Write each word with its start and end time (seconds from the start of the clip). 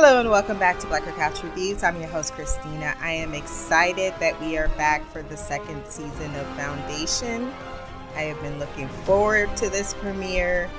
Hello 0.00 0.20
and 0.20 0.30
welcome 0.30 0.60
back 0.60 0.78
to 0.78 0.86
Black 0.86 1.04
Girl 1.04 1.12
Couch 1.14 1.42
Reviews. 1.42 1.82
I'm 1.82 1.98
your 1.98 2.08
host, 2.08 2.32
Christina. 2.34 2.94
I 3.00 3.10
am 3.10 3.34
excited 3.34 4.14
that 4.20 4.40
we 4.40 4.56
are 4.56 4.68
back 4.76 5.04
for 5.10 5.22
the 5.22 5.36
second 5.36 5.84
season 5.86 6.32
of 6.36 6.46
Foundation. 6.56 7.52
I 8.14 8.20
have 8.20 8.40
been 8.40 8.60
looking 8.60 8.86
forward 9.04 9.56
to 9.56 9.68
this 9.68 9.94
premiere. 9.94 10.70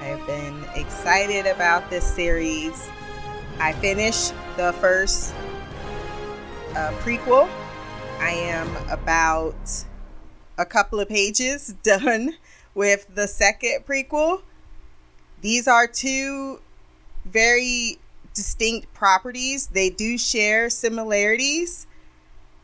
I 0.00 0.06
have 0.06 0.26
been 0.26 0.64
excited 0.74 1.46
about 1.46 1.88
this 1.88 2.04
series. 2.04 2.90
I 3.60 3.74
finished 3.74 4.34
the 4.56 4.72
first 4.72 5.32
uh, 6.74 6.90
prequel. 7.04 7.48
I 8.18 8.30
am 8.30 8.76
about 8.90 9.84
a 10.58 10.66
couple 10.66 10.98
of 10.98 11.08
pages 11.08 11.76
done 11.84 12.34
with 12.74 13.06
the 13.14 13.28
second 13.28 13.84
prequel. 13.86 14.42
These 15.42 15.68
are 15.68 15.86
two 15.86 16.60
very 17.24 18.00
distinct 18.34 18.92
properties. 18.92 19.68
They 19.68 19.90
do 19.90 20.18
share 20.18 20.68
similarities. 20.68 21.86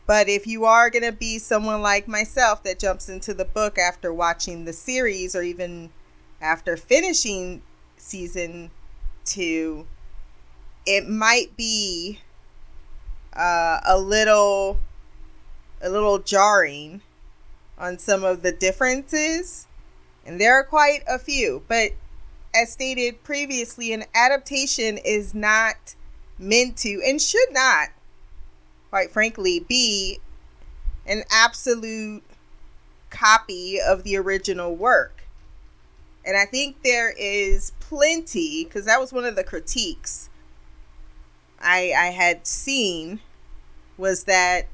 But 0.05 0.27
if 0.27 0.45
you 0.45 0.65
are 0.65 0.89
going 0.89 1.05
to 1.05 1.11
be 1.11 1.39
someone 1.39 1.81
like 1.81 2.07
myself 2.07 2.63
that 2.63 2.79
jumps 2.79 3.07
into 3.07 3.33
the 3.33 3.45
book 3.45 3.77
after 3.77 4.13
watching 4.13 4.65
the 4.65 4.73
series 4.73 5.35
or 5.35 5.41
even 5.41 5.89
after 6.41 6.75
finishing 6.75 7.61
season 7.97 8.71
two, 9.23 9.87
it 10.85 11.07
might 11.07 11.55
be 11.55 12.19
uh, 13.33 13.79
a 13.85 13.97
little 13.97 14.79
a 15.81 15.89
little 15.89 16.19
jarring 16.19 17.01
on 17.77 17.97
some 17.97 18.23
of 18.23 18.43
the 18.43 18.51
differences 18.51 19.67
and 20.25 20.39
there 20.39 20.53
are 20.53 20.63
quite 20.63 20.99
a 21.07 21.17
few 21.17 21.63
but 21.67 21.91
as 22.53 22.71
stated 22.71 23.23
previously 23.23 23.93
an 23.93 24.03
adaptation 24.13 24.97
is 24.97 25.33
not 25.33 25.95
meant 26.37 26.77
to 26.77 27.01
and 27.05 27.21
should 27.21 27.51
not 27.51 27.89
quite 28.89 29.11
frankly 29.11 29.59
be 29.59 30.19
an 31.05 31.23
absolute 31.31 32.23
copy 33.09 33.79
of 33.79 34.03
the 34.03 34.17
original 34.17 34.75
work. 34.75 35.23
And 36.25 36.37
i 36.37 36.45
think 36.45 36.83
there 36.83 37.13
is 37.17 37.71
plenty 37.79 38.63
because 38.63 38.85
that 38.85 38.99
was 38.99 39.11
one 39.11 39.25
of 39.25 39.35
the 39.35 39.43
critiques 39.43 40.29
I, 41.59 41.93
I 41.95 42.05
had 42.07 42.45
seen 42.47 43.21
was 43.97 44.25
that 44.25 44.67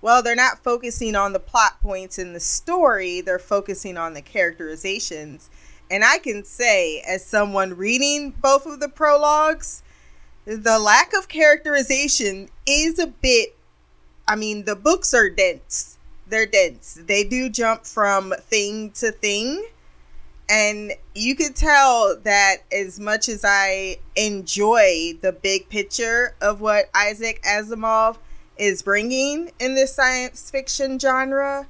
well 0.00 0.22
they're 0.22 0.34
not 0.36 0.62
focusing 0.62 1.14
on 1.14 1.32
the 1.32 1.40
plot 1.40 1.80
points 1.80 2.18
in 2.18 2.32
the 2.32 2.40
story 2.40 3.20
they're 3.20 3.38
focusing 3.38 3.96
on 3.96 4.14
the 4.14 4.22
characterizations 4.22 5.50
and 5.90 6.04
i 6.04 6.18
can 6.18 6.44
say 6.44 7.00
as 7.00 7.24
someone 7.24 7.74
reading 7.74 8.30
both 8.42 8.66
of 8.66 8.80
the 8.80 8.88
prologues 8.88 9.82
the 10.44 10.78
lack 10.78 11.12
of 11.12 11.28
characterization 11.28 12.48
is 12.66 12.98
a 12.98 13.06
bit 13.06 13.56
i 14.26 14.34
mean 14.36 14.64
the 14.64 14.76
books 14.76 15.12
are 15.14 15.28
dense. 15.30 15.98
They're 16.28 16.46
dense. 16.46 17.00
They 17.06 17.24
do 17.24 17.48
jump 17.48 17.86
from 17.86 18.34
thing 18.40 18.90
to 18.92 19.10
thing. 19.10 19.66
And 20.48 20.92
you 21.14 21.34
could 21.34 21.56
tell 21.56 22.16
that 22.22 22.58
as 22.72 22.98
much 22.98 23.28
as 23.28 23.44
I 23.46 23.98
enjoy 24.16 25.18
the 25.20 25.32
big 25.32 25.68
picture 25.68 26.34
of 26.40 26.60
what 26.60 26.90
Isaac 26.94 27.42
Asimov 27.42 28.16
is 28.56 28.82
bringing 28.82 29.52
in 29.58 29.74
the 29.74 29.86
science 29.86 30.50
fiction 30.50 30.98
genre, 30.98 31.66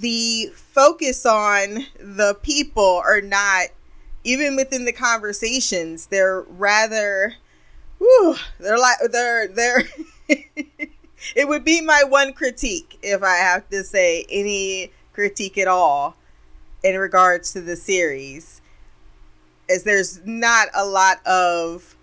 the 0.00 0.50
focus 0.54 1.24
on 1.24 1.86
the 1.98 2.36
people 2.42 3.02
are 3.04 3.20
not, 3.20 3.68
even 4.24 4.56
within 4.56 4.84
the 4.84 4.92
conversations, 4.92 6.06
they're 6.06 6.42
rather, 6.42 7.34
whew, 7.98 8.36
they're 8.58 8.78
like, 8.78 8.96
they're, 9.10 9.48
they're, 9.48 9.82
it 10.28 11.48
would 11.48 11.64
be 11.64 11.80
my 11.80 12.02
one 12.06 12.32
critique 12.32 12.98
if 13.02 13.22
I 13.22 13.36
have 13.36 13.68
to 13.70 13.84
say 13.84 14.24
any 14.30 14.90
critique 15.12 15.58
at 15.58 15.68
all 15.68 16.16
in 16.82 16.98
regards 16.98 17.52
to 17.52 17.60
the 17.60 17.76
series 17.76 18.60
is 19.68 19.84
there's 19.84 20.20
not 20.24 20.68
a 20.74 20.84
lot 20.84 21.24
of 21.26 21.96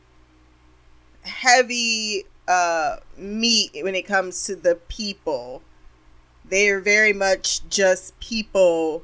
heavy 1.23 2.23
uh 2.47 2.95
meat 3.15 3.69
when 3.83 3.93
it 3.93 4.07
comes 4.07 4.43
to 4.45 4.55
the 4.55 4.75
people 4.87 5.61
they're 6.51 6.81
very 6.81 7.13
much 7.13 7.67
just 7.69 8.19
people 8.19 9.03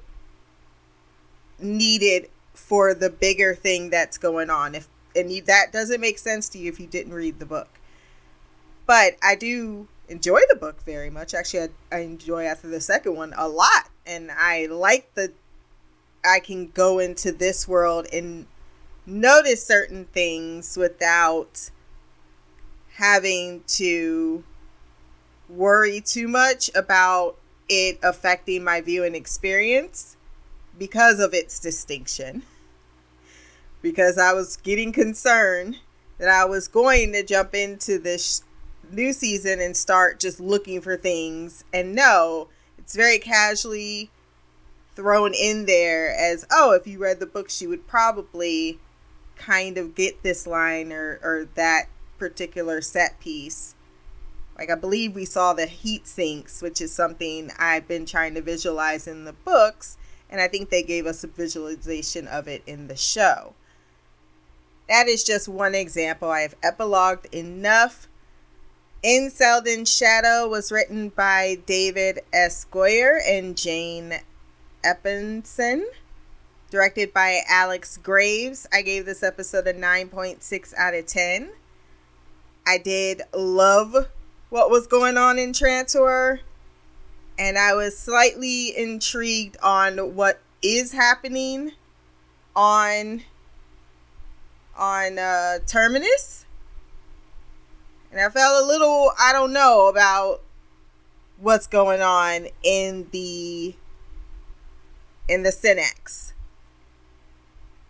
needed 1.57 2.29
for 2.53 2.93
the 2.93 3.09
bigger 3.09 3.55
thing 3.55 3.89
that's 3.89 4.17
going 4.17 4.51
on. 4.51 4.75
If 4.75 4.87
and 5.15 5.31
you, 5.31 5.41
that 5.43 5.71
doesn't 5.71 5.99
make 5.99 6.19
sense 6.19 6.47
to 6.49 6.59
you 6.59 6.69
if 6.69 6.79
you 6.79 6.85
didn't 6.85 7.13
read 7.13 7.39
the 7.39 7.45
book. 7.45 7.69
But 8.85 9.15
i 9.23 9.35
do 9.35 9.87
enjoy 10.07 10.41
the 10.49 10.55
book 10.55 10.83
very 10.83 11.09
much. 11.09 11.33
Actually 11.33 11.69
i, 11.91 11.97
I 11.97 11.99
enjoy 11.99 12.45
after 12.45 12.67
the 12.67 12.81
second 12.81 13.15
one 13.15 13.33
a 13.35 13.47
lot. 13.47 13.89
And 14.05 14.29
i 14.31 14.67
like 14.67 15.13
the 15.15 15.31
I 16.23 16.39
can 16.39 16.67
go 16.67 16.99
into 16.99 17.31
this 17.31 17.67
world 17.67 18.07
and 18.11 18.45
notice 19.05 19.65
certain 19.65 20.05
things 20.05 20.75
without 20.75 21.71
having 22.95 23.63
to 23.67 24.43
worry 25.49 26.01
too 26.01 26.27
much 26.27 26.69
about 26.75 27.37
it 27.69 27.99
affecting 28.01 28.63
my 28.63 28.81
viewing 28.81 29.15
experience 29.15 30.17
because 30.77 31.19
of 31.19 31.33
its 31.33 31.59
distinction. 31.59 32.43
Because 33.79 34.17
I 34.17 34.33
was 34.33 34.57
getting 34.57 34.91
concerned 34.91 35.77
that 36.17 36.27
I 36.27 36.45
was 36.45 36.67
going 36.67 37.13
to 37.13 37.23
jump 37.23 37.53
into 37.53 37.99
this 37.99 38.41
new 38.91 39.13
season 39.13 39.61
and 39.61 39.77
start 39.77 40.19
just 40.19 40.39
looking 40.39 40.81
for 40.81 40.97
things. 40.97 41.63
And 41.71 41.93
no, 41.93 42.49
it's 42.77 42.95
very 42.95 43.19
casually 43.19 44.09
thrown 44.95 45.31
in 45.35 45.67
there 45.67 46.11
as 46.11 46.45
oh 46.51 46.71
if 46.73 46.87
you 46.87 46.97
read 46.97 47.19
the 47.19 47.27
book, 47.27 47.51
she 47.51 47.67
would 47.67 47.87
probably 47.87 48.79
kind 49.35 49.77
of 49.77 49.93
get 49.93 50.23
this 50.23 50.47
line 50.47 50.91
or 50.91 51.19
or 51.21 51.47
that 51.53 51.87
particular 52.17 52.81
set 52.81 53.19
piece 53.19 53.75
like 54.57 54.69
i 54.69 54.75
believe 54.75 55.15
we 55.15 55.25
saw 55.25 55.53
the 55.53 55.65
heat 55.65 56.07
sinks 56.07 56.61
which 56.61 56.81
is 56.81 56.91
something 56.91 57.51
i've 57.57 57.87
been 57.87 58.05
trying 58.05 58.33
to 58.33 58.41
visualize 58.41 59.07
in 59.07 59.25
the 59.25 59.33
books 59.33 59.97
and 60.29 60.41
i 60.41 60.47
think 60.47 60.69
they 60.69 60.83
gave 60.83 61.05
us 61.05 61.23
a 61.23 61.27
visualization 61.27 62.27
of 62.27 62.47
it 62.47 62.63
in 62.65 62.87
the 62.87 62.95
show 62.95 63.53
that 64.89 65.07
is 65.07 65.23
just 65.23 65.47
one 65.47 65.75
example 65.75 66.29
i 66.29 66.41
have 66.41 66.55
epilogued 66.63 67.25
enough 67.33 68.07
in 69.03 69.29
Seldon's 69.29 69.93
Shadow 69.93 70.49
was 70.49 70.71
written 70.71 71.09
by 71.09 71.59
David 71.65 72.19
S. 72.33 72.65
Goyer 72.71 73.19
and 73.25 73.55
Jane 73.55 74.15
Espenson, 74.83 75.83
directed 76.71 77.13
by 77.13 77.41
Alex 77.47 77.97
Graves. 77.97 78.67
I 78.73 78.81
gave 78.81 79.05
this 79.05 79.23
episode 79.23 79.67
a 79.67 79.73
9.6 79.73 80.73
out 80.75 80.95
of 80.95 81.05
10. 81.05 81.51
I 82.65 82.77
did 82.79 83.21
love 83.33 84.07
what 84.49 84.69
was 84.69 84.87
going 84.87 85.17
on 85.17 85.37
in 85.37 85.51
Trantor, 85.51 86.39
and 87.37 87.57
I 87.57 87.73
was 87.73 87.97
slightly 87.97 88.75
intrigued 88.75 89.57
on 89.61 90.15
what 90.15 90.41
is 90.61 90.93
happening 90.93 91.73
on 92.55 93.23
on 94.75 95.19
uh, 95.19 95.59
Terminus. 95.65 96.45
And 98.11 98.21
I 98.21 98.29
felt 98.29 98.63
a 98.63 98.65
little, 98.65 99.11
I 99.19 99.33
don't 99.33 99.51
know, 99.51 99.87
about 99.87 100.41
what's 101.39 101.67
going 101.67 102.01
on 102.01 102.47
in 102.63 103.07
the 103.11 103.75
in 105.27 105.43
the 105.43 105.51
Synnax. 105.51 106.33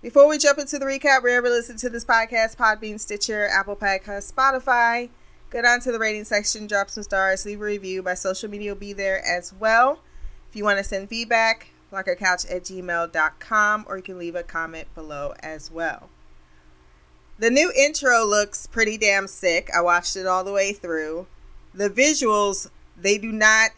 Before 0.02 0.28
we 0.28 0.38
jump 0.38 0.60
into 0.60 0.80
the 0.80 0.86
recap, 0.86 1.24
you 1.24 1.42
listen 1.42 1.78
to 1.78 1.90
this 1.90 2.06
podcast, 2.06 2.56
Podbean, 2.56 3.00
Stitcher, 3.00 3.48
Apple 3.48 3.76
Podcast, 3.76 4.32
Spotify, 4.32 5.10
go 5.50 5.62
down 5.62 5.80
to 5.82 5.92
the 5.92 6.00
rating 6.00 6.24
section, 6.24 6.68
drop 6.68 6.90
some 6.90 7.04
stars, 7.04 7.46
leave 7.46 7.62
a 7.62 7.64
review. 7.64 8.04
My 8.04 8.14
social 8.14 8.50
media 8.50 8.72
will 8.72 8.80
be 8.80 8.94
there 8.94 9.26
as 9.26 9.54
well. 9.54 10.00
If 10.50 10.56
you 10.56 10.64
want 10.64 10.78
to 10.78 10.84
send 10.84 11.10
feedback, 11.10 11.72
blackgirlcouch 11.92 12.52
at 12.52 12.64
gmail.com, 12.64 13.86
or 13.88 13.98
you 13.98 14.04
can 14.04 14.18
leave 14.18 14.36
a 14.36 14.44
comment 14.44 14.94
below 14.96 15.34
as 15.40 15.72
well. 15.72 16.10
The 17.40 17.52
new 17.52 17.72
intro 17.78 18.26
looks 18.26 18.66
pretty 18.66 18.98
damn 18.98 19.28
sick. 19.28 19.70
I 19.76 19.82
watched 19.82 20.16
it 20.16 20.26
all 20.26 20.44
the 20.44 20.54
way 20.54 20.74
through. 20.74 21.28
The 21.74 21.90
visuals, 21.90 22.70
they 23.00 23.18
do 23.18 23.32
not 23.32 23.72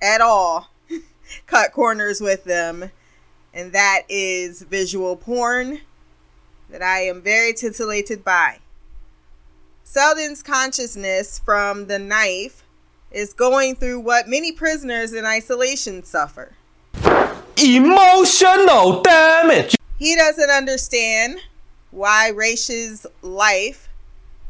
at 0.00 0.20
all 0.20 0.70
cut 1.46 1.72
corners 1.72 2.20
with 2.20 2.44
them 2.44 2.90
and 3.52 3.72
that 3.72 4.02
is 4.08 4.62
visual 4.62 5.16
porn 5.16 5.80
that 6.70 6.82
I 6.82 7.00
am 7.00 7.20
very 7.20 7.52
titillated 7.52 8.24
by. 8.24 8.58
Seldon's 9.92 10.44
consciousness 10.44 11.40
from 11.40 11.88
the 11.88 11.98
knife 11.98 12.62
is 13.10 13.34
going 13.34 13.74
through 13.74 13.98
what 13.98 14.28
many 14.28 14.52
prisoners 14.52 15.12
in 15.12 15.24
isolation 15.24 16.04
suffer 16.04 16.52
emotional 17.56 19.02
damage. 19.02 19.74
He 19.98 20.14
doesn't 20.14 20.48
understand 20.48 21.40
why 21.90 22.30
Raych's 22.30 23.04
life 23.20 23.88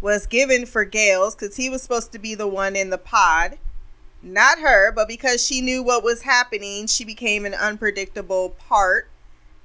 was 0.03 0.27
given 0.27 0.67
for 0.67 0.85
Gaal's 0.85 1.35
because 1.35 1.57
he 1.57 1.71
was 1.71 1.83
supposed 1.83 2.13
to 2.13 2.19
be 2.19 2.35
the 2.35 2.47
one 2.47 2.77
in 2.77 2.91
the 2.91 2.99
pod. 2.99 3.57
Not 4.23 4.59
her, 4.59 4.93
but 4.93 5.09
because 5.09 5.43
she 5.43 5.63
knew 5.63 5.83
what 5.83 6.05
was 6.05 6.21
happening, 6.21 6.87
she 6.87 7.07
became 7.07 7.47
an 7.47 7.55
unpredictable 7.55 8.51
part, 8.51 9.09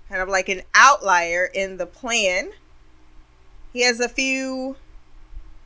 kind 0.07 0.21
of 0.21 0.29
like 0.29 0.47
an 0.47 0.61
outlier 0.73 1.49
in 1.53 1.75
the 1.75 1.85
plan. 1.85 2.51
He 3.73 3.83
has 3.83 3.99
a 3.99 4.07
few 4.07 4.77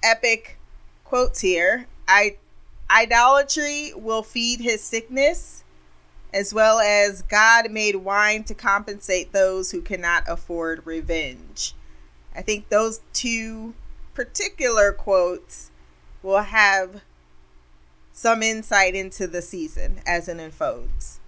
epic 0.03 0.57
quotes 1.03 1.41
here. 1.41 1.87
I 2.07 2.37
idolatry 2.89 3.93
will 3.95 4.23
feed 4.23 4.61
his 4.61 4.83
sickness, 4.83 5.63
as 6.33 6.53
well 6.53 6.79
as 6.79 7.21
God 7.23 7.71
made 7.71 7.97
wine 7.97 8.43
to 8.45 8.53
compensate 8.53 9.31
those 9.31 9.71
who 9.71 9.81
cannot 9.81 10.23
afford 10.27 10.85
revenge. 10.85 11.73
I 12.35 12.41
think 12.41 12.69
those 12.69 13.01
two 13.13 13.73
particular 14.13 14.91
quotes 14.91 15.71
will 16.21 16.41
have 16.41 17.01
some 18.11 18.43
insight 18.43 18.95
into 18.95 19.27
the 19.27 19.41
season 19.41 20.01
as 20.05 20.27
it 20.27 20.39
unfolds. 20.39 21.19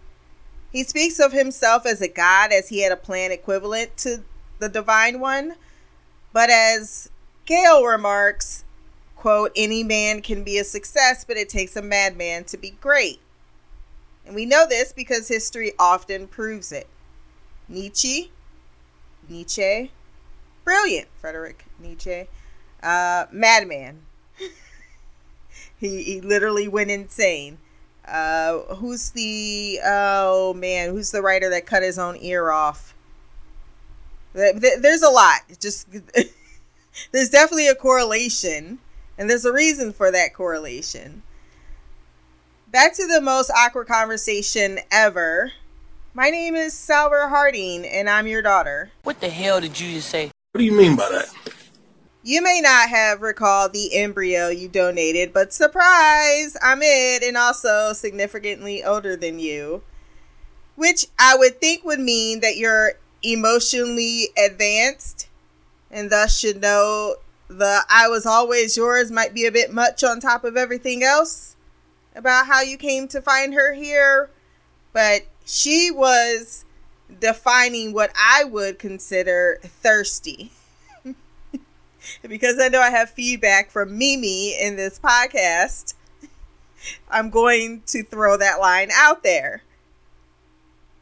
He 0.72 0.84
speaks 0.84 1.20
of 1.20 1.32
himself 1.32 1.86
as 1.86 2.02
a 2.02 2.08
god 2.08 2.52
as 2.52 2.70
he 2.70 2.82
had 2.82 2.92
a 2.92 2.98
plan 2.98 3.32
equivalent 3.32 3.98
to 3.98 4.24
the 4.60 4.70
divine 4.70 5.20
one, 5.20 5.56
but 6.34 6.50
as 6.50 7.10
Gaal 7.48 7.90
remarks, 7.90 8.64
quote, 9.16 9.52
any 9.56 9.84
man 9.84 10.22
can 10.22 10.44
be 10.44 10.58
a 10.58 10.64
success, 10.64 11.24
but 11.24 11.38
it 11.38 11.50
takes 11.50 11.76
a 11.76 11.82
madman 11.82 12.44
to 12.46 12.58
be 12.58 12.72
great. 12.72 13.20
And 14.26 14.36
we 14.36 14.46
know 14.46 14.66
this 14.68 14.94
because 14.94 15.28
history 15.28 15.74
often 15.80 16.28
proves 16.28 16.72
it. 16.72 16.88
Nietzsche, 17.68 18.32
Nietzsche, 19.28 19.92
brilliant, 20.64 21.08
Frederick 21.20 21.66
Nietzsche, 21.80 22.28
uh, 22.84 23.26
madman. 23.32 24.02
he, 25.80 26.04
he 26.04 26.22
literally 26.22 26.68
went 26.68 26.92
insane. 26.92 27.58
Uh, 28.06 28.60
who's 28.76 29.12
the 29.12 29.80
oh 29.86 30.54
man? 30.54 30.90
Who's 30.90 31.12
the 31.12 31.22
writer 31.22 31.50
that 31.50 31.66
cut 31.66 31.84
his 31.84 32.00
own 32.00 32.18
ear 32.20 32.52
off? 32.52 32.96
There's 34.34 35.04
a 35.04 35.10
lot. 35.10 35.42
Just 35.60 35.88
there's 37.12 37.30
definitely 37.30 37.68
a 37.68 37.76
correlation, 37.76 38.80
and 39.18 39.30
there's 39.30 39.46
a 39.46 39.54
reason 39.54 39.94
for 39.94 40.12
that 40.12 40.34
correlation. 40.34 41.24
Back 42.68 42.94
to 42.96 43.08
the 43.08 43.22
most 43.22 43.52
awkward 43.52 43.88
conversation 43.88 44.80
ever. 44.92 45.52
My 46.14 46.30
name 46.30 46.56
is 46.56 46.74
Salvor 46.74 47.28
Hardin, 47.28 47.86
and 47.86 48.10
I'm 48.10 48.28
your 48.28 48.42
daughter. 48.42 48.92
What 49.04 49.20
the 49.20 49.30
hell 49.30 49.62
did 49.62 49.80
you 49.80 49.94
just 49.96 50.10
say? 50.10 50.32
What 50.52 50.60
do 50.60 50.66
you 50.66 50.78
mean 50.78 50.96
by 50.96 51.10
that? 51.10 51.34
You 52.24 52.44
may 52.44 52.62
not 52.62 52.90
have 52.90 53.22
recalled 53.22 53.74
the 53.74 53.96
embryo 53.96 54.50
you 54.50 54.68
donated, 54.68 55.34
but 55.34 55.54
surprise, 55.54 56.56
I'm 56.62 56.82
it 56.84 57.24
and 57.24 57.36
also 57.36 57.94
significantly 57.94 58.84
older 58.84 59.16
than 59.16 59.40
you. 59.40 59.82
Which 60.76 61.08
I 61.18 61.36
would 61.36 61.60
think 61.60 61.84
would 61.84 62.00
mean 62.00 62.42
that 62.42 62.58
you're 62.58 62.94
emotionally 63.24 64.30
advanced 64.38 65.21
and 65.92 66.10
thus 66.10 66.40
should 66.40 66.62
know 66.62 67.16
the 67.48 67.82
I 67.90 68.08
was 68.08 68.26
always 68.26 68.78
yours 68.78 69.12
might 69.12 69.34
be 69.34 69.46
a 69.46 69.52
bit 69.52 69.74
much 69.74 70.04
on 70.04 70.20
top 70.20 70.44
of 70.44 70.56
everything 70.56 71.04
else 71.04 71.56
about 72.16 72.48
how 72.48 72.62
you 72.62 72.78
came 72.78 73.08
to 73.10 73.22
find 73.22 73.54
her 73.54 73.74
here. 73.74 74.30
But 74.94 75.24
she 75.46 75.92
was 75.92 76.66
defining 77.20 77.94
what 77.94 78.12
I 78.16 78.44
would 78.46 78.80
consider 78.80 79.60
thirsty. 79.64 80.52
because 82.28 82.60
I 82.60 82.70
know 82.70 82.80
I 82.80 82.90
have 82.90 83.10
feedback 83.12 83.70
from 83.70 83.98
Mimi 83.98 84.60
in 84.60 84.76
this 84.76 85.00
podcast, 85.00 85.94
I'm 87.10 87.30
going 87.30 87.84
to 87.88 88.04
throw 88.04 88.38
that 88.38 88.60
line 88.60 88.90
out 88.94 89.24
there. 89.24 89.64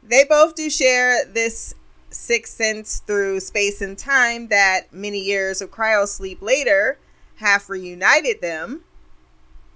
They 0.02 0.24
both 0.24 0.54
do 0.54 0.68
share 0.68 1.24
this 1.24 1.74
sixth 2.10 2.54
sense 2.54 2.98
through 2.98 3.40
space 3.40 3.80
and 3.80 3.96
time 3.96 4.48
that 4.48 4.92
many 4.92 5.20
years 5.20 5.62
of 5.62 5.70
cryo 5.70 6.06
sleep 6.06 6.42
later 6.42 6.98
have 7.36 7.70
reunited 7.70 8.40
them. 8.40 8.82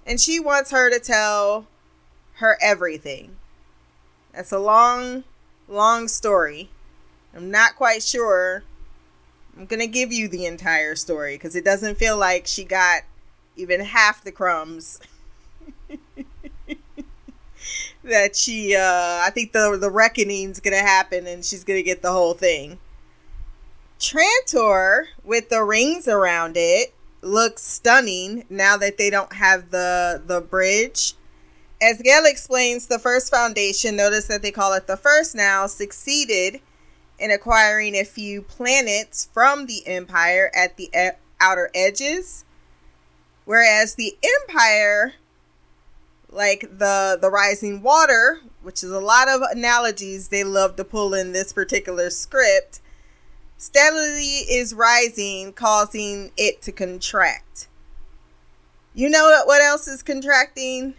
And 0.05 0.19
she 0.19 0.39
wants 0.39 0.71
her 0.71 0.89
to 0.89 0.99
tell 0.99 1.67
her 2.35 2.57
everything. 2.61 3.37
That's 4.33 4.51
a 4.51 4.59
long, 4.59 5.23
long 5.67 6.07
story. 6.07 6.69
I'm 7.33 7.49
not 7.49 7.75
quite 7.75 8.03
sure 8.03 8.63
I'm 9.57 9.65
gonna 9.65 9.87
give 9.87 10.11
you 10.11 10.27
the 10.27 10.45
entire 10.45 10.95
story 10.95 11.35
because 11.35 11.55
it 11.55 11.63
doesn't 11.63 11.97
feel 11.97 12.17
like 12.17 12.45
she 12.45 12.65
got 12.65 13.03
even 13.55 13.79
half 13.79 14.23
the 14.23 14.31
crumbs 14.31 14.99
that 18.05 18.35
she. 18.35 18.75
Uh, 18.75 18.81
I 18.81 19.29
think 19.33 19.51
the 19.51 19.77
the 19.79 19.91
reckoning's 19.91 20.59
gonna 20.59 20.77
happen 20.77 21.27
and 21.27 21.43
she's 21.43 21.63
gonna 21.63 21.83
get 21.83 22.01
the 22.01 22.11
whole 22.11 22.33
thing. 22.33 22.79
Trantor 23.99 25.05
with 25.23 25.49
the 25.49 25.63
rings 25.63 26.07
around 26.07 26.55
it 26.57 26.93
looks 27.21 27.63
stunning 27.63 28.45
now 28.49 28.77
that 28.77 28.97
they 28.97 29.09
don't 29.09 29.33
have 29.33 29.71
the 29.71 30.21
the 30.25 30.41
bridge. 30.41 31.15
As 31.81 32.01
Gaal 32.01 32.29
explains, 32.29 32.87
the 32.87 32.99
first 32.99 33.29
foundation, 33.29 33.95
notice 33.95 34.27
that 34.27 34.41
they 34.41 34.51
call 34.51 34.73
it 34.73 34.87
the 34.87 34.95
first 34.95 35.35
now, 35.35 35.67
succeeded 35.67 36.61
in 37.19 37.31
acquiring 37.31 37.95
a 37.95 38.03
few 38.03 38.41
planets 38.41 39.29
from 39.33 39.65
the 39.65 39.85
Empire 39.85 40.51
at 40.55 40.77
the 40.77 40.89
e- 40.97 41.17
outer 41.39 41.69
edges. 41.75 42.45
Whereas 43.43 43.95
the 43.95 44.17
Empire, 44.41 45.13
like 46.35 46.61
the 46.61 47.17
the 47.19 47.29
rising 47.29 47.81
water, 47.81 48.41
which 48.61 48.83
is 48.83 48.91
a 48.91 48.99
lot 48.99 49.27
of 49.29 49.41
analogies 49.51 50.27
they 50.27 50.43
love 50.43 50.75
to 50.75 50.83
pull 50.83 51.13
in 51.13 51.31
this 51.31 51.53
particular 51.53 52.09
script, 52.09 52.81
steadily 53.57 54.43
is 54.49 54.73
rising, 54.73 55.53
causing 55.53 56.31
it 56.37 56.61
to 56.63 56.71
contract. 56.71 57.67
You 58.93 59.09
know 59.09 59.41
what 59.45 59.61
else 59.61 59.87
is 59.87 60.03
contracting? 60.03 60.95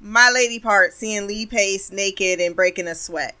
My 0.00 0.30
lady 0.32 0.58
part 0.58 0.92
seeing 0.92 1.26
Lee 1.26 1.46
Pace 1.46 1.92
naked 1.92 2.40
and 2.40 2.56
breaking 2.56 2.88
a 2.88 2.94
sweat. 2.94 3.34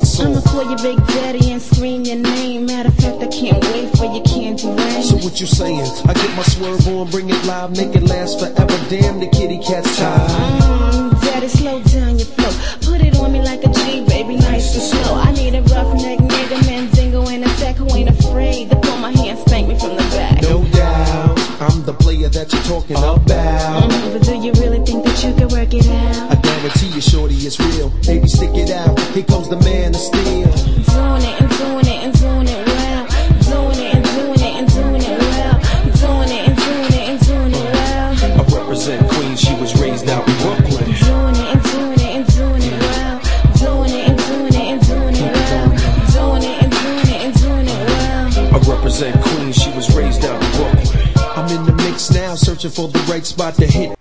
I'ma 0.00 0.40
call 0.42 0.64
your 0.64 0.78
big 0.78 1.04
daddy 1.08 1.50
and 1.50 1.60
scream 1.60 2.02
your 2.02 2.18
name. 2.18 2.66
Matter 2.66 2.88
of 2.88 2.94
fact, 2.96 3.22
I 3.22 3.26
can't 3.26 3.62
wait 3.72 3.90
for 3.96 4.04
your 4.06 4.22
candy 4.22 4.66
rain. 4.66 5.02
So 5.02 5.16
what 5.16 5.40
you 5.40 5.46
saying? 5.46 5.86
I 6.06 6.14
get 6.14 6.36
my 6.36 6.42
swerve 6.42 6.86
on, 6.88 7.10
bring 7.10 7.30
it 7.30 7.44
live, 7.44 7.76
make 7.76 7.94
it 7.96 8.02
last 8.02 8.38
forever. 8.38 8.78
Damn, 8.88 9.18
the 9.18 9.26
kitty 9.26 9.58
cat's 9.58 9.96
tired. 9.96 10.30
Mm, 10.30 11.20
daddy, 11.20 11.48
slow 11.48 11.82
down 11.82 12.18
your 12.18 12.26
flow. 12.26 12.50
Put 12.82 13.00
it 13.00 13.16
on 13.18 13.32
me 13.32 13.42
like 13.42 13.64
a 13.64 13.70
G, 13.70 14.04
baby, 14.06 14.36
nice 14.36 14.74
and 14.74 14.82
slow. 14.82 15.14
I 15.14 15.32
need 15.32 15.54
a 15.54 15.62
roughneck 15.62 16.18
nigga, 16.18 16.66
Mandingo 16.66 17.26
in 17.28 17.42
a 17.42 17.48
sec 17.58 17.76
who 17.76 17.92
ain't 17.94 18.08
afraid 18.10 18.70
to 18.70 18.76
pull 18.76 18.98
my 18.98 19.10
hand, 19.10 19.38
spank 19.40 19.68
me 19.68 19.78
from 19.78 19.96
the 19.96 20.06
back. 20.14 20.42
No 20.42 20.64
doubt, 20.64 21.38
I'm 21.60 21.84
the 21.84 21.94
player 21.94 22.28
that 22.28 22.52
you're 22.52 22.62
talking 22.62 22.96
about. 22.96 23.26
Mm, 23.26 24.12
but 24.12 24.22
do 24.22 24.34
you 24.36 24.52
really 24.62 24.84
think 24.84 25.04
that 25.04 25.22
you 25.24 25.34
can 25.34 25.48
work 25.48 25.74
it 25.74 25.86
out? 25.88 26.32
I 26.32 26.37
guarantee 26.68 26.94
you, 26.94 27.00
shorty, 27.00 27.34
it's 27.34 27.58
real. 27.60 27.88
Baby, 28.04 28.28
stick 28.28 28.54
it 28.54 28.70
out. 28.70 28.98
Here 29.14 29.24
comes 29.24 29.48
the 29.48 29.56
man 29.56 29.94
of 29.94 30.00
steel. 30.00 30.52
Doing 30.52 31.22
it 31.24 31.40
and 31.40 31.50
doing 31.56 31.86
it 31.86 32.00
and 32.04 32.12
doing 32.20 32.48
it 32.48 32.66
well. 32.66 33.06
Doing 33.48 33.78
it 33.78 33.94
and 33.94 34.04
doing 34.04 34.40
it 34.40 34.54
and 34.58 34.68
doing 34.68 35.02
it 35.02 35.18
well. 35.18 35.56
Doing 35.96 36.28
it 36.28 36.48
and 36.48 36.56
doing 36.56 36.92
it 36.92 37.08
and 37.08 37.20
doing 37.26 37.54
it 37.54 37.72
well. 37.72 38.40
I 38.40 38.60
represent 38.60 39.08
Queens, 39.08 39.40
she 39.40 39.54
was 39.56 39.80
raised 39.80 40.08
out 40.08 40.28
in 40.28 40.36
Brooklyn. 40.44 40.84
Doing 40.92 41.36
it 41.36 41.48
and 41.54 41.62
doing 41.62 42.00
it 42.00 42.12
and 42.16 42.26
doing 42.36 42.62
it 42.62 42.80
well. 42.80 43.16
Doing 43.56 43.92
it 43.96 44.08
and 44.08 44.18
doing 44.18 44.54
it 44.54 44.68
and 44.68 44.80
doing 44.86 45.16
it 45.16 45.32
well. 45.32 45.68
Doing 46.12 46.42
it 46.42 46.62
and 46.62 46.72
doing 46.72 47.08
it 47.08 47.20
and 47.24 47.34
doing 47.40 47.68
it 47.68 47.80
well. 47.88 48.54
I 48.54 48.58
represent 48.68 49.16
Queens, 49.22 49.56
she 49.56 49.70
was 49.72 49.94
raised 49.96 50.24
out 50.24 50.42
in 50.42 50.50
Brooklyn. 50.52 50.86
I'm 51.16 51.48
in 51.48 51.64
the 51.64 51.72
mix 51.84 52.10
now, 52.10 52.34
searching 52.34 52.70
for 52.70 52.88
the 52.88 53.00
right 53.10 53.24
spot 53.24 53.54
to 53.54 53.66
hit. 53.66 53.96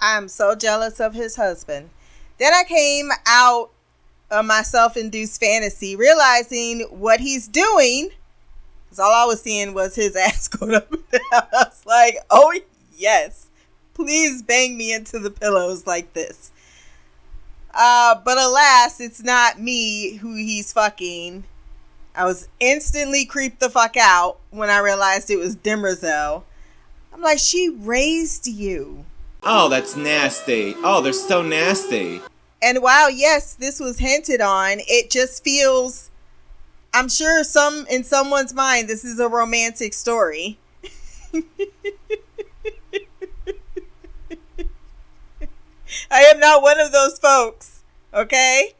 I'm 0.00 0.28
so 0.28 0.54
jealous 0.54 1.00
of 1.00 1.14
his 1.14 1.36
husband. 1.36 1.90
Then 2.38 2.52
I 2.52 2.64
came 2.64 3.10
out 3.26 3.70
of 4.30 4.44
my 4.44 4.62
self 4.62 4.96
induced 4.96 5.40
fantasy, 5.40 5.96
realizing 5.96 6.80
what 6.90 7.20
he's 7.20 7.48
doing. 7.48 8.10
Because 8.84 8.98
all 9.00 9.12
I 9.12 9.24
was 9.26 9.42
seeing 9.42 9.74
was 9.74 9.94
his 9.94 10.16
ass 10.16 10.48
going 10.48 10.74
up. 10.74 10.92
I 11.12 11.46
was 11.52 11.82
like, 11.86 12.16
oh, 12.30 12.58
yes. 12.96 13.48
Please 13.94 14.42
bang 14.42 14.76
me 14.76 14.92
into 14.92 15.18
the 15.18 15.30
pillows 15.30 15.86
like 15.86 16.12
this. 16.12 16.52
Uh, 17.72 18.14
but 18.24 18.38
alas, 18.38 19.00
it's 19.00 19.22
not 19.22 19.60
me 19.60 20.16
who 20.16 20.34
he's 20.34 20.72
fucking. 20.72 21.44
I 22.14 22.24
was 22.24 22.48
instantly 22.60 23.26
creeped 23.26 23.60
the 23.60 23.68
fuck 23.68 23.96
out 23.98 24.38
when 24.50 24.70
I 24.70 24.78
realized 24.78 25.30
it 25.30 25.38
was 25.38 25.54
Demerzel. 25.56 26.44
I'm 27.12 27.20
like, 27.20 27.38
she 27.38 27.68
raised 27.68 28.46
you. 28.46 29.04
Oh, 29.48 29.68
that's 29.68 29.94
nasty. 29.94 30.74
Oh, 30.82 31.00
they're 31.00 31.12
so 31.12 31.40
nasty. 31.40 32.20
And 32.60 32.82
while, 32.82 33.08
yes, 33.08 33.54
this 33.54 33.78
was 33.78 34.00
hinted 34.00 34.40
on, 34.40 34.78
it 34.88 35.08
just 35.08 35.44
feels. 35.44 36.10
I'm 36.92 37.08
sure 37.08 37.44
some 37.44 37.86
in 37.88 38.02
someone's 38.02 38.52
mind 38.52 38.88
this 38.88 39.04
is 39.04 39.20
a 39.20 39.28
romantic 39.28 39.94
story. 39.94 40.58
I 46.10 46.22
am 46.22 46.40
not 46.40 46.62
one 46.62 46.80
of 46.80 46.90
those 46.90 47.16
folks, 47.20 47.84
okay? 48.12 48.72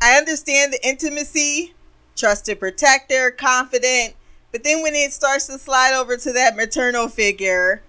I 0.00 0.16
understand 0.16 0.72
the 0.72 0.80
intimacy, 0.86 1.74
trusted 2.16 2.58
protector, 2.58 3.30
confident, 3.30 4.14
but 4.50 4.64
then 4.64 4.82
when 4.82 4.94
it 4.94 5.12
starts 5.12 5.46
to 5.48 5.58
slide 5.58 5.92
over 5.92 6.16
to 6.16 6.32
that 6.32 6.56
maternal 6.56 7.08
figure, 7.08 7.82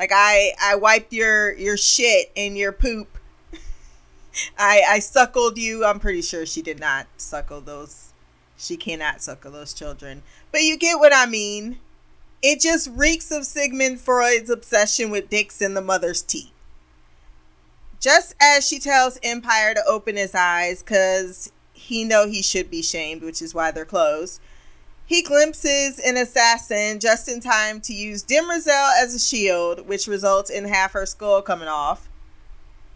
like 0.00 0.10
I 0.14 0.54
I 0.60 0.76
wiped 0.76 1.12
your 1.12 1.52
your 1.52 1.76
shit 1.76 2.32
and 2.34 2.56
your 2.56 2.72
poop. 2.72 3.18
I 4.58 4.82
I 4.88 4.98
suckled 4.98 5.58
you. 5.58 5.84
I'm 5.84 6.00
pretty 6.00 6.22
sure 6.22 6.46
she 6.46 6.62
did 6.62 6.80
not 6.80 7.06
suckle 7.18 7.60
those. 7.60 8.14
She 8.56 8.78
cannot 8.78 9.20
suckle 9.20 9.52
those 9.52 9.74
children. 9.74 10.22
But 10.50 10.62
you 10.62 10.78
get 10.78 10.98
what 10.98 11.14
I 11.14 11.26
mean. 11.26 11.80
It 12.42 12.60
just 12.60 12.88
reeks 12.90 13.30
of 13.30 13.44
Sigmund 13.44 14.00
Freud's 14.00 14.48
obsession 14.48 15.10
with 15.10 15.28
dicks 15.28 15.60
in 15.60 15.74
the 15.74 15.82
mother's 15.82 16.22
teeth. 16.22 16.50
Just 18.00 18.34
as 18.40 18.66
she 18.66 18.78
tells 18.78 19.20
Empire 19.22 19.74
to 19.74 19.84
open 19.86 20.16
his 20.16 20.34
eyes 20.34 20.82
cuz 20.82 21.52
he 21.74 22.04
know 22.04 22.26
he 22.26 22.40
should 22.40 22.70
be 22.70 22.80
shamed, 22.80 23.20
which 23.20 23.42
is 23.42 23.54
why 23.54 23.70
they're 23.70 23.84
closed. 23.84 24.40
He 25.10 25.22
glimpses 25.22 25.98
an 25.98 26.16
assassin 26.16 27.00
just 27.00 27.28
in 27.28 27.40
time 27.40 27.80
to 27.80 27.92
use 27.92 28.22
Demerzel 28.22 28.92
as 29.02 29.12
a 29.12 29.18
shield, 29.18 29.88
which 29.88 30.06
results 30.06 30.50
in 30.50 30.66
half 30.66 30.92
her 30.92 31.04
skull 31.04 31.42
coming 31.42 31.66
off. 31.66 32.08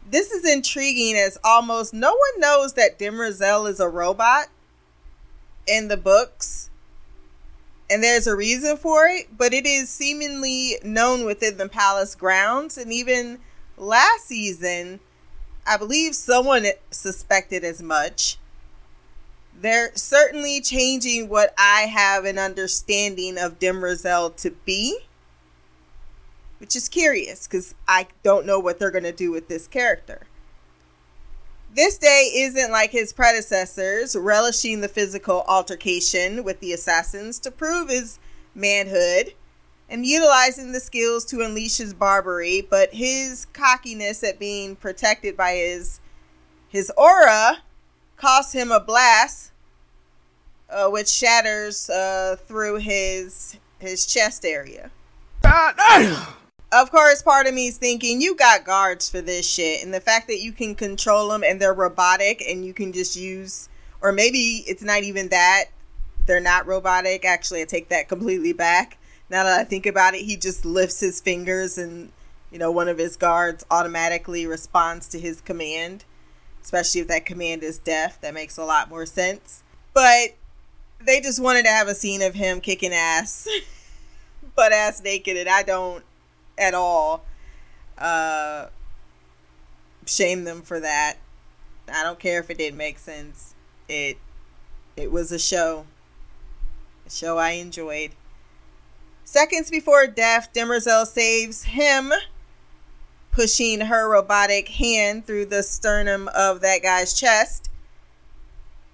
This 0.08 0.30
is 0.30 0.48
intriguing 0.48 1.16
as 1.16 1.38
almost 1.42 1.92
no 1.92 2.10
one 2.10 2.40
knows 2.40 2.74
that 2.74 3.00
Demerzel 3.00 3.68
is 3.68 3.80
a 3.80 3.88
robot 3.88 4.46
in 5.66 5.88
the 5.88 5.96
books. 5.96 6.70
And 7.90 8.00
there's 8.00 8.28
a 8.28 8.36
reason 8.36 8.76
for 8.76 9.08
it, 9.08 9.36
but 9.36 9.52
it 9.52 9.66
is 9.66 9.88
seemingly 9.88 10.76
known 10.84 11.24
within 11.24 11.56
the 11.56 11.68
palace 11.68 12.14
grounds. 12.14 12.78
And 12.78 12.92
even 12.92 13.40
last 13.76 14.26
season, 14.26 15.00
I 15.66 15.78
believe 15.78 16.14
someone 16.14 16.64
suspected 16.92 17.64
as 17.64 17.82
much 17.82 18.38
they're 19.64 19.92
certainly 19.94 20.60
changing 20.60 21.28
what 21.30 21.54
I 21.56 21.82
have 21.82 22.26
an 22.26 22.38
understanding 22.38 23.38
of 23.38 23.58
Demerzel 23.58 24.36
to 24.36 24.50
be, 24.50 24.98
which 26.58 26.76
is 26.76 26.88
curious 26.88 27.46
because 27.46 27.74
I 27.88 28.08
don't 28.22 28.44
know 28.44 28.58
what 28.58 28.78
they're 28.78 28.90
going 28.90 29.04
to 29.04 29.12
do 29.12 29.32
with 29.32 29.48
this 29.48 29.66
character. 29.66 30.26
This 31.74 31.96
day 31.96 32.30
isn't 32.34 32.70
like 32.70 32.90
his 32.90 33.14
predecessors, 33.14 34.14
relishing 34.14 34.82
the 34.82 34.88
physical 34.88 35.44
altercation 35.48 36.44
with 36.44 36.60
the 36.60 36.74
assassins 36.74 37.38
to 37.40 37.50
prove 37.50 37.88
his 37.88 38.18
manhood 38.54 39.32
and 39.88 40.04
utilizing 40.04 40.72
the 40.72 40.80
skills 40.80 41.24
to 41.24 41.40
unleash 41.40 41.78
his 41.78 41.94
barbarity, 41.94 42.60
but 42.60 42.92
his 42.92 43.46
cockiness 43.54 44.22
at 44.22 44.38
being 44.38 44.76
protected 44.76 45.38
by 45.38 45.52
his 45.54 46.00
his 46.68 46.92
aura 46.98 47.62
costs 48.16 48.52
him 48.52 48.70
a 48.70 48.80
blast, 48.80 49.52
uh, 50.70 50.88
which 50.88 51.08
shatters 51.08 51.88
uh, 51.90 52.36
through 52.46 52.76
his 52.78 53.56
his 53.78 54.06
chest 54.06 54.44
area. 54.44 54.90
Of 56.72 56.90
course, 56.90 57.22
part 57.22 57.46
of 57.46 57.54
me 57.54 57.68
is 57.68 57.78
thinking 57.78 58.20
you 58.20 58.34
got 58.34 58.64
guards 58.64 59.08
for 59.08 59.20
this 59.20 59.48
shit, 59.48 59.84
and 59.84 59.94
the 59.94 60.00
fact 60.00 60.26
that 60.28 60.40
you 60.40 60.52
can 60.52 60.74
control 60.74 61.28
them 61.28 61.44
and 61.44 61.60
they're 61.60 61.74
robotic 61.74 62.42
and 62.48 62.64
you 62.64 62.74
can 62.74 62.92
just 62.92 63.16
use, 63.16 63.68
or 64.00 64.10
maybe 64.10 64.64
it's 64.66 64.82
not 64.82 65.04
even 65.04 65.28
that 65.28 65.66
they're 66.26 66.40
not 66.40 66.66
robotic. 66.66 67.24
Actually, 67.24 67.62
I 67.62 67.66
take 67.66 67.90
that 67.90 68.08
completely 68.08 68.52
back. 68.52 68.98
Now 69.30 69.44
that 69.44 69.60
I 69.60 69.64
think 69.64 69.86
about 69.86 70.14
it, 70.14 70.22
he 70.22 70.36
just 70.36 70.64
lifts 70.64 71.00
his 71.00 71.20
fingers 71.20 71.78
and 71.78 72.10
you 72.50 72.58
know 72.58 72.72
one 72.72 72.88
of 72.88 72.98
his 72.98 73.16
guards 73.16 73.64
automatically 73.70 74.46
responds 74.46 75.06
to 75.08 75.20
his 75.20 75.40
command 75.40 76.04
especially 76.64 77.02
if 77.02 77.08
that 77.08 77.26
command 77.26 77.62
is 77.62 77.78
deaf. 77.78 78.20
That 78.22 78.34
makes 78.34 78.56
a 78.56 78.64
lot 78.64 78.88
more 78.88 79.06
sense. 79.06 79.62
But 79.92 80.34
they 81.06 81.20
just 81.20 81.40
wanted 81.40 81.64
to 81.64 81.70
have 81.70 81.88
a 81.88 81.94
scene 81.94 82.22
of 82.22 82.34
him 82.34 82.60
kicking 82.60 82.92
ass, 82.92 83.48
butt 84.56 84.72
ass 84.72 85.02
naked, 85.02 85.36
and 85.36 85.48
I 85.48 85.62
don't 85.62 86.04
at 86.56 86.74
all 86.74 87.24
uh, 87.98 88.66
shame 90.06 90.44
them 90.44 90.62
for 90.62 90.80
that. 90.80 91.16
I 91.92 92.02
don't 92.02 92.18
care 92.18 92.40
if 92.40 92.50
it 92.50 92.58
didn't 92.58 92.78
make 92.78 92.98
sense. 92.98 93.54
It 93.88 94.18
it 94.96 95.10
was 95.10 95.32
a 95.32 95.38
show. 95.38 95.86
A 97.06 97.10
show 97.10 97.38
I 97.38 97.50
enjoyed. 97.50 98.12
Seconds 99.24 99.70
before 99.70 100.06
death, 100.06 100.50
Demerzel 100.54 101.06
saves 101.06 101.64
him 101.64 102.12
pushing 103.32 103.80
her 103.82 104.08
robotic 104.08 104.68
hand 104.68 105.26
through 105.26 105.46
the 105.46 105.62
sternum 105.62 106.28
of 106.34 106.60
that 106.60 106.82
guy's 106.82 107.18
chest, 107.18 107.68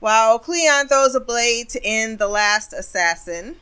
while 0.01 0.39
Cleon 0.39 0.89
throws 0.89 1.15
a 1.15 1.21
blade 1.21 1.69
to 1.71 1.85
end 1.85 2.19
the 2.19 2.29
last 2.29 2.73
assassin. 2.73 3.57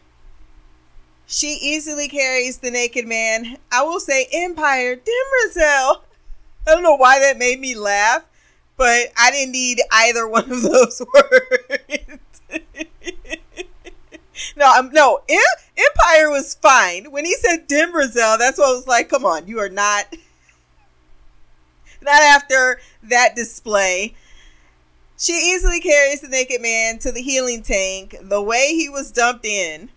She 1.27 1.59
easily 1.61 2.09
carries 2.09 2.59
the 2.59 2.71
naked 2.71 3.07
man. 3.07 3.59
I 3.71 3.83
will 3.83 4.01
say, 4.01 4.29
Empire, 4.33 4.97
Demerzel. 4.97 6.03
I 6.67 6.73
don't 6.73 6.83
know 6.83 6.97
why 6.97 7.19
that 7.19 7.37
made 7.39 7.61
me 7.61 7.75
laugh, 7.75 8.23
but 8.77 9.09
I 9.17 9.31
didn't 9.31 9.53
need 9.53 9.81
either 9.93 10.27
one 10.27 10.51
of 10.51 10.63
those 10.63 11.03
words. 11.15 12.63
no, 14.57 14.73
um, 14.79 14.91
no, 14.93 15.21
Empire 15.29 16.31
was 16.31 16.55
fine. 16.55 17.11
When 17.11 17.25
he 17.25 17.35
said 17.35 17.69
Demerzel, 17.69 18.39
that's 18.39 18.59
what 18.59 18.69
I 18.69 18.73
was 18.73 18.87
like, 18.87 19.09
come 19.09 19.25
on, 19.25 19.49
you 19.49 19.59
are 19.59 19.69
not 19.69 20.07
not 22.01 22.23
after 22.23 22.81
that 23.03 23.35
display. 23.35 24.15
She 25.21 25.33
easily 25.33 25.81
carries 25.81 26.21
the 26.21 26.29
naked 26.29 26.63
man 26.63 26.99
to 27.01 27.11
the 27.11 27.21
healing 27.21 27.63
tank 27.63 28.17
the 28.23 28.41
way 28.41 28.69
he 28.69 28.89
was 28.89 29.11
dumped 29.11 29.45
in. 29.45 29.91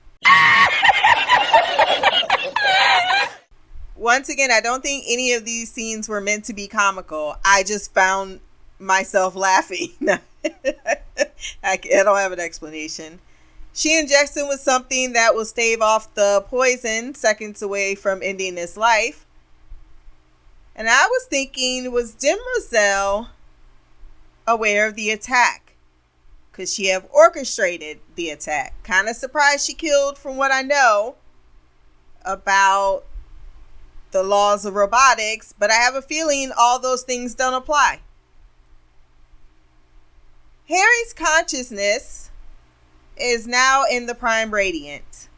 Once 3.95 4.29
again, 4.29 4.49
I 4.51 4.61
don't 4.61 4.81
think 4.81 5.05
any 5.07 5.33
of 5.33 5.45
these 5.45 5.71
scenes 5.71 6.09
were 6.09 6.21
meant 6.21 6.45
to 6.45 6.53
be 6.53 6.67
comical. 6.67 7.35
I 7.45 7.61
just 7.61 7.93
found 7.93 8.39
myself 8.79 9.35
laughing. 9.35 9.91
I 11.63 11.77
don't 11.77 12.17
have 12.17 12.31
an 12.31 12.39
explanation. 12.39 13.19
She 13.73 13.95
injects 13.99 14.35
him 14.35 14.47
with 14.47 14.59
something 14.59 15.13
that 15.13 15.35
will 15.35 15.45
stave 15.45 15.81
off 15.81 16.15
the 16.15 16.43
poison 16.47 17.13
seconds 17.13 17.61
away 17.61 17.93
from 17.93 18.21
ending 18.23 18.57
his 18.57 18.75
life. 18.75 19.27
And 20.75 20.89
I 20.89 21.05
was 21.05 21.27
thinking, 21.29 21.91
was 21.91 22.15
Demerzel 22.15 23.27
aware 24.51 24.87
of 24.87 24.95
the 24.95 25.09
attack? 25.09 25.75
Could 26.51 26.67
she 26.67 26.87
have 26.87 27.07
orchestrated 27.09 27.99
the 28.15 28.29
attack? 28.29 28.73
Kind 28.83 29.07
of 29.07 29.15
surprised 29.15 29.65
she 29.65 29.73
killed, 29.73 30.17
from 30.17 30.35
what 30.35 30.51
I 30.51 30.61
know 30.61 31.15
about 32.23 33.03
the 34.11 34.21
laws 34.21 34.65
of 34.65 34.75
robotics, 34.75 35.53
but 35.57 35.71
I 35.71 35.75
have 35.75 35.95
a 35.95 36.01
feeling 36.01 36.51
all 36.55 36.77
those 36.77 37.03
things 37.03 37.33
don't 37.33 37.53
apply. 37.53 38.01
Hari's 40.67 41.13
consciousness 41.13 42.29
is 43.17 43.47
now 43.47 43.83
in 43.89 44.05
the 44.05 44.15
prime 44.15 44.53
radiant. 44.53 45.29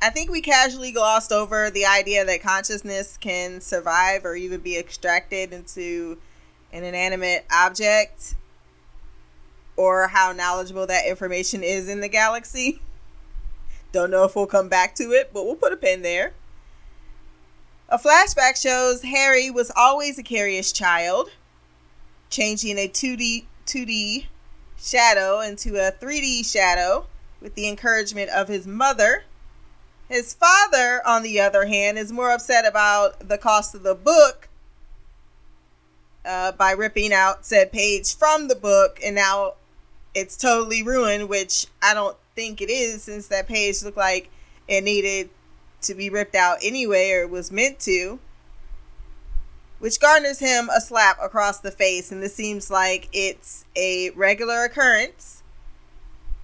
I 0.00 0.10
think 0.10 0.30
we 0.30 0.40
casually 0.40 0.92
glossed 0.92 1.32
over 1.32 1.70
the 1.70 1.84
idea 1.84 2.24
that 2.24 2.42
consciousness 2.42 3.16
can 3.16 3.60
survive 3.60 4.24
or 4.24 4.36
even 4.36 4.60
be 4.60 4.78
extracted 4.78 5.52
into 5.52 6.18
an 6.72 6.84
inanimate 6.84 7.46
object 7.50 8.34
or 9.78 10.08
how 10.08 10.32
knowledgeable 10.32 10.86
that 10.86 11.06
information 11.06 11.62
is 11.62 11.88
in 11.88 12.00
the 12.00 12.08
galaxy. 12.08 12.82
Don't 13.92 14.10
know 14.10 14.24
if 14.24 14.36
we'll 14.36 14.46
come 14.46 14.68
back 14.68 14.94
to 14.96 15.04
it, 15.12 15.30
but 15.32 15.46
we'll 15.46 15.56
put 15.56 15.72
a 15.72 15.76
pin 15.76 16.02
there. 16.02 16.34
A 17.88 17.98
flashback 17.98 18.60
shows 18.60 19.02
Hari 19.02 19.50
was 19.50 19.72
always 19.74 20.18
a 20.18 20.22
curious 20.22 20.72
child, 20.72 21.30
changing 22.28 22.76
a 22.76 22.88
2D 22.88 23.46
2D 23.64 24.26
shadow 24.78 25.40
into 25.40 25.76
a 25.76 25.92
3D 25.92 26.44
shadow 26.50 27.06
with 27.40 27.54
the 27.54 27.68
encouragement 27.68 28.28
of 28.30 28.48
his 28.48 28.66
mother 28.66 29.24
his 30.08 30.32
father, 30.32 31.02
on 31.06 31.22
the 31.22 31.38
other 31.40 31.66
hand, 31.66 31.98
is 31.98 32.10
more 32.10 32.30
upset 32.30 32.66
about 32.66 33.28
the 33.28 33.36
cost 33.36 33.74
of 33.74 33.82
the 33.82 33.94
book 33.94 34.48
uh, 36.24 36.52
by 36.52 36.72
ripping 36.72 37.12
out 37.12 37.44
said 37.44 37.72
page 37.72 38.16
from 38.16 38.48
the 38.48 38.54
book, 38.54 38.98
and 39.04 39.14
now 39.14 39.54
it's 40.20 40.36
totally 40.36 40.82
ruined, 40.82 41.28
which 41.28 41.66
I 41.82 41.94
don't 41.94 42.16
think 42.34 42.60
it 42.60 42.70
is, 42.70 43.04
since 43.04 43.28
that 43.28 43.48
page 43.48 43.82
looked 43.82 43.96
like 43.96 44.30
it 44.66 44.84
needed 44.84 45.30
to 45.82 45.94
be 45.94 46.10
ripped 46.10 46.34
out 46.34 46.58
anyway, 46.62 47.10
or 47.12 47.26
was 47.26 47.50
meant 47.50 47.78
to. 47.80 48.18
Which 49.78 50.00
garners 50.00 50.40
him 50.40 50.68
a 50.74 50.80
slap 50.80 51.18
across 51.22 51.60
the 51.60 51.70
face, 51.70 52.10
and 52.10 52.22
this 52.22 52.34
seems 52.34 52.70
like 52.70 53.08
it's 53.12 53.64
a 53.76 54.10
regular 54.10 54.64
occurrence 54.64 55.42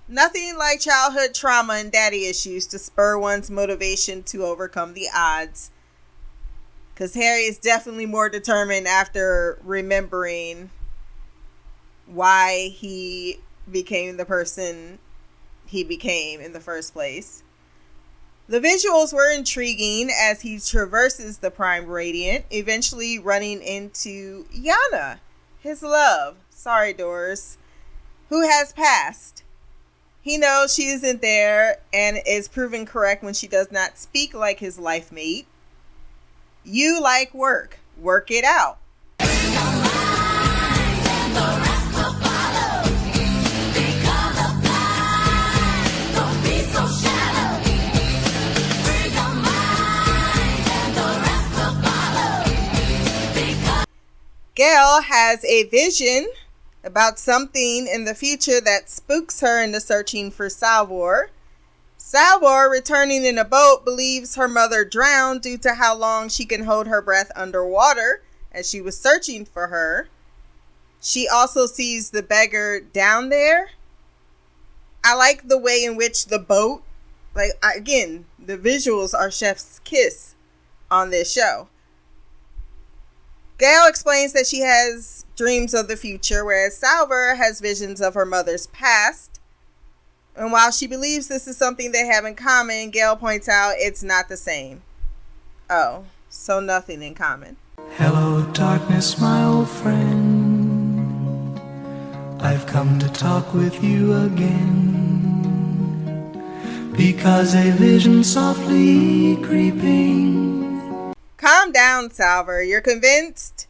Nothing 0.09 0.59
like 0.59 0.81
childhood 0.81 1.33
trauma 1.33 1.75
and 1.75 1.91
daddy 1.91 2.27
issues 2.27 2.67
to 2.67 2.79
spur 2.79 3.17
one's 3.17 3.51
motivation 3.51 4.23
to 4.25 4.45
overcome 4.45 4.93
the 4.93 5.09
odds. 5.15 5.71
Because 6.93 7.15
Hari 7.15 7.45
is 7.45 7.59
definitely 7.59 8.05
more 8.05 8.29
determined 8.29 8.87
after 8.87 9.59
remembering 9.65 10.71
why 12.07 12.69
he 12.69 13.41
became 13.71 14.17
the 14.17 14.25
person 14.25 14.99
he 15.67 15.85
became 15.85 16.41
in 16.41 16.53
the 16.53 16.61
first 16.61 16.93
place. 16.93 17.43
The 18.47 18.61
visuals 18.61 19.13
were 19.13 19.33
intriguing 19.33 20.11
as 20.11 20.43
he 20.43 20.59
traverses 20.59 21.39
the 21.39 21.51
Prime 21.51 21.87
Radiant, 21.87 22.45
eventually 22.51 23.19
running 23.19 23.63
into 23.63 24.45
Yanna, 24.55 25.21
his 25.61 25.83
love. 25.83 26.37
Sorry, 26.51 26.93
Doris, 26.93 27.57
Who 28.29 28.43
has 28.43 28.73
passed. 28.73 29.43
He 30.21 30.39
knows 30.39 30.75
she 30.75 30.89
isn't 30.89 31.21
there 31.21 31.79
and 31.93 32.19
is 32.27 32.49
proven 32.49 32.87
correct 32.87 33.23
when 33.23 33.35
she 33.35 33.47
does 33.47 33.71
not 33.71 33.99
speak 33.99 34.35
like 34.35 34.59
his 34.59 34.79
life 34.79 35.13
mate. 35.13 35.47
You 36.65 37.01
like 37.01 37.35
work. 37.35 37.79
Work 37.99 38.31
it 38.31 38.45
out. 38.45 38.79
Gaal 54.57 55.03
has 55.03 55.45
a 55.45 55.65
vision 55.65 56.29
about 56.85 57.19
something 57.19 57.89
in 57.89 58.05
the 58.05 58.15
future 58.15 58.61
that 58.61 58.89
spooks 58.89 59.41
her 59.41 59.63
into 59.63 59.81
searching 59.81 60.31
for 60.31 60.49
Salvor. 60.49 61.31
Salvor, 61.97 62.69
returning 62.71 63.25
in 63.25 63.39
a 63.39 63.45
boat, 63.45 63.85
believes 63.85 64.37
her 64.37 64.47
mother 64.47 64.85
drowned 64.85 65.43
due 65.43 65.59
to 65.59 65.75
how 65.75 65.97
long 65.97 66.29
she 66.29 66.45
can 66.45 66.65
hold 66.65 66.87
her 66.87 67.03
breath 67.03 67.33
underwater 67.35 68.23
as 68.53 68.71
she 68.71 68.81
was 68.81 68.97
searching 68.99 69.45
for 69.45 69.69
her. 69.69 70.09
She 71.01 71.27
also 71.27 71.67
sees 71.67 72.11
the 72.11 72.23
beggar 72.23 72.81
down 72.81 73.31
there. 73.31 73.71
I 75.03 75.15
like 75.15 75.49
the 75.49 75.59
way 75.59 75.83
in 75.85 75.97
which 75.97 76.27
the 76.27 76.39
boat, 76.39 76.83
like, 77.35 77.53
again, 77.63 78.27
the 78.39 78.57
visuals 78.57 79.15
are 79.15 79.31
Chef's 79.31 79.81
Kiss 79.81 80.35
on 80.91 81.11
this 81.11 81.33
show. 81.33 81.69
Gaal 83.59 83.89
explains 83.89 84.33
that 84.33 84.47
she 84.47 84.61
has 84.61 85.25
dreams 85.37 85.75
of 85.75 85.87
the 85.87 85.97
future, 85.97 86.45
whereas 86.45 86.77
Salvor 86.77 87.37
has 87.37 87.61
visions 87.61 88.01
of 88.01 88.15
her 88.15 88.27
mother's 88.27 88.67
past. 88.69 89.41
And 90.35 90.51
while 90.51 90.73
she 90.73 90.89
believes 90.89 91.29
this 91.29 91.47
is 91.47 91.57
something 91.57 91.93
they 91.93 92.07
have 92.07 92.25
in 92.25 92.35
common, 92.35 92.91
Gaal 92.91 93.19
points 93.19 93.49
out 93.49 93.77
it's 93.79 94.03
not 94.03 94.29
the 94.29 94.37
same. 94.37 94.83
Oh, 95.71 96.05
so 96.29 96.59
nothing 96.59 97.01
in 97.03 97.15
common. 97.15 97.57
Hello, 97.93 98.45
darkness, 98.53 99.21
my 99.21 99.45
old 99.45 99.69
friend. 99.69 101.61
I've 102.43 102.67
come 102.67 102.99
to 102.99 103.09
talk 103.09 103.55
with 103.55 103.85
you 103.85 104.15
again. 104.25 104.73
Because 106.97 107.55
a 107.55 107.71
vision 107.71 108.25
softly 108.25 109.37
creeping 109.43 110.54
Calm 111.45 111.73
down, 111.73 112.11
Salvor. 112.11 112.63
You're 112.63 112.81
convinced 112.81 113.69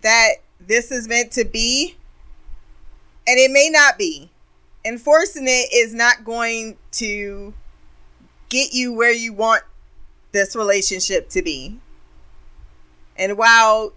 that 0.00 0.38
this 0.58 0.90
is 0.90 1.06
meant 1.06 1.30
to 1.34 1.44
be, 1.44 1.94
and 3.28 3.38
it 3.38 3.52
may 3.52 3.70
not 3.70 3.96
be. 3.96 4.28
Enforcing 4.84 5.44
it 5.46 5.72
is 5.72 5.94
not 5.94 6.24
going 6.24 6.78
to 6.92 7.54
get 8.48 8.72
you 8.72 8.92
where 8.92 9.12
you 9.12 9.32
want 9.32 9.62
this 10.32 10.56
relationship 10.56 11.28
to 11.28 11.42
be. 11.42 11.78
And 13.16 13.38
while 13.38 13.92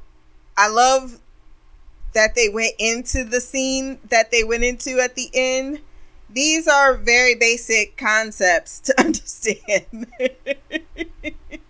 I 0.56 0.68
love 0.68 1.20
that 2.14 2.36
they 2.36 2.48
went 2.48 2.76
into 2.78 3.24
the 3.24 3.42
scene 3.42 3.98
that 4.10 4.30
they 4.30 4.44
went 4.44 4.64
into 4.64 5.00
at 5.00 5.16
the 5.16 5.32
end, 5.34 5.80
these 6.30 6.68
are 6.68 6.94
very 6.94 7.34
basic 7.34 7.98
concepts 7.98 8.82
to 8.82 9.00
understand. 9.00 10.06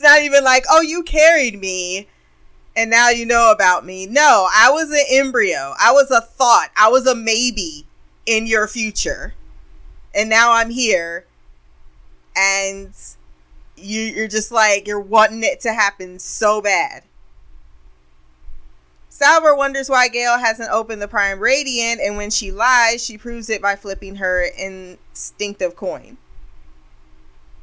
it's 0.00 0.08
not 0.08 0.22
even 0.22 0.42
like, 0.42 0.64
oh, 0.70 0.80
you 0.80 1.02
carried 1.02 1.60
me 1.60 2.08
and 2.74 2.90
now 2.90 3.10
you 3.10 3.26
know 3.26 3.52
about 3.52 3.84
me. 3.84 4.06
No, 4.06 4.48
I 4.56 4.70
was 4.70 4.90
an 4.90 5.04
embryo. 5.10 5.74
I 5.78 5.92
was 5.92 6.10
a 6.10 6.22
thought. 6.22 6.70
I 6.74 6.88
was 6.88 7.06
a 7.06 7.14
maybe 7.14 7.86
in 8.24 8.46
your 8.46 8.66
future. 8.66 9.34
And 10.14 10.30
now 10.30 10.52
I'm 10.54 10.70
here. 10.70 11.26
And 12.34 12.94
you 13.76 14.00
you're 14.00 14.28
just 14.28 14.50
like 14.50 14.86
you're 14.86 14.98
wanting 14.98 15.44
it 15.44 15.60
to 15.60 15.74
happen 15.74 16.18
so 16.18 16.62
bad. 16.62 17.02
Salvor 19.10 19.54
wonders 19.54 19.90
why 19.90 20.08
Gaal 20.08 20.40
hasn't 20.40 20.70
opened 20.70 21.02
the 21.02 21.08
Prime 21.08 21.40
Radiant, 21.40 22.00
and 22.00 22.16
when 22.16 22.30
she 22.30 22.50
lies, 22.50 23.04
she 23.04 23.18
proves 23.18 23.50
it 23.50 23.60
by 23.60 23.76
flipping 23.76 24.14
her 24.16 24.42
instinctive 24.42 25.76
coin. 25.76 26.16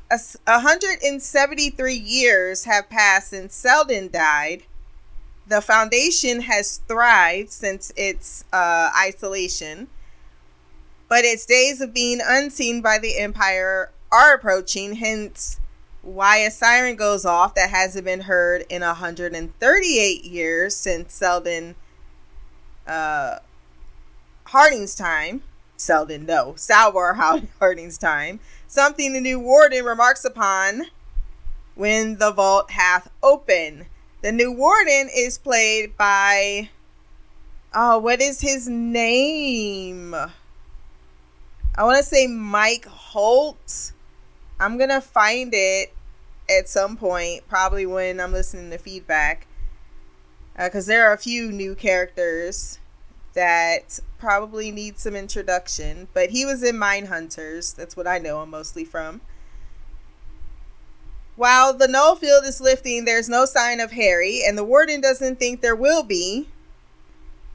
173 0.09 1.93
years 1.93 2.63
have 2.63 2.89
passed 2.89 3.29
since 3.29 3.53
Seldon 3.55 4.09
died. 4.09 4.63
The 5.47 5.61
Foundation 5.61 6.41
has 6.41 6.81
thrived 6.87 7.51
since 7.51 7.91
its 7.95 8.43
uh, 8.53 8.89
isolation, 8.97 9.87
but 11.09 11.23
its 11.25 11.45
days 11.45 11.81
of 11.81 11.93
being 11.93 12.19
unseen 12.23 12.81
by 12.81 12.97
the 12.99 13.17
Empire 13.17 13.91
are 14.11 14.33
approaching, 14.33 14.95
hence, 14.95 15.59
why 16.01 16.37
a 16.37 16.51
siren 16.51 16.95
goes 16.95 17.25
off 17.25 17.53
that 17.55 17.69
hasn't 17.69 18.05
been 18.05 18.21
heard 18.21 18.65
in 18.69 18.81
138 18.81 20.23
years 20.23 20.75
since 20.75 21.13
Seldon 21.13 21.75
uh, 22.85 23.39
Hardin's 24.45 24.95
time. 24.95 25.43
Seldon, 25.75 26.25
no, 26.25 26.53
Salvor 26.55 27.13
Hardin's 27.59 27.97
time 27.97 28.39
something 28.67 29.13
the 29.13 29.21
new 29.21 29.39
warden 29.39 29.83
remarks 29.83 30.25
upon 30.25 30.83
when 31.75 32.17
the 32.17 32.31
vault 32.31 32.71
hath 32.71 33.09
opened. 33.23 33.85
The 34.21 34.31
new 34.31 34.51
warden 34.51 35.09
is 35.15 35.37
played 35.37 35.95
by 35.97 36.69
oh, 37.73 37.99
what 37.99 38.21
is 38.21 38.41
his 38.41 38.67
name? 38.67 40.13
I 40.13 41.83
want 41.83 41.97
to 41.97 42.03
say 42.03 42.27
Mike 42.27 42.85
Holt. 42.85 43.91
I'm 44.59 44.77
gonna 44.77 45.01
find 45.01 45.51
it 45.53 45.93
at 46.49 46.67
some 46.67 46.97
point, 46.97 47.47
probably 47.47 47.85
when 47.85 48.19
I'm 48.19 48.33
listening 48.33 48.71
to 48.71 48.77
feedback, 48.79 49.45
because 50.55 50.87
uh, 50.87 50.91
there 50.91 51.09
are 51.09 51.13
a 51.13 51.17
few 51.17 51.51
new 51.51 51.75
characters 51.75 52.79
that 53.37 53.99
probably 54.17 54.71
needs 54.71 55.03
some 55.03 55.15
introduction, 55.15 56.07
but 56.11 56.31
he 56.31 56.43
was 56.43 56.63
in 56.63 56.75
Mindhunters. 56.75 57.75
That's 57.75 57.95
what 57.95 58.07
I 58.07 58.17
know 58.17 58.41
him 58.41 58.49
mostly 58.49 58.83
from. 58.83 59.21
While 61.35 61.75
the 61.75 61.87
null 61.87 62.15
field 62.15 62.45
is 62.45 62.59
lifting, 62.59 63.05
there's 63.05 63.29
no 63.29 63.45
sign 63.45 63.79
of 63.79 63.91
Hari, 63.91 64.41
and 64.43 64.57
the 64.57 64.63
warden 64.63 65.01
doesn't 65.01 65.37
think 65.37 65.61
there 65.61 65.75
will 65.75 66.01
be. 66.01 66.47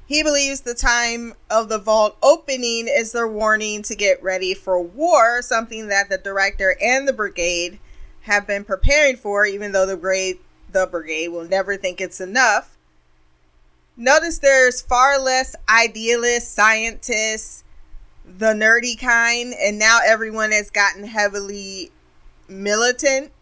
He 0.06 0.22
believes 0.22 0.60
the 0.60 0.74
time 0.74 1.34
of 1.50 1.68
the 1.68 1.80
vault 1.80 2.16
opening 2.22 2.86
is 2.86 3.10
their 3.10 3.26
warning 3.26 3.82
to 3.82 3.96
get 3.96 4.22
ready 4.22 4.54
for 4.54 4.80
war, 4.80 5.42
something 5.42 5.88
that 5.88 6.08
the 6.08 6.16
director 6.16 6.76
and 6.80 7.08
the 7.08 7.12
brigade 7.12 7.80
have 8.20 8.46
been 8.46 8.64
preparing 8.64 9.16
for, 9.16 9.44
even 9.46 9.72
though 9.72 9.86
the 9.86 9.96
brigade, 9.96 10.38
the 10.70 10.86
brigade 10.86 11.28
will 11.28 11.48
never 11.48 11.76
think 11.76 12.00
it's 12.00 12.20
enough. 12.20 12.71
Notice 13.96 14.38
there's 14.38 14.80
far 14.80 15.18
less 15.18 15.54
idealists, 15.68 16.50
scientists, 16.50 17.62
the 18.24 18.54
nerdy 18.54 18.98
kind, 18.98 19.54
and 19.60 19.78
now 19.78 20.00
everyone 20.04 20.52
has 20.52 20.70
gotten 20.70 21.04
heavily 21.04 21.90
militant. 22.48 23.32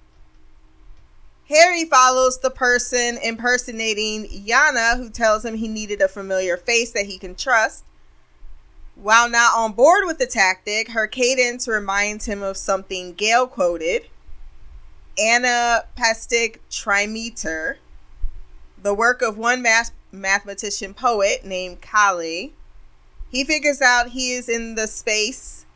Hari 1.48 1.84
follows 1.84 2.38
the 2.38 2.50
person 2.50 3.18
impersonating 3.22 4.26
Yanna, 4.26 4.96
who 4.96 5.08
tells 5.08 5.44
him 5.44 5.56
he 5.56 5.68
needed 5.68 6.00
a 6.00 6.08
familiar 6.08 6.56
face 6.56 6.92
that 6.92 7.06
he 7.06 7.18
can 7.18 7.34
trust. 7.34 7.84
While 8.96 9.30
not 9.30 9.56
on 9.56 9.72
board 9.72 10.04
with 10.06 10.18
the 10.18 10.26
tactic, 10.26 10.90
her 10.90 11.06
cadence 11.06 11.66
reminds 11.66 12.26
him 12.26 12.42
of 12.42 12.56
something 12.56 13.14
Gaal 13.14 13.48
quoted 13.48 14.08
Anapestic 15.18 16.60
trimeter, 16.70 17.76
the 18.80 18.94
work 18.94 19.22
of 19.22 19.36
one 19.36 19.62
mass 19.62 19.92
mathematician 20.12 20.94
poet 20.94 21.44
named 21.44 21.80
Kalle. 21.80 22.50
He 23.30 23.44
figures 23.44 23.80
out 23.80 24.08
he 24.08 24.32
is 24.32 24.48
in 24.48 24.74
the 24.74 24.86
space 24.86 25.66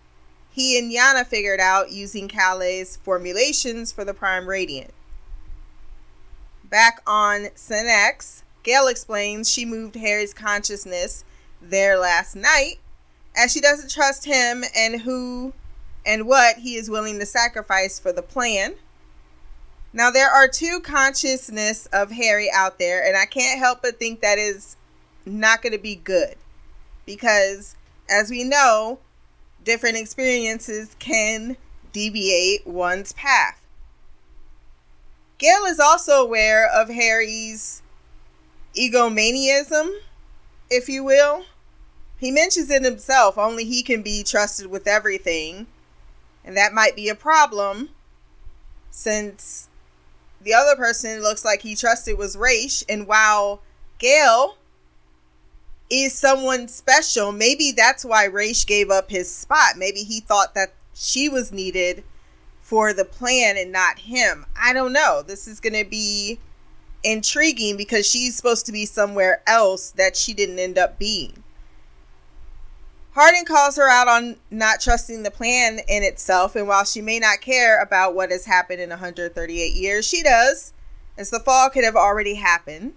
he 0.55 0.79
and 0.79 0.93
Yanna 0.93 1.27
figured 1.27 1.59
out 1.59 1.91
using 1.91 2.29
Kali's 2.29 2.97
formulations 2.99 3.91
for 3.91 4.05
the 4.05 4.15
prime 4.15 4.49
radiant. 4.49 4.95
Back 6.63 7.03
on 7.09 7.49
Synnax, 7.57 8.45
Gaal 8.63 8.89
explains 8.89 9.51
she 9.51 9.65
moved 9.65 9.97
Hari's 9.97 10.33
consciousness 10.33 11.25
there 11.61 11.99
last 11.99 12.37
night 12.37 12.77
as 13.37 13.53
she 13.53 13.61
doesn't 13.61 13.91
trust 13.91 14.27
him 14.27 14.63
and 14.77 15.01
who 15.01 15.53
and 16.07 16.25
what 16.25 16.59
he 16.59 16.77
is 16.77 16.89
willing 16.89 17.19
to 17.19 17.27
sacrifice 17.27 17.99
for 17.99 18.13
the 18.13 18.23
plan. 18.23 18.75
Now, 19.97 20.11
there 20.11 20.29
are 20.29 20.49
two 20.49 20.81
consciousness 20.81 21.87
of 21.93 22.11
Hari 22.11 22.51
out 22.53 22.81
there, 22.81 23.07
and 23.07 23.17
I 23.17 23.27
can't 23.27 23.61
help 23.61 23.81
but 23.81 24.01
think 24.01 24.21
that 24.21 24.39
is 24.39 24.77
not 25.25 25.63
going 25.63 25.73
to 25.73 25.79
be 25.79 25.95
good. 25.95 26.35
Because, 27.07 27.77
as 28.11 28.29
we 28.29 28.43
know, 28.43 28.99
different 29.63 29.97
experiences 29.97 30.97
can 30.99 31.57
deviate 31.93 32.67
one's 32.67 33.13
path. 33.13 33.65
Gaal 35.39 35.71
is 35.71 35.79
also 35.79 36.15
aware 36.15 36.69
of 36.69 36.89
Hari's 36.89 37.81
egomaniaism, 38.75 39.97
if 40.71 40.89
you 40.89 41.05
will. 41.05 41.45
He 42.19 42.33
mentions 42.33 42.69
it 42.69 42.83
himself, 42.83 43.39
only 43.39 43.65
he 43.65 43.85
can 43.85 44.03
be 44.03 44.25
trusted 44.25 44.67
with 44.67 44.89
everything. 44.89 45.69
And 46.45 46.57
that 46.57 46.73
might 46.73 46.97
be 46.97 47.09
a 47.09 47.15
problem 47.15 47.91
since 48.91 49.69
the 50.45 50.55
other 50.55 50.77
person 50.77 51.23
looks 51.23 51.45
like 51.45 51.63
he 51.63 51.75
trusted 51.75 52.19
was 52.19 52.37
Ra's. 52.37 52.85
And 52.89 53.07
while 53.07 53.63
Gaal 53.99 54.55
is 55.91 56.13
someone 56.13 56.69
special, 56.69 57.33
maybe 57.33 57.73
that's 57.73 58.05
why 58.05 58.25
Ra's 58.25 58.65
gave 58.65 58.91
up 58.91 59.11
his 59.11 59.35
spot. 59.35 59.77
Maybe 59.77 60.01
he 60.01 60.21
thought 60.21 60.55
that 60.55 60.75
she 60.95 61.29
was 61.29 61.53
needed 61.53 62.05
for 62.61 62.93
the 62.93 63.05
plan 63.05 63.57
and 63.57 63.73
not 63.73 64.01
him. 64.01 64.47
I 64.61 64.73
don't 64.73 64.93
know. 64.93 65.23
This 65.27 65.47
is 65.47 65.61
going 65.61 65.75
to 65.75 65.89
be 65.89 66.39
intriguing 67.03 67.77
because 67.77 68.09
she's 68.09 68.35
supposed 68.35 68.67
to 68.67 68.73
be 68.73 68.87
somewhere 68.87 69.43
else 69.47 69.91
that 69.93 70.17
she 70.17 70.33
didn't 70.33 70.59
end 70.59 70.79
up 70.79 70.99
being. 70.99 71.44
Hardin 73.15 73.45
calls 73.45 73.77
her 73.77 73.89
out 73.89 74.09
on 74.09 74.37
not 74.51 74.81
trusting 74.81 75.23
the 75.23 75.31
plan 75.31 75.79
in 75.89 76.03
itself, 76.03 76.57
and 76.57 76.67
while 76.67 76.85
she 76.85 77.01
may 77.01 77.21
not 77.21 77.41
care 77.41 77.81
about 77.81 78.15
what 78.15 78.33
has 78.33 78.47
happened 78.47 78.81
in 78.81 78.91
138 78.91 79.73
years, 79.73 80.07
she 80.07 80.21
does, 80.21 80.73
as 81.17 81.31
the 81.31 81.39
fall 81.39 81.71
could 81.71 81.85
have 81.85 81.95
already 81.95 82.35
happened. 82.35 82.95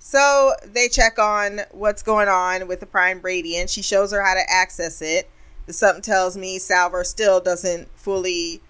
So 0.00 0.54
they 0.64 0.88
check 0.88 1.18
on 1.20 1.60
what's 1.70 2.02
going 2.02 2.28
on 2.28 2.66
with 2.66 2.80
the 2.80 2.86
Prime 2.86 3.20
Radiant. 3.22 3.70
She 3.70 3.82
shows 3.82 4.10
her 4.10 4.22
how 4.22 4.34
to 4.34 4.50
access 4.50 5.00
it. 5.00 5.30
Something 5.68 6.02
tells 6.02 6.36
me 6.36 6.58
Salvor 6.58 7.04
still 7.04 7.40
doesn't 7.40 7.88
fully 7.96 8.60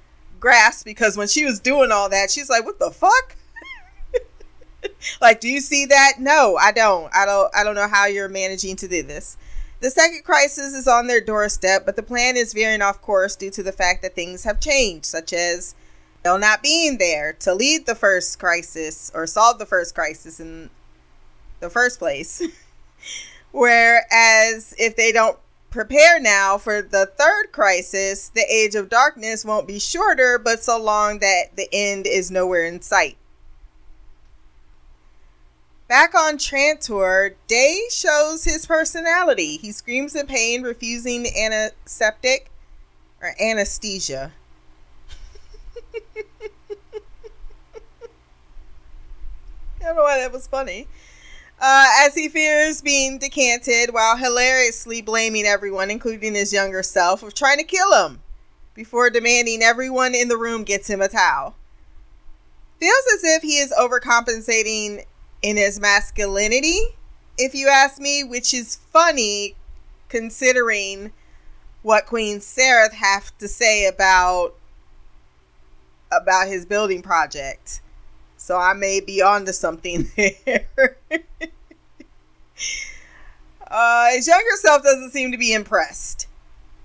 grasp 0.40 0.84
because 0.84 1.16
when 1.16 1.28
she 1.28 1.44
was 1.44 1.58
doing 1.58 1.90
all 1.90 2.08
that, 2.10 2.30
she's 2.30 2.48
like, 2.48 2.64
"What 2.64 2.78
the 2.78 2.90
fuck?" 2.90 3.36
like, 5.20 5.40
do 5.40 5.48
you 5.48 5.60
see 5.60 5.86
that? 5.86 6.14
No, 6.18 6.56
I 6.56 6.72
don't. 6.72 7.14
I 7.14 7.26
don't. 7.26 7.54
I 7.54 7.64
don't 7.64 7.74
know 7.74 7.88
how 7.88 8.06
you're 8.06 8.28
managing 8.28 8.76
to 8.76 8.88
do 8.88 9.02
this. 9.02 9.36
The 9.80 9.90
second 9.90 10.24
crisis 10.24 10.72
is 10.72 10.88
on 10.88 11.06
their 11.06 11.20
doorstep, 11.20 11.84
but 11.84 11.96
the 11.96 12.02
plan 12.02 12.36
is 12.36 12.54
veering 12.54 12.82
off 12.82 13.02
course 13.02 13.36
due 13.36 13.50
to 13.50 13.62
the 13.62 13.72
fact 13.72 14.02
that 14.02 14.14
things 14.14 14.44
have 14.44 14.58
changed, 14.58 15.04
such 15.04 15.32
as 15.32 15.74
Bill 16.22 16.38
not 16.38 16.62
being 16.62 16.98
there 16.98 17.34
to 17.34 17.54
lead 17.54 17.86
the 17.86 17.94
first 17.94 18.38
crisis 18.38 19.12
or 19.14 19.26
solve 19.26 19.58
the 19.58 19.66
first 19.66 19.94
crisis 19.94 20.40
in 20.40 20.70
the 21.60 21.70
first 21.70 21.98
place. 21.98 22.42
Whereas 23.52 24.74
if 24.78 24.96
they 24.96 25.12
don't 25.12 25.38
prepare 25.70 26.18
now 26.18 26.56
for 26.56 26.80
the 26.80 27.06
third 27.06 27.52
crisis, 27.52 28.30
the 28.30 28.44
age 28.50 28.74
of 28.74 28.88
darkness 28.88 29.44
won't 29.44 29.68
be 29.68 29.78
shorter, 29.78 30.38
but 30.38 30.64
so 30.64 30.80
long 30.82 31.18
that 31.18 31.54
the 31.54 31.68
end 31.72 32.06
is 32.06 32.30
nowhere 32.30 32.64
in 32.64 32.80
sight. 32.80 33.18
Back 35.88 36.16
on 36.16 36.36
Trantor, 36.36 37.34
Day 37.46 37.82
shows 37.90 38.42
his 38.42 38.66
personality. 38.66 39.56
He 39.58 39.70
screams 39.70 40.16
in 40.16 40.26
pain, 40.26 40.64
refusing 40.64 41.22
the 41.22 41.40
antiseptic 41.40 42.50
or 43.22 43.34
anesthesia. 43.40 44.32
I 49.80 49.90
don't 49.90 49.96
know 49.96 50.02
why 50.02 50.18
that 50.18 50.32
was 50.32 50.48
funny. 50.48 50.88
Uh, 51.60 51.86
as 52.00 52.16
he 52.16 52.28
fears 52.28 52.82
being 52.82 53.18
decanted 53.18 53.94
while 53.94 54.16
hilariously 54.16 55.00
blaming 55.00 55.46
everyone, 55.46 55.88
including 55.88 56.34
his 56.34 56.52
younger 56.52 56.82
self, 56.82 57.22
of 57.22 57.32
trying 57.32 57.58
to 57.58 57.64
kill 57.64 57.94
him 58.04 58.20
before 58.74 59.08
demanding 59.08 59.62
everyone 59.62 60.16
in 60.16 60.26
the 60.26 60.36
room 60.36 60.64
gets 60.64 60.90
him 60.90 61.00
a 61.00 61.08
towel. 61.08 61.54
Feels 62.80 63.06
as 63.14 63.22
if 63.22 63.42
he 63.42 63.58
is 63.58 63.72
overcompensating 63.72 65.04
in 65.42 65.56
his 65.56 65.80
masculinity, 65.80 66.80
if 67.38 67.54
you 67.54 67.68
ask 67.68 68.00
me, 68.00 68.24
which 68.24 68.54
is 68.54 68.76
funny 68.92 69.54
considering 70.08 71.12
what 71.82 72.06
Queen 72.06 72.38
Sareth 72.38 72.94
have 72.94 73.36
to 73.38 73.48
say 73.48 73.86
about 73.86 74.54
about 76.10 76.48
his 76.48 76.64
building 76.64 77.02
project. 77.02 77.80
So 78.36 78.56
I 78.56 78.72
may 78.74 79.00
be 79.00 79.22
onto 79.22 79.52
something 79.52 80.10
there. 80.16 80.96
uh, 83.66 84.10
his 84.10 84.26
younger 84.26 84.56
self 84.56 84.82
doesn't 84.82 85.10
seem 85.10 85.32
to 85.32 85.38
be 85.38 85.52
impressed 85.52 86.28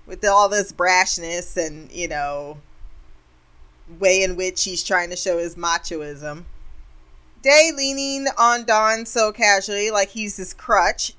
with 0.06 0.24
all 0.24 0.48
this 0.48 0.72
brashness 0.72 1.56
and, 1.56 1.90
you 1.92 2.08
know, 2.08 2.58
way 3.98 4.22
in 4.22 4.36
which 4.36 4.64
he's 4.64 4.82
trying 4.82 5.10
to 5.10 5.16
show 5.16 5.38
his 5.38 5.56
machoism. 5.56 6.44
Day 7.42 7.72
leaning 7.76 8.28
on 8.38 8.64
Dawn 8.64 9.04
so 9.04 9.32
casually, 9.32 9.90
like 9.90 10.10
he's 10.10 10.36
his 10.36 10.54
crutch, 10.54 11.14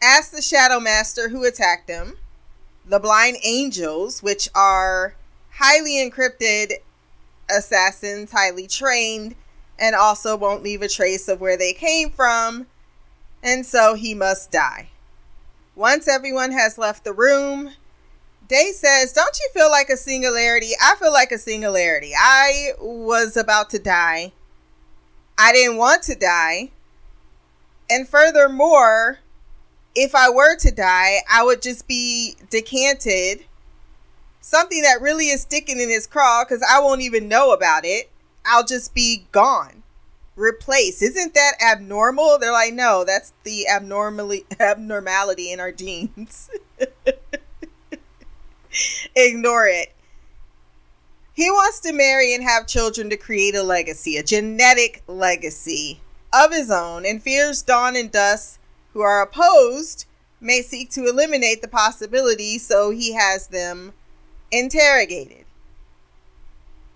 asks 0.00 0.30
the 0.30 0.40
Shadow 0.40 0.78
Master 0.78 1.28
who 1.28 1.44
attacked 1.44 1.90
him. 1.90 2.18
The 2.86 3.00
Blind 3.00 3.38
Angels, 3.42 4.22
which 4.22 4.48
are 4.54 5.16
highly 5.54 5.94
encrypted 5.94 6.74
assassins, 7.50 8.30
highly 8.30 8.68
trained, 8.68 9.34
and 9.76 9.96
also 9.96 10.36
won't 10.36 10.62
leave 10.62 10.82
a 10.82 10.88
trace 10.88 11.26
of 11.26 11.40
where 11.40 11.56
they 11.56 11.72
came 11.72 12.10
from, 12.10 12.68
and 13.42 13.66
so 13.66 13.94
he 13.94 14.14
must 14.14 14.52
die. 14.52 14.90
Once 15.74 16.06
everyone 16.06 16.52
has 16.52 16.78
left 16.78 17.02
the 17.02 17.12
room, 17.12 17.72
Day 18.46 18.70
says, 18.72 19.12
Don't 19.12 19.36
you 19.40 19.48
feel 19.52 19.70
like 19.70 19.90
a 19.90 19.96
singularity? 19.96 20.70
I 20.80 20.94
feel 20.94 21.12
like 21.12 21.32
a 21.32 21.38
singularity. 21.38 22.12
I 22.16 22.70
was 22.78 23.36
about 23.36 23.70
to 23.70 23.80
die. 23.80 24.32
I 25.38 25.52
didn't 25.52 25.76
want 25.76 26.02
to 26.04 26.14
die. 26.14 26.70
And 27.90 28.08
furthermore, 28.08 29.18
if 29.94 30.14
I 30.14 30.30
were 30.30 30.56
to 30.56 30.70
die, 30.70 31.18
I 31.30 31.44
would 31.44 31.62
just 31.62 31.88
be 31.88 32.36
decanted. 32.50 33.44
Something 34.40 34.82
that 34.82 35.00
really 35.00 35.26
is 35.26 35.42
sticking 35.42 35.80
in 35.80 35.88
his 35.88 36.06
craw 36.06 36.44
because 36.44 36.64
I 36.68 36.80
won't 36.80 37.00
even 37.00 37.28
know 37.28 37.52
about 37.52 37.84
it. 37.84 38.10
I'll 38.44 38.64
just 38.64 38.94
be 38.94 39.26
gone, 39.32 39.82
replaced. 40.36 41.02
Isn't 41.02 41.34
that 41.34 41.54
abnormal? 41.60 42.38
They're 42.38 42.52
like, 42.52 42.72
no, 42.72 43.04
that's 43.04 43.32
the 43.42 43.66
abnormally 43.66 44.46
abnormality 44.60 45.50
in 45.50 45.58
our 45.58 45.72
genes. 45.72 46.48
Ignore 49.16 49.66
it. 49.66 49.95
He 51.36 51.50
wants 51.50 51.80
to 51.80 51.92
marry 51.92 52.34
and 52.34 52.42
have 52.42 52.66
children 52.66 53.10
to 53.10 53.16
create 53.18 53.54
a 53.54 53.62
legacy, 53.62 54.16
a 54.16 54.22
genetic 54.22 55.02
legacy 55.06 56.00
of 56.32 56.50
his 56.50 56.70
own, 56.70 57.04
and 57.04 57.22
fears 57.22 57.60
Dawn 57.60 57.94
and 57.94 58.10
Dusk, 58.10 58.58
who 58.94 59.02
are 59.02 59.20
opposed, 59.20 60.06
may 60.40 60.62
seek 60.62 60.90
to 60.92 61.04
eliminate 61.04 61.60
the 61.60 61.68
possibility, 61.68 62.56
so 62.56 62.88
he 62.88 63.12
has 63.12 63.48
them 63.48 63.92
interrogated. 64.50 65.44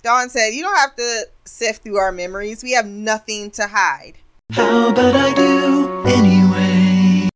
Dawn 0.02 0.30
said, 0.30 0.54
You 0.54 0.62
don't 0.62 0.78
have 0.78 0.96
to 0.96 1.28
sift 1.44 1.82
through 1.82 1.98
our 1.98 2.10
memories. 2.10 2.62
We 2.62 2.72
have 2.72 2.86
nothing 2.86 3.50
to 3.50 3.66
hide. 3.66 4.14
How 4.52 4.88
about 4.88 5.16
I 5.16 5.34
do 5.34 6.02
anyway? 6.06 7.28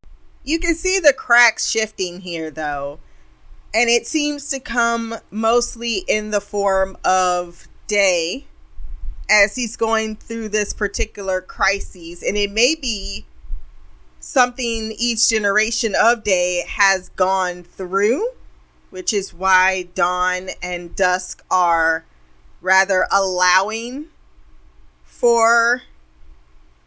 You 0.42 0.58
can 0.58 0.74
see 0.74 1.00
the 1.00 1.12
cracks 1.12 1.68
shifting 1.68 2.22
here, 2.22 2.50
though. 2.50 2.98
And 3.74 3.90
it 3.90 4.06
seems 4.06 4.48
to 4.50 4.60
come 4.60 5.16
mostly 5.32 6.04
in 6.06 6.30
the 6.30 6.40
form 6.40 6.96
of 7.04 7.66
Day 7.88 8.46
as 9.28 9.56
he's 9.56 9.76
going 9.76 10.14
through 10.16 10.50
this 10.50 10.72
particular 10.72 11.40
crisis. 11.40 12.22
And 12.22 12.37
it 12.37 12.52
may 12.52 12.76
be 12.76 13.26
something 14.20 14.94
each 14.96 15.28
generation 15.28 15.94
of 16.00 16.22
Day 16.22 16.64
has 16.68 17.08
gone 17.10 17.64
through, 17.64 18.28
which 18.90 19.12
is 19.12 19.34
why 19.34 19.88
Dawn 19.94 20.50
and 20.62 20.94
Dusk 20.94 21.44
are 21.50 22.04
rather 22.62 23.08
allowing 23.10 24.06
for 25.02 25.82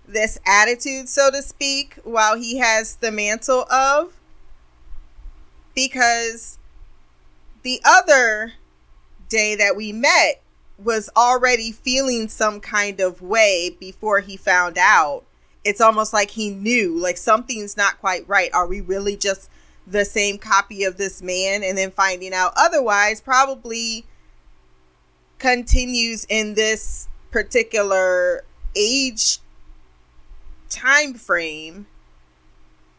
this 0.08 0.39
attitude, 0.47 1.10
so 1.10 1.30
to 1.32 1.41
speak, 1.41 2.00
while 2.06 2.38
he 2.38 2.60
has 2.60 2.95
the 2.95 3.12
mantle 3.12 3.65
of. 3.69 4.13
Because 5.76 6.57
the 7.67 7.82
other 7.84 8.53
day 9.27 9.53
that 9.53 9.75
we 9.75 9.91
met 9.91 10.41
was 10.82 11.10
already 11.17 11.73
feeling 11.73 12.30
some 12.30 12.62
kind 12.62 13.01
of 13.01 13.21
way 13.21 13.75
before 13.77 14.21
he 14.21 14.38
found 14.38 14.77
out. 14.77 15.25
It's 15.65 15.82
almost 15.82 16.13
like 16.13 16.32
he 16.32 16.49
knew, 16.49 16.97
like 16.97 17.17
something's 17.17 17.75
not 17.75 17.99
quite 17.99 18.25
right. 18.25 18.49
Are 18.53 18.65
we 18.65 18.80
really 18.80 19.17
just 19.17 19.49
the 19.86 20.06
same 20.06 20.38
copy 20.38 20.86
of 20.86 20.95
this 20.95 21.21
man? 21.21 21.62
And 21.62 21.77
then 21.77 21.91
finding 21.91 22.34
out 22.34 22.53
otherwise, 22.56 23.19
probably 23.19 24.06
continues 25.38 26.25
in 26.30 26.53
this 26.53 27.10
particular 27.32 28.45
age 28.77 29.39
time 30.69 31.15
frame 31.15 31.86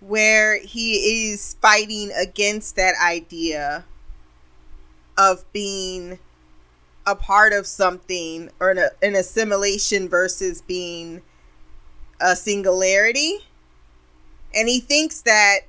where 0.00 0.61
he 0.61 1.31
is 1.31 1.57
fighting 1.62 2.12
against 2.12 2.76
that 2.76 2.96
idea 3.02 3.87
of 5.18 5.44
being 5.52 6.18
a 7.04 7.14
part 7.14 7.52
of 7.52 7.66
something 7.66 8.50
or 8.61 8.70
an, 8.70 8.78
an 9.02 9.14
assimilation 9.14 10.09
versus 10.09 10.62
being 10.62 11.20
a 12.20 12.37
singularity. 12.37 13.40
And 14.54 14.68
he 14.68 14.81
thinks 14.81 15.20
that 15.22 15.61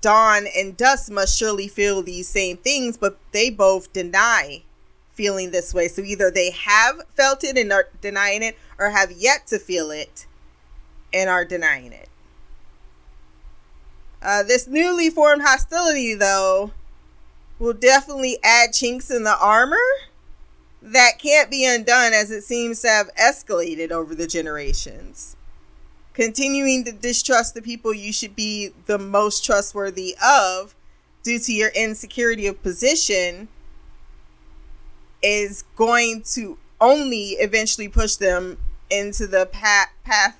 Dawn 0.00 0.46
and 0.56 0.76
Dusk 0.76 1.10
must 1.10 1.38
surely 1.38 1.68
feel 1.68 2.02
these 2.02 2.28
same 2.28 2.56
things, 2.56 2.96
but 2.98 3.18
they 3.30 3.48
both 3.48 3.92
deny 3.92 4.64
feeling 5.12 5.52
this 5.52 5.72
way. 5.72 5.88
So 5.88 6.02
either 6.02 6.30
they 6.30 6.50
have 6.50 7.02
felt 7.14 7.44
it 7.44 7.56
and 7.56 7.72
are 7.72 7.88
denying 8.00 8.42
it, 8.42 8.58
or 8.78 8.90
have 8.90 9.12
yet 9.12 9.46
to 9.48 9.58
feel 9.58 9.90
it 9.90 10.26
and 11.12 11.30
are 11.30 11.44
denying 11.44 11.92
it. 11.92 12.08
Uh, 14.20 14.42
this 14.42 14.66
newly 14.66 15.10
formed 15.10 15.42
hostility, 15.42 16.14
though, 16.14 16.72
will 17.62 17.72
definitely 17.72 18.38
add 18.42 18.72
chinks 18.72 19.08
in 19.08 19.22
the 19.22 19.38
armor 19.38 19.76
that 20.82 21.12
can't 21.18 21.48
be 21.48 21.64
undone 21.64 22.12
as 22.12 22.28
it 22.32 22.42
seems 22.42 22.80
to 22.80 22.88
have 22.88 23.08
escalated 23.14 23.92
over 23.92 24.16
the 24.16 24.26
generations. 24.26 25.36
Continuing 26.12 26.84
to 26.84 26.90
distrust 26.90 27.54
the 27.54 27.62
people 27.62 27.94
you 27.94 28.12
should 28.12 28.34
be 28.34 28.72
the 28.86 28.98
most 28.98 29.44
trustworthy 29.44 30.16
of 30.22 30.74
due 31.22 31.38
to 31.38 31.52
your 31.52 31.70
insecurity 31.70 32.48
of 32.48 32.60
position 32.64 33.46
is 35.22 35.62
going 35.76 36.22
to 36.22 36.58
only 36.80 37.30
eventually 37.38 37.88
push 37.88 38.16
them 38.16 38.58
into 38.90 39.24
the 39.24 39.46
path, 39.46 39.88
path 40.02 40.36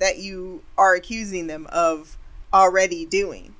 that 0.00 0.18
you 0.18 0.62
are 0.76 0.96
accusing 0.96 1.46
them 1.46 1.68
of 1.70 2.18
already 2.52 3.06
doing. 3.06 3.55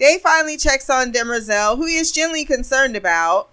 Day 0.00 0.18
finally 0.18 0.56
checks 0.56 0.88
on 0.88 1.12
Demerzel, 1.12 1.76
who 1.76 1.84
he 1.84 1.96
is 1.96 2.10
genuinely 2.10 2.46
concerned 2.46 2.96
about 2.96 3.50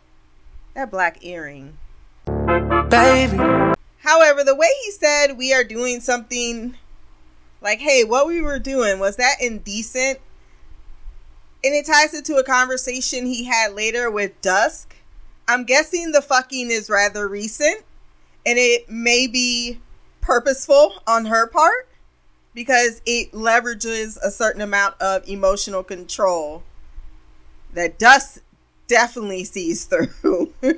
that 0.75 0.89
black 0.89 1.21
earring. 1.21 1.77
Baby. 2.89 3.35
However, 3.97 4.45
the 4.45 4.55
way 4.55 4.69
he 4.85 4.91
said 4.91 5.33
we 5.33 5.53
are 5.53 5.65
doing 5.65 5.99
something 5.99 6.77
like, 7.59 7.79
hey, 7.79 8.05
what 8.05 8.27
we 8.27 8.39
were 8.39 8.59
doing, 8.59 8.97
was 8.97 9.17
that 9.17 9.41
indecent? 9.41 10.19
And 11.65 11.75
it 11.75 11.85
ties 11.85 12.13
into 12.13 12.37
a 12.37 12.45
conversation 12.45 13.25
he 13.25 13.43
had 13.43 13.73
later 13.73 14.09
with 14.09 14.39
Dusk. 14.41 14.95
I'm 15.49 15.65
guessing 15.65 16.13
the 16.13 16.21
fucking 16.21 16.71
is 16.71 16.89
rather 16.89 17.27
recent 17.27 17.83
and 18.45 18.57
it 18.57 18.89
may 18.89 19.27
be 19.27 19.81
purposeful 20.21 20.93
on 21.05 21.25
her 21.25 21.45
part 21.45 21.86
because 22.57 23.03
it 23.05 23.31
leverages 23.33 24.17
a 24.23 24.31
certain 24.31 24.61
amount 24.61 24.99
of 24.99 25.21
emotional 25.29 25.83
control 25.83 26.63
that 27.71 27.99
Dusk 27.99 28.41
definitely 28.87 29.43
sees 29.43 29.85
through. 29.85 30.51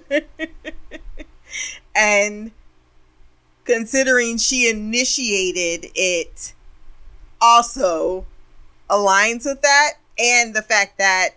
and 1.95 2.51
considering 3.63 4.37
she 4.37 4.69
initiated 4.69 5.89
it 5.95 6.53
also 7.39 8.25
aligns 8.89 9.45
with 9.45 9.61
that 9.61 9.91
and 10.19 10.53
the 10.53 10.61
fact 10.61 10.97
that 10.97 11.29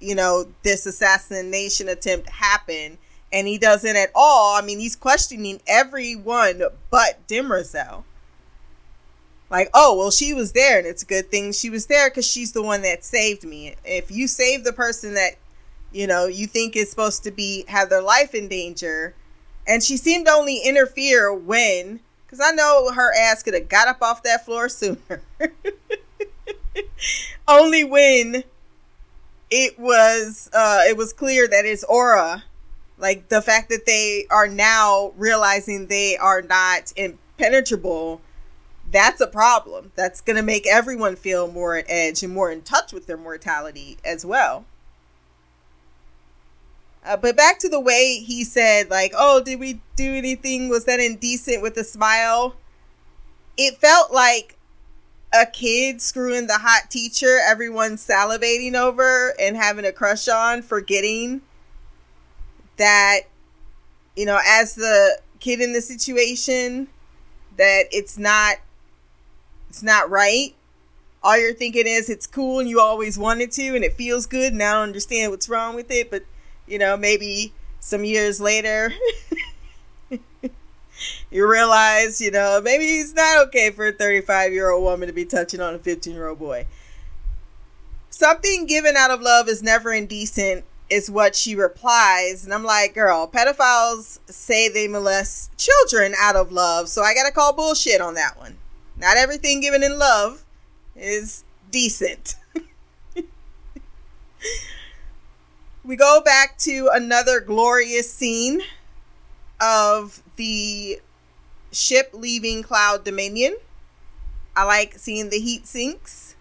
you 0.00 0.14
know 0.14 0.46
this 0.62 0.86
assassination 0.86 1.90
attempt 1.90 2.30
happened 2.30 2.96
and 3.30 3.46
he 3.46 3.58
doesn't 3.58 3.96
at 3.96 4.10
all 4.14 4.56
i 4.56 4.64
mean 4.64 4.78
he's 4.78 4.96
questioning 4.96 5.60
everyone 5.66 6.62
but 6.90 7.18
Demerzel. 7.28 8.04
Like 9.50 9.68
oh 9.74 9.96
well 9.96 10.10
she 10.10 10.32
was 10.34 10.52
there 10.52 10.78
and 10.78 10.86
it's 10.86 11.02
a 11.02 11.06
good 11.06 11.30
thing 11.30 11.52
she 11.52 11.70
was 11.70 11.86
there 11.86 12.10
because 12.10 12.26
she's 12.26 12.52
the 12.52 12.62
one 12.62 12.82
that 12.82 13.04
saved 13.04 13.44
me. 13.44 13.74
If 13.84 14.10
you 14.10 14.26
save 14.26 14.64
the 14.64 14.72
person 14.72 15.14
that 15.14 15.32
you 15.92 16.06
know 16.06 16.26
you 16.26 16.46
think 16.46 16.76
is 16.76 16.90
supposed 16.90 17.24
to 17.24 17.30
be 17.30 17.64
have 17.68 17.90
their 17.90 18.02
life 18.02 18.34
in 18.34 18.48
danger 18.48 19.14
and 19.66 19.82
she 19.82 19.96
seemed 19.96 20.26
to 20.26 20.32
only 20.32 20.60
interfere 20.64 21.32
when 21.32 22.00
because 22.26 22.40
i 22.40 22.50
know 22.50 22.90
her 22.92 23.12
ass 23.16 23.42
could 23.42 23.54
have 23.54 23.68
got 23.68 23.88
up 23.88 24.02
off 24.02 24.22
that 24.22 24.44
floor 24.44 24.68
sooner. 24.68 25.22
Only 27.46 27.84
when 27.84 28.44
it 29.50 29.78
was 29.78 30.50
uh 30.52 30.82
it 30.86 30.96
was 30.96 31.12
clear 31.12 31.46
that 31.48 31.64
it's 31.64 31.84
aura. 31.84 32.44
Like 32.98 33.28
the 33.28 33.42
fact 33.42 33.68
that 33.70 33.86
they 33.86 34.26
are 34.30 34.48
now 34.48 35.12
realizing 35.16 35.86
they 35.86 36.16
are 36.16 36.42
not 36.42 36.92
impenetrable 36.96 38.20
that's 38.90 39.20
a 39.20 39.26
problem 39.26 39.92
that's 39.96 40.20
going 40.20 40.36
to 40.36 40.42
make 40.42 40.66
everyone 40.66 41.16
feel 41.16 41.50
more 41.50 41.76
at 41.76 41.84
edge 41.88 42.22
and 42.22 42.32
more 42.32 42.50
in 42.50 42.62
touch 42.62 42.92
with 42.92 43.06
their 43.06 43.16
mortality 43.16 43.96
as 44.04 44.24
well 44.24 44.64
uh, 47.04 47.16
but 47.16 47.36
back 47.36 47.58
to 47.58 47.68
the 47.68 47.80
way 47.80 48.22
he 48.24 48.44
said, 48.44 48.88
like, 48.88 49.12
oh, 49.16 49.42
did 49.42 49.60
we 49.60 49.80
do 49.94 50.14
anything? 50.14 50.68
Was 50.68 50.86
that 50.86 51.00
indecent 51.00 51.60
with 51.62 51.76
a 51.76 51.84
smile? 51.84 52.56
It 53.56 53.76
felt 53.76 54.12
like 54.12 54.56
a 55.32 55.44
kid 55.44 56.00
screwing 56.00 56.46
the 56.46 56.58
hot 56.58 56.90
teacher 56.90 57.40
everyone's 57.44 58.06
salivating 58.06 58.74
over 58.74 59.34
and 59.38 59.56
having 59.56 59.84
a 59.84 59.92
crush 59.92 60.28
on, 60.28 60.62
forgetting 60.62 61.42
that, 62.78 63.22
you 64.16 64.24
know, 64.24 64.40
as 64.46 64.74
the 64.74 65.18
kid 65.40 65.60
in 65.60 65.72
the 65.72 65.82
situation, 65.82 66.88
that 67.58 67.84
it's 67.90 68.16
not 68.16 68.56
it's 69.74 69.82
not 69.82 70.08
right. 70.08 70.54
All 71.20 71.36
you're 71.36 71.52
thinking 71.52 71.88
is 71.88 72.08
it's 72.08 72.28
cool 72.28 72.60
and 72.60 72.68
you 72.68 72.78
always 72.78 73.18
wanted 73.18 73.50
to 73.52 73.74
and 73.74 73.84
it 73.84 73.94
feels 73.94 74.24
good 74.24 74.52
and 74.52 74.62
I 74.62 74.74
don't 74.74 74.84
understand 74.84 75.32
what's 75.32 75.48
wrong 75.48 75.74
with 75.74 75.90
it, 75.90 76.12
but 76.12 76.22
you 76.68 76.78
know, 76.78 76.96
maybe 76.96 77.52
some 77.80 78.04
years 78.04 78.40
later, 78.40 78.92
you 81.28 81.50
realize, 81.50 82.20
you 82.20 82.30
know, 82.30 82.60
maybe 82.62 82.84
it's 82.84 83.14
not 83.14 83.48
okay 83.48 83.72
for 83.72 83.88
a 83.88 83.92
35 83.92 84.52
year 84.52 84.70
old 84.70 84.84
woman 84.84 85.08
to 85.08 85.12
be 85.12 85.24
touching 85.24 85.60
on 85.60 85.74
a 85.74 85.78
15 85.80 86.14
year 86.14 86.28
old 86.28 86.38
boy. 86.38 86.68
Something 88.10 88.66
given 88.66 88.94
out 88.96 89.10
of 89.10 89.20
love 89.20 89.48
is 89.48 89.60
never 89.60 89.92
indecent, 89.92 90.64
is 90.88 91.10
what 91.10 91.34
she 91.34 91.56
replies. 91.56 92.44
And 92.44 92.54
I'm 92.54 92.62
like, 92.62 92.94
girl, 92.94 93.26
pedophiles 93.26 94.20
say 94.30 94.68
they 94.68 94.86
molest 94.86 95.50
children 95.58 96.14
out 96.20 96.36
of 96.36 96.52
love, 96.52 96.88
so 96.88 97.02
I 97.02 97.12
gotta 97.12 97.32
call 97.32 97.52
bullshit 97.52 98.00
on 98.00 98.14
that 98.14 98.38
one. 98.38 98.58
Not 98.96 99.16
everything 99.16 99.60
given 99.60 99.82
in 99.82 99.98
love 99.98 100.44
is 100.94 101.44
decent. 101.70 102.36
we 105.84 105.96
go 105.96 106.20
back 106.24 106.58
to 106.58 106.90
another 106.92 107.40
glorious 107.40 108.12
scene 108.12 108.62
of 109.60 110.22
the 110.36 111.00
ship 111.72 112.10
leaving 112.12 112.62
Cloud 112.62 113.04
Dominion. 113.04 113.56
I 114.56 114.64
like 114.64 114.98
seeing 114.98 115.30
the 115.30 115.40
heat 115.40 115.66
sinks. 115.66 116.36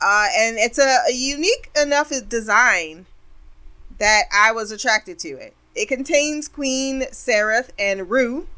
Uh, 0.00 0.26
and 0.36 0.56
it's 0.58 0.78
a, 0.78 0.98
a 1.08 1.12
unique 1.12 1.70
enough 1.80 2.12
design 2.28 3.06
that 3.98 4.24
I 4.34 4.52
was 4.52 4.70
attracted 4.72 5.18
to 5.20 5.28
it. 5.28 5.54
It 5.74 5.86
contains 5.86 6.48
Queen 6.48 7.02
Sareth 7.12 7.70
and 7.78 8.10
Rue, 8.10 8.48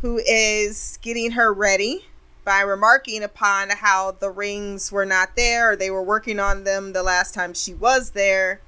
who 0.00 0.18
is 0.26 0.98
getting 1.02 1.32
her 1.32 1.52
ready 1.52 2.04
by 2.44 2.60
remarking 2.60 3.22
upon 3.22 3.70
how 3.70 4.12
the 4.12 4.30
rings 4.30 4.90
were 4.90 5.04
not 5.04 5.36
there 5.36 5.72
or 5.72 5.76
they 5.76 5.90
were 5.90 6.02
working 6.02 6.40
on 6.40 6.64
them 6.64 6.92
the 6.92 7.02
last 7.02 7.34
time 7.34 7.52
she 7.52 7.74
was 7.74 8.10
there. 8.12 8.60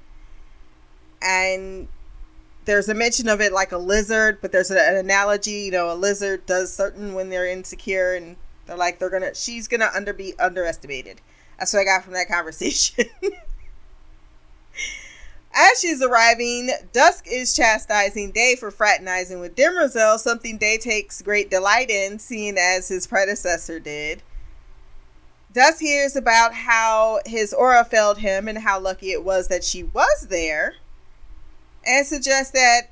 And 1.23 1.89
there's 2.65 2.89
a 2.89 2.95
mention 2.95 3.29
of 3.29 3.41
it 3.41 3.53
like 3.53 3.73
a 3.73 3.79
lizard, 3.79 4.39
but 4.43 4.53
there's 4.53 4.71
an 4.71 4.97
analogy, 4.97 5.63
you 5.63 5.71
know, 5.71 5.91
a 5.91 5.95
lizard 5.95 6.45
does 6.47 6.73
certain 6.75 7.15
when 7.15 7.31
they're 7.31 7.49
insecure 7.49 8.15
and 8.15 8.37
they're 8.67 8.77
like 8.77 8.99
they're 8.99 9.11
gonna 9.11 9.35
she's 9.35 9.67
gonna 9.67 9.91
under 9.95 10.13
be 10.13 10.39
underestimated. 10.39 11.21
That's 11.59 11.73
what 11.73 11.81
I 11.81 11.85
got 11.85 12.05
from 12.05 12.13
that 12.15 12.29
conversation. 12.29 13.07
As 15.53 15.81
she's 15.81 16.03
arriving, 16.03 16.71
Dusk 16.93 17.27
is 17.27 17.55
chastising 17.55 18.31
Day 18.31 18.55
for 18.55 18.71
fraternizing 18.71 19.41
with 19.41 19.57
Demerzel, 19.57 20.19
something 20.19 20.59
Day 20.59 20.79
takes 20.79 21.23
great 21.23 21.51
delight 21.51 21.91
in, 21.91 22.19
seeing 22.19 22.57
as 22.57 22.89
his 22.89 23.07
predecessor 23.07 23.81
did. 23.81 24.23
Dusk 25.53 25.81
hears 25.81 26.15
about 26.15 26.55
how 26.55 27.19
his 27.27 27.53
aura 27.53 27.85
failed 27.85 28.19
him 28.19 28.47
and 28.47 28.59
how 28.59 28.79
lucky 28.79 29.11
it 29.11 29.25
was 29.25 29.49
that 29.49 29.65
she 29.65 29.83
was 29.83 30.29
there, 30.29 30.75
and 31.85 32.07
suggests 32.07 32.53
that 32.53 32.83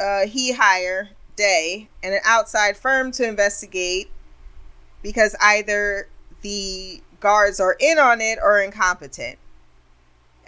uh, 0.00 0.26
he 0.26 0.52
hire 0.52 1.10
Day 1.36 1.88
and 2.02 2.14
an 2.14 2.20
outside 2.24 2.76
firm 2.76 3.12
to 3.12 3.28
investigate 3.28 4.10
because 5.02 5.34
either 5.40 6.08
the 6.42 7.00
guards 7.18 7.60
are 7.60 7.76
in 7.78 7.98
on 7.98 8.20
it 8.20 8.38
or 8.42 8.60
incompetent. 8.60 9.38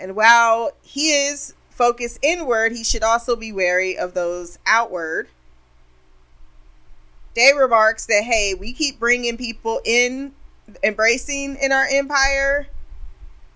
And 0.03 0.17
while 0.17 0.73
he 0.83 1.13
is 1.13 1.55
focused 1.71 2.19
inward, 2.23 2.73
he 2.73 2.83
should 2.83 3.05
also 3.05 3.37
be 3.37 3.53
wary 3.53 3.97
of 3.97 4.15
those 4.15 4.59
outward. 4.67 5.29
Day 7.35 7.53
remarks 7.57 8.05
that, 8.07 8.25
hey, 8.25 8.53
we 8.53 8.73
keep 8.73 8.99
bringing 8.99 9.37
people 9.37 9.81
in, 9.85 10.33
embracing 10.83 11.57
in 11.57 11.71
our 11.71 11.87
empire, 11.89 12.67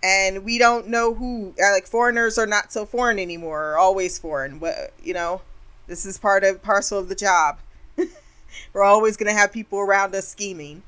and 0.05 0.45
we 0.45 0.57
don't 0.57 0.87
know 0.87 1.15
who, 1.15 1.53
uh, 1.61 1.73
like, 1.73 1.89
foreigners 1.89 2.39
are 2.39 2.47
not 2.47 2.73
so 2.73 2.87
foreign 2.87 3.19
anymore, 3.19 3.73
or 3.73 3.79
always 3.79 4.17
foreign. 4.17 4.61
What, 4.61 4.93
you 5.03 5.15
know, 5.15 5.43
this 5.89 6.07
is 6.07 6.17
part 6.17 6.45
of, 6.45 6.63
parcel 6.63 7.01
of 7.01 7.09
the 7.09 7.17
job. 7.17 7.59
We're 8.73 8.85
always 8.85 9.17
going 9.17 9.35
to 9.35 9.39
have 9.39 9.53
people 9.53 9.81
around 9.81 10.15
us 10.15 10.29
scheming. 10.29 10.85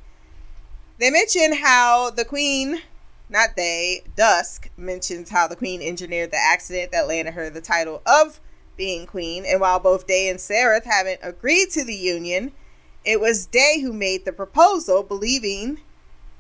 They 1.01 1.11
mention 1.11 1.55
how 1.55 2.11
the 2.11 2.25
queen, 2.25 2.83
not 3.29 3.57
they, 3.57 4.03
Dusk 4.17 4.71
mentions 4.77 5.31
how 5.31 5.47
the 5.47 5.57
queen 5.57 5.83
engineered 5.83 6.31
the 6.31 6.39
accident 6.39 6.93
that 6.93 7.09
landed 7.09 7.35
her 7.35 7.51
the 7.51 7.61
title 7.61 8.03
of 8.07 8.41
being 8.77 9.07
queen. 9.07 9.45
And 9.47 9.61
while 9.61 9.81
both 9.81 10.07
Day 10.07 10.29
and 10.29 10.39
Sareth 10.39 10.85
haven't 10.85 11.21
agreed 11.23 11.71
to 11.71 11.85
the 11.85 11.95
union, 11.95 12.53
it 13.05 13.21
was 13.21 13.47
Day 13.47 13.81
who 13.81 13.93
made 13.93 14.25
the 14.25 14.33
proposal, 14.33 15.03
believing 15.03 15.81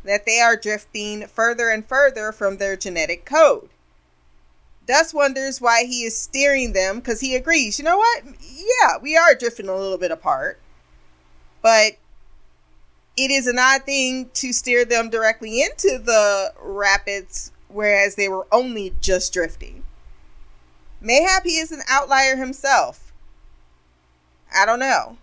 that 0.04 0.24
they 0.24 0.40
are 0.40 0.56
drifting 0.56 1.26
further 1.26 1.68
and 1.68 1.84
further 1.84 2.32
from 2.32 2.56
their 2.56 2.76
genetic 2.76 3.24
code. 3.24 3.68
Dusk 4.86 5.14
wonders 5.14 5.60
why 5.60 5.84
he 5.84 6.04
is 6.04 6.16
steering 6.16 6.72
them 6.72 6.96
because 6.96 7.20
he 7.20 7.36
agrees, 7.36 7.78
you 7.78 7.84
know 7.84 7.98
what? 7.98 8.24
Yeah, 8.40 8.96
we 9.02 9.16
are 9.16 9.34
drifting 9.34 9.68
a 9.68 9.76
little 9.76 9.98
bit 9.98 10.10
apart. 10.10 10.58
But 11.60 11.98
it 13.18 13.32
is 13.32 13.48
an 13.48 13.58
odd 13.58 13.82
thing 13.82 14.30
to 14.34 14.52
steer 14.52 14.84
them 14.84 15.10
directly 15.10 15.60
into 15.60 15.98
the 15.98 16.52
rapids, 16.62 17.50
whereas 17.66 18.14
they 18.14 18.28
were 18.28 18.46
only 18.52 18.94
just 19.00 19.32
drifting. 19.32 19.82
Mayhap 21.02 21.42
he 21.42 21.58
is 21.58 21.72
an 21.72 21.82
outlier 21.88 22.36
himself. 22.36 23.12
I 24.54 24.64
don't 24.64 24.78
know. 24.78 25.18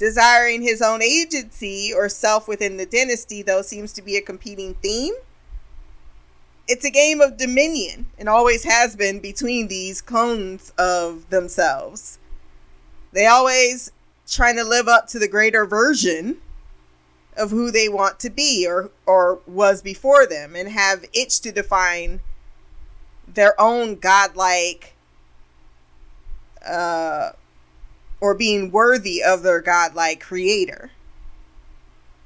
Desiring 0.00 0.62
his 0.62 0.82
own 0.82 1.00
agency 1.00 1.92
or 1.94 2.08
self 2.08 2.48
within 2.48 2.76
the 2.76 2.84
dynasty, 2.84 3.40
though, 3.40 3.62
seems 3.62 3.92
to 3.94 4.02
be 4.02 4.16
a 4.16 4.20
competing 4.20 4.74
theme. 4.74 5.14
It's 6.68 6.84
a 6.84 6.90
game 6.90 7.20
of 7.20 7.36
dominion 7.36 8.06
and 8.18 8.28
always 8.28 8.64
has 8.64 8.96
been 8.96 9.20
between 9.20 9.68
these 9.68 10.00
clones 10.00 10.72
of 10.76 11.30
themselves. 11.30 12.18
They 13.12 13.26
always 13.26 13.92
trying 14.26 14.56
to 14.56 14.64
live 14.64 14.88
up 14.88 15.06
to 15.08 15.20
the 15.20 15.28
greater 15.28 15.64
version 15.64 16.38
of 17.36 17.50
who 17.50 17.70
they 17.70 17.88
want 17.88 18.18
to 18.20 18.30
be 18.30 18.66
or 18.66 18.90
or 19.04 19.40
was 19.46 19.82
before 19.82 20.26
them 20.26 20.56
and 20.56 20.68
have 20.70 21.04
itched 21.12 21.42
to 21.42 21.52
define 21.52 22.20
their 23.26 23.60
own 23.60 23.96
godlike 23.96 24.94
uh 26.64 27.30
or 28.20 28.34
being 28.34 28.70
worthy 28.70 29.22
of 29.22 29.42
their 29.42 29.60
godlike 29.60 30.20
creator. 30.20 30.90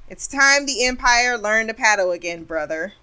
It's 0.09 0.27
time 0.27 0.66
the 0.66 0.85
empire 0.85 1.37
learned 1.37 1.68
to 1.68 1.75
paddle 1.75 2.11
again, 2.11 2.44
brother. 2.44 2.94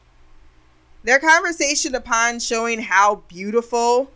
Their 1.04 1.20
conversation 1.20 1.96
upon 1.96 2.40
showing 2.40 2.82
how 2.82 3.24
beautiful 3.28 4.12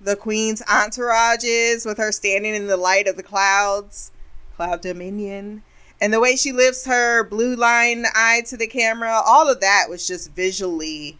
the 0.00 0.16
queen's 0.16 0.62
entourage 0.68 1.44
is 1.44 1.86
with 1.86 1.98
her 1.98 2.12
standing 2.12 2.54
in 2.54 2.66
the 2.66 2.76
light 2.76 3.06
of 3.06 3.16
the 3.16 3.22
clouds, 3.22 4.10
cloud 4.56 4.80
dominion, 4.80 5.62
and 6.00 6.12
the 6.12 6.20
way 6.20 6.36
she 6.36 6.52
lifts 6.52 6.86
her 6.86 7.24
blue 7.24 7.56
line 7.56 8.04
eye 8.14 8.42
to 8.46 8.56
the 8.56 8.66
camera, 8.66 9.20
all 9.24 9.50
of 9.50 9.60
that 9.60 9.86
was 9.88 10.06
just 10.06 10.32
visually 10.32 11.18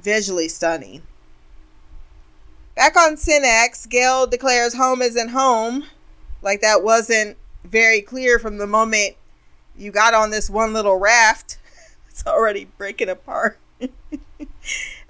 visually 0.00 0.48
stunning. 0.48 1.02
Back 2.76 2.96
on 2.96 3.16
Synnax, 3.16 3.86
Gaal 3.86 4.28
declares 4.28 4.74
home 4.74 5.00
isn't 5.00 5.30
home. 5.30 5.84
Like 6.42 6.60
that 6.60 6.82
wasn't 6.82 7.38
very 7.64 8.02
clear 8.02 8.38
from 8.38 8.58
the 8.58 8.66
moment 8.66 9.16
you 9.76 9.90
got 9.90 10.12
on 10.12 10.30
this 10.30 10.50
one 10.50 10.72
little 10.72 10.98
raft. 10.98 11.58
It's 12.08 12.24
already 12.28 12.66
breaking 12.78 13.08
apart. 13.08 13.58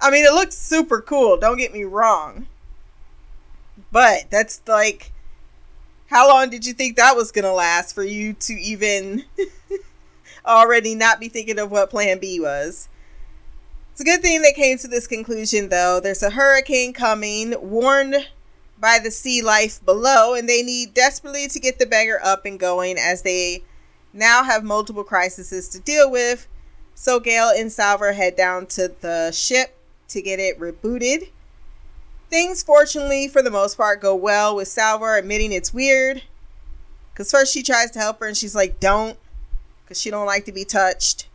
I 0.01 0.11
mean, 0.11 0.25
it 0.25 0.33
looks 0.33 0.57
super 0.57 1.03
cool, 1.03 1.37
don't 1.37 1.59
get 1.59 1.71
me 1.71 1.85
wrong. 1.85 2.47
But 3.93 4.31
that's 4.31 4.63
like 4.67 5.13
how 6.07 6.29
long 6.29 6.51
did 6.51 6.67
you 6.67 6.73
think 6.73 6.97
that 6.97 7.17
was 7.17 7.33
going 7.33 7.45
to 7.45 7.53
last 7.53 7.95
for 7.95 8.05
you 8.05 8.35
to 8.35 8.53
even 8.55 9.25
already 10.47 10.95
not 10.95 11.21
be 11.21 11.29
thinking 11.29 11.59
of 11.59 11.71
what 11.71 11.91
plan 11.91 12.19
B 12.19 12.39
was? 12.41 12.89
It's 13.93 14.01
a 14.01 14.05
good 14.05 14.23
thing 14.23 14.43
they 14.43 14.53
came 14.53 14.77
to 14.79 14.89
this 14.89 15.07
conclusion, 15.07 15.69
though. 15.69 16.01
There's 16.01 16.23
a 16.23 16.31
hurricane 16.31 16.93
coming, 16.93 17.55
warned 17.61 18.29
by 18.79 18.99
the 19.03 19.11
sea 19.11 19.41
life 19.41 19.85
below, 19.85 20.35
and 20.35 20.49
they 20.49 20.63
need 20.63 20.95
desperately 20.95 21.47
to 21.49 21.61
get 21.61 21.79
the 21.79 21.87
beggar 21.87 22.19
up 22.23 22.45
and 22.45 22.59
going 22.59 22.99
as 22.99 23.23
they 23.23 23.63
now 24.13 24.43
have 24.43 24.65
multiple 24.65 25.05
crises 25.05 25.69
to 25.69 25.79
deal 25.81 26.11
with. 26.11 26.49
So 26.95 27.21
Gaal 27.21 27.59
and 27.59 27.71
Salvor 27.71 28.13
head 28.13 28.37
down 28.37 28.67
to 28.67 28.89
the 28.89 29.31
ship 29.33 29.77
to 30.09 30.21
get 30.21 30.39
it 30.39 30.59
rebooted. 30.59 31.31
Things, 32.35 32.65
fortunately, 32.65 33.29
for 33.29 33.43
the 33.43 33.51
most 33.53 33.77
part, 33.77 34.01
go 34.01 34.13
well 34.13 34.57
with 34.57 34.67
Salvor 34.67 35.17
admitting 35.17 35.53
it's 35.53 35.73
weird. 35.73 36.25
Because 37.13 37.31
first 37.31 37.55
she 37.55 37.63
tries 37.63 37.93
to 37.93 38.01
help 38.01 38.19
her 38.19 38.27
and 38.27 38.37
she's 38.37 38.57
like, 38.57 38.81
don't. 38.81 39.17
Because 39.85 40.01
she 40.01 40.11
don't 40.11 40.27
like 40.27 40.45
to 40.47 40.53
be 40.53 40.65
touched. 40.65 41.29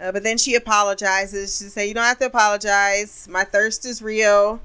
Uh, 0.00 0.12
but 0.12 0.22
then 0.22 0.38
she 0.38 0.54
apologizes. 0.54 1.58
She 1.58 1.64
say, 1.64 1.88
you 1.88 1.94
don't 1.94 2.04
have 2.04 2.20
to 2.20 2.26
apologize. 2.26 3.26
My 3.28 3.42
thirst 3.42 3.84
is 3.84 4.00
real. 4.00 4.60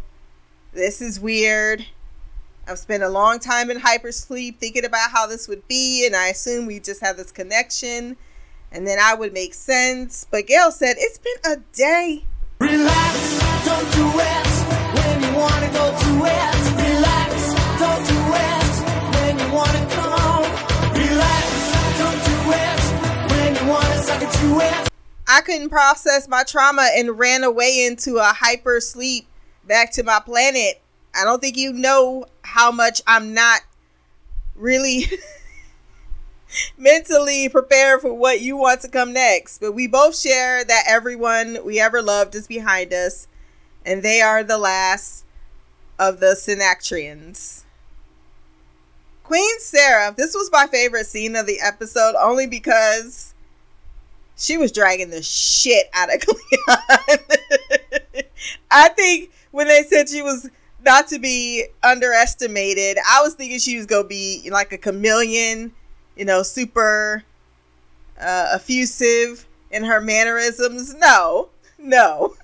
This 0.71 1.01
is 1.01 1.19
weird. 1.19 1.87
I've 2.67 2.77
spent 2.77 3.01
a 3.01 3.09
long 3.09 3.39
time 3.39 3.71
in 3.71 3.79
hypersleep 3.79 4.57
thinking 4.57 4.85
about 4.85 5.09
how 5.09 5.25
this 5.25 5.47
would 5.47 5.67
be, 5.67 6.05
and 6.05 6.15
I 6.15 6.27
assume 6.27 6.67
we 6.67 6.79
just 6.79 7.01
have 7.01 7.17
this 7.17 7.31
connection, 7.31 8.17
and 8.71 8.85
then 8.85 8.99
I 9.01 9.15
would 9.15 9.33
make 9.33 9.55
sense. 9.55 10.27
But 10.29 10.45
Gaal 10.45 10.71
said, 10.71 10.97
It's 10.99 11.17
been 11.17 11.53
a 11.53 11.55
day. 11.73 12.25
Relax, 12.59 13.65
don't 13.65 13.93
do 13.93 14.11
it 14.19 14.50
I 25.27 25.39
couldn't 25.39 25.69
process 25.69 26.27
my 26.27 26.43
trauma 26.43 26.89
and 26.95 27.17
ran 27.17 27.43
away 27.43 27.85
into 27.85 28.17
a 28.17 28.33
hyper 28.33 28.79
sleep 28.81 29.27
back 29.65 29.91
to 29.93 30.03
my 30.03 30.19
planet. 30.19 30.81
I 31.15 31.23
don't 31.23 31.41
think 31.41 31.57
you 31.57 31.71
know 31.73 32.25
how 32.43 32.71
much 32.71 33.01
I'm 33.07 33.33
not 33.33 33.61
really 34.55 35.05
mentally 36.77 37.47
prepared 37.47 38.01
for 38.01 38.13
what 38.13 38.41
you 38.41 38.57
want 38.57 38.81
to 38.81 38.89
come 38.89 39.13
next. 39.13 39.59
But 39.59 39.71
we 39.71 39.87
both 39.87 40.19
share 40.19 40.65
that 40.65 40.83
everyone 40.87 41.59
we 41.63 41.79
ever 41.79 42.01
loved 42.01 42.35
is 42.35 42.45
behind 42.45 42.93
us, 42.93 43.27
and 43.85 44.03
they 44.03 44.21
are 44.21 44.43
the 44.43 44.57
last 44.57 45.25
of 46.01 46.19
the 46.19 46.35
Synacrians. 46.35 47.63
Queen 49.23 49.59
Sareth, 49.59 50.15
this 50.15 50.33
was 50.33 50.49
my 50.51 50.65
favorite 50.65 51.05
scene 51.05 51.35
of 51.35 51.45
the 51.45 51.59
episode 51.61 52.15
only 52.19 52.47
because 52.47 53.35
she 54.35 54.57
was 54.57 54.71
dragging 54.71 55.11
the 55.11 55.21
shit 55.21 55.85
out 55.93 56.11
of 56.11 56.19
Cleon. 56.21 56.79
I 58.71 58.89
think 58.89 59.29
when 59.51 59.67
they 59.67 59.83
said 59.83 60.09
she 60.09 60.23
was 60.23 60.49
not 60.83 61.07
to 61.09 61.19
be 61.19 61.65
underestimated, 61.83 62.97
I 63.07 63.21
was 63.21 63.35
thinking 63.35 63.59
she 63.59 63.77
was 63.77 63.85
gonna 63.85 64.07
be 64.07 64.49
like 64.51 64.73
a 64.73 64.79
chameleon, 64.79 65.71
you 66.17 66.25
know, 66.25 66.41
super 66.41 67.23
uh, 68.19 68.53
effusive 68.55 69.47
in 69.69 69.83
her 69.83 70.01
mannerisms. 70.01 70.95
No, 70.95 71.49
no. 71.77 72.35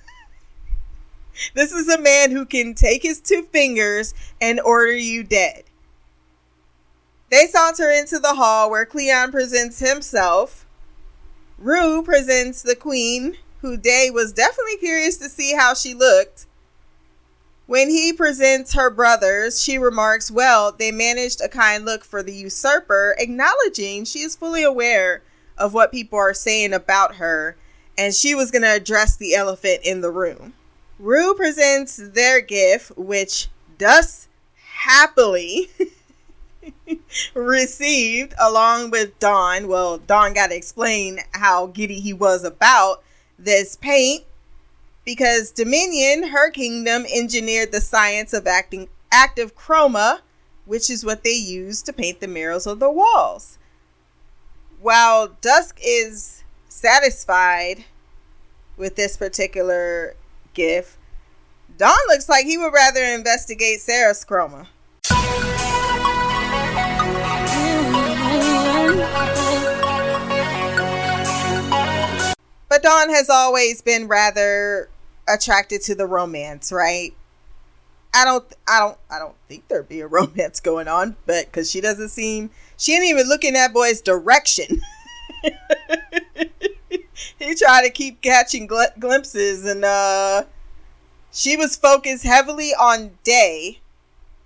This 1.54 1.72
is 1.72 1.88
a 1.90 2.02
man 2.02 2.32
who 2.32 2.46
can 2.46 2.74
take 2.74 3.04
his 3.04 3.20
two 3.20 3.44
fingers 3.52 4.14
and 4.42 4.60
order 4.60 4.96
you 4.96 5.24
dead. 5.24 5.64
They 7.30 7.46
saunter 7.48 7.90
into 7.90 8.20
the 8.20 8.36
hall 8.36 8.70
where 8.70 8.86
Cleon 8.86 9.32
presents 9.32 9.80
himself. 9.80 10.66
Rue 11.58 12.02
presents 12.02 12.62
the 12.62 12.76
queen, 12.76 13.38
who 13.62 13.76
Day 13.76 14.10
was 14.12 14.32
definitely 14.32 14.78
curious 14.78 15.18
to 15.18 15.30
see 15.30 15.54
how 15.54 15.74
she 15.74 15.94
looked. 15.94 16.46
When 17.66 17.90
he 17.90 18.14
presents 18.14 18.76
her 18.76 18.90
brothers, 18.90 19.62
she 19.62 19.78
remarks, 19.78 20.32
Well, 20.32 20.72
they 20.72 20.92
managed 20.92 21.42
a 21.42 21.50
kind 21.50 21.84
look 21.84 22.06
for 22.06 22.24
the 22.24 22.34
usurper, 22.34 23.14
acknowledging 23.20 24.06
she 24.06 24.20
is 24.20 24.38
fully 24.38 24.64
aware 24.64 25.22
of 25.58 25.74
what 25.74 25.92
people 25.92 26.18
are 26.18 26.34
saying 26.34 26.72
about 26.72 27.16
her, 27.16 27.58
and 27.98 28.14
she 28.14 28.34
was 28.34 28.52
going 28.52 28.62
to 28.62 28.74
address 28.74 29.18
the 29.18 29.36
elephant 29.36 29.82
in 29.84 30.00
the 30.00 30.12
room. 30.12 30.54
Rue 31.00 31.36
presents 31.36 31.98
their 31.98 32.42
gift, 32.42 32.98
which 32.98 33.50
Dusk 33.78 34.30
happily 34.80 35.70
received 37.36 38.34
along 38.40 38.90
with 38.90 39.20
Dawn. 39.20 39.68
Well, 39.68 40.00
Dawn 40.00 40.34
got 40.34 40.48
to 40.48 40.56
explain 40.56 41.20
how 41.34 41.68
giddy 41.68 42.00
he 42.00 42.14
was 42.14 42.44
about 42.44 43.04
this 43.38 43.76
paint. 43.76 44.24
because 45.06 45.52
Dominion, 45.52 46.30
her 46.30 46.50
kingdom, 46.52 47.06
engineered 47.14 47.72
the 47.72 47.80
science 47.80 48.34
of 48.34 48.46
acting 48.48 48.90
active 49.12 49.56
chroma, 49.56 50.20
which 50.66 50.90
is 50.90 51.06
what 51.06 51.24
they 51.24 51.30
use 51.30 51.82
to 51.84 51.94
paint 51.94 52.20
the 52.20 52.28
murals 52.28 52.68
of 52.68 52.80
the 52.80 52.92
walls. 52.92 53.58
While 54.82 55.30
Dusk 55.42 55.80
is 55.82 56.44
satisfied 56.68 57.86
with 58.76 58.96
this 58.96 59.16
particular 59.16 60.16
gift, 60.58 60.98
Dawn 61.78 61.96
looks 62.08 62.28
like 62.28 62.46
he 62.46 62.58
would 62.58 62.74
rather 62.74 63.04
investigate 63.04 63.80
Sareth's 63.80 64.26
chroma. 64.26 64.68
But 72.70 72.84
Dawn 72.84 73.10
has 73.10 73.30
always 73.30 73.82
been 73.82 74.08
rather 74.08 74.90
attracted 75.28 75.82
to 75.84 75.96
the 75.96 76.08
romance, 76.08 76.72
right? 76.72 77.14
I 78.14 78.26
don't, 78.26 78.44
I 78.68 78.80
don't, 78.80 78.98
I 79.12 79.20
don't 79.20 79.36
think 79.48 79.68
there'd 79.68 79.88
be 79.88 80.02
a 80.02 80.08
romance 80.20 80.60
going 80.60 80.88
on, 80.88 81.16
but 81.28 81.46
because 81.46 81.70
she 81.70 81.80
doesn't 81.80 82.10
seem, 82.10 82.50
she 82.76 82.96
ain't 82.96 83.06
even 83.06 83.28
looking 83.28 83.54
that 83.54 83.74
boy's 83.74 84.02
direction. 84.02 84.82
he 87.40 87.56
tried 87.56 87.84
to 87.84 87.90
keep 87.90 88.22
catching 88.22 88.68
gl- 88.68 88.98
glimpses, 89.00 89.66
and 89.66 89.84
uh, 89.84 90.44
she 91.32 91.58
was 91.58 91.76
focused 91.76 92.24
heavily 92.24 92.74
on 92.74 93.12
Day 93.24 93.80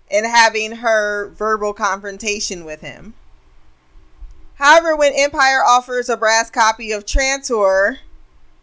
and 0.09 0.25
having 0.25 0.77
her 0.77 1.29
verbal 1.29 1.73
confrontation 1.73 2.65
with 2.65 2.81
him. 2.81 3.13
However, 4.55 4.95
when 4.95 5.13
Empire 5.15 5.63
offers 5.65 6.09
a 6.09 6.17
brass 6.17 6.49
copy 6.49 6.91
of 6.91 7.05
Trantor, 7.05 7.97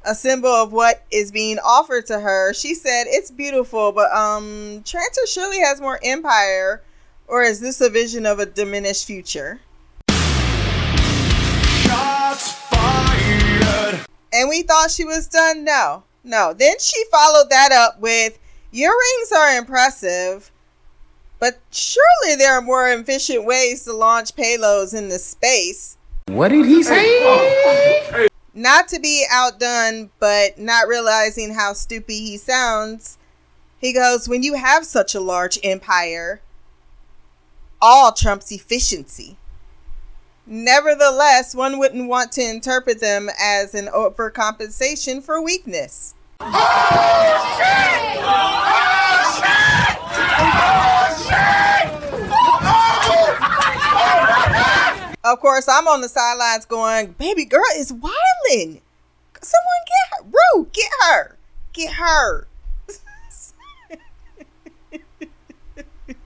a 0.04 0.14
symbol 0.14 0.50
of 0.50 0.72
what 0.72 1.02
is 1.10 1.32
being 1.32 1.58
offered 1.58 2.06
to 2.06 2.20
her, 2.20 2.54
she 2.54 2.74
said, 2.74 3.06
"It's 3.08 3.30
beautiful, 3.30 3.92
but 3.92 4.12
um, 4.12 4.82
Trantor 4.84 5.26
surely 5.26 5.58
has 5.60 5.80
more 5.80 5.98
Empire, 6.02 6.82
or 7.26 7.42
is 7.42 7.60
this 7.60 7.80
a 7.80 7.90
vision 7.90 8.26
of 8.26 8.38
a 8.38 8.46
diminished 8.46 9.06
future?" 9.06 9.60
Fired. 13.68 14.06
And 14.32 14.48
we 14.48 14.62
thought 14.62 14.90
she 14.90 15.04
was 15.04 15.26
done. 15.28 15.64
No, 15.64 16.04
no. 16.24 16.52
Then 16.52 16.78
she 16.78 17.04
followed 17.10 17.50
that 17.50 17.72
up 17.72 18.00
with, 18.00 18.38
"Your 18.70 18.92
rings 18.92 19.32
are 19.32 19.56
impressive." 19.56 20.50
But 21.40 21.60
surely 21.70 22.34
there 22.36 22.54
are 22.54 22.60
more 22.60 22.88
efficient 22.90 23.44
ways 23.44 23.84
to 23.84 23.92
launch 23.92 24.34
payloads 24.34 24.92
into 24.92 25.18
space. 25.18 25.96
What 26.26 26.48
did 26.48 26.66
he 26.66 26.82
say? 26.82 28.28
Not 28.54 28.88
to 28.88 28.98
be 28.98 29.24
outdone, 29.30 30.10
but 30.18 30.58
not 30.58 30.88
realizing 30.88 31.54
how 31.54 31.74
stupid 31.74 32.12
he 32.12 32.36
sounds, 32.36 33.18
he 33.78 33.92
goes, 33.92 34.28
When 34.28 34.42
you 34.42 34.54
have 34.54 34.84
such 34.84 35.14
a 35.14 35.20
large 35.20 35.58
empire, 35.62 36.40
all 37.80 38.12
trumps 38.12 38.50
efficiency. 38.50 39.37
Nevertheless, 40.50 41.54
one 41.54 41.78
wouldn't 41.78 42.08
want 42.08 42.32
to 42.32 42.40
interpret 42.40 43.00
them 43.00 43.28
as 43.38 43.74
an 43.74 43.84
overcompensation 43.88 45.22
for 45.22 45.42
weakness. 45.42 46.14
Of 55.22 55.40
course, 55.40 55.68
I'm 55.68 55.86
on 55.86 56.00
the 56.00 56.08
sidelines 56.08 56.64
going, 56.64 57.12
baby 57.18 57.44
girl 57.44 57.60
is 57.76 57.92
wildin'. 57.92 58.80
Someone 59.42 59.82
get 59.84 60.08
her. 60.12 60.24
Rue, 60.32 60.68
get 60.72 60.90
her. 61.02 61.36
Get 61.74 61.92
her. 61.92 62.46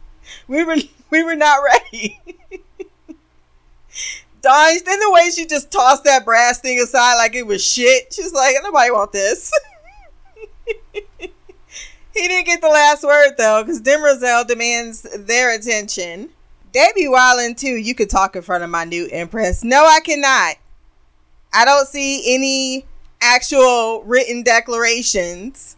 we 0.47 0.63
were 0.63 0.77
we 1.11 1.25
were 1.25 1.35
not 1.35 1.59
ready. 1.65 2.21
Dawn, 4.43 4.77
then 4.85 4.99
the 4.99 5.11
way 5.13 5.31
she 5.31 5.47
just 5.47 5.71
tossed 5.71 6.05
that 6.05 6.25
brass 6.25 6.59
thing 6.59 6.81
aside 6.81 7.15
like 7.15 7.35
it 7.35 7.47
was 7.47 7.65
shit. 7.65 8.13
She's 8.13 8.33
like, 8.33 8.57
nobody 8.63 8.91
want 8.91 9.13
this. 9.13 9.53
he 11.21 11.31
didn't 12.15 12.47
get 12.47 12.61
the 12.61 12.69
last 12.69 13.05
word 13.05 13.35
though, 13.39 13.63
because 13.63 13.81
Demerzel 13.81 14.47
demands 14.47 15.03
their 15.17 15.55
attention. 15.55 16.31
Debbie 16.73 17.07
wildin' 17.07 17.57
too. 17.57 17.77
You 17.77 17.95
could 17.95 18.11
talk 18.11 18.35
in 18.35 18.43
front 18.43 18.65
of 18.65 18.71
my 18.71 18.85
new 18.85 19.09
empress. 19.13 19.63
No, 19.63 19.85
I 19.87 20.01
cannot. 20.01 20.57
I 21.53 21.65
don't 21.65 21.87
see 21.87 22.35
any 22.35 22.87
actual 23.21 24.03
written 24.05 24.43
declarations. 24.43 25.77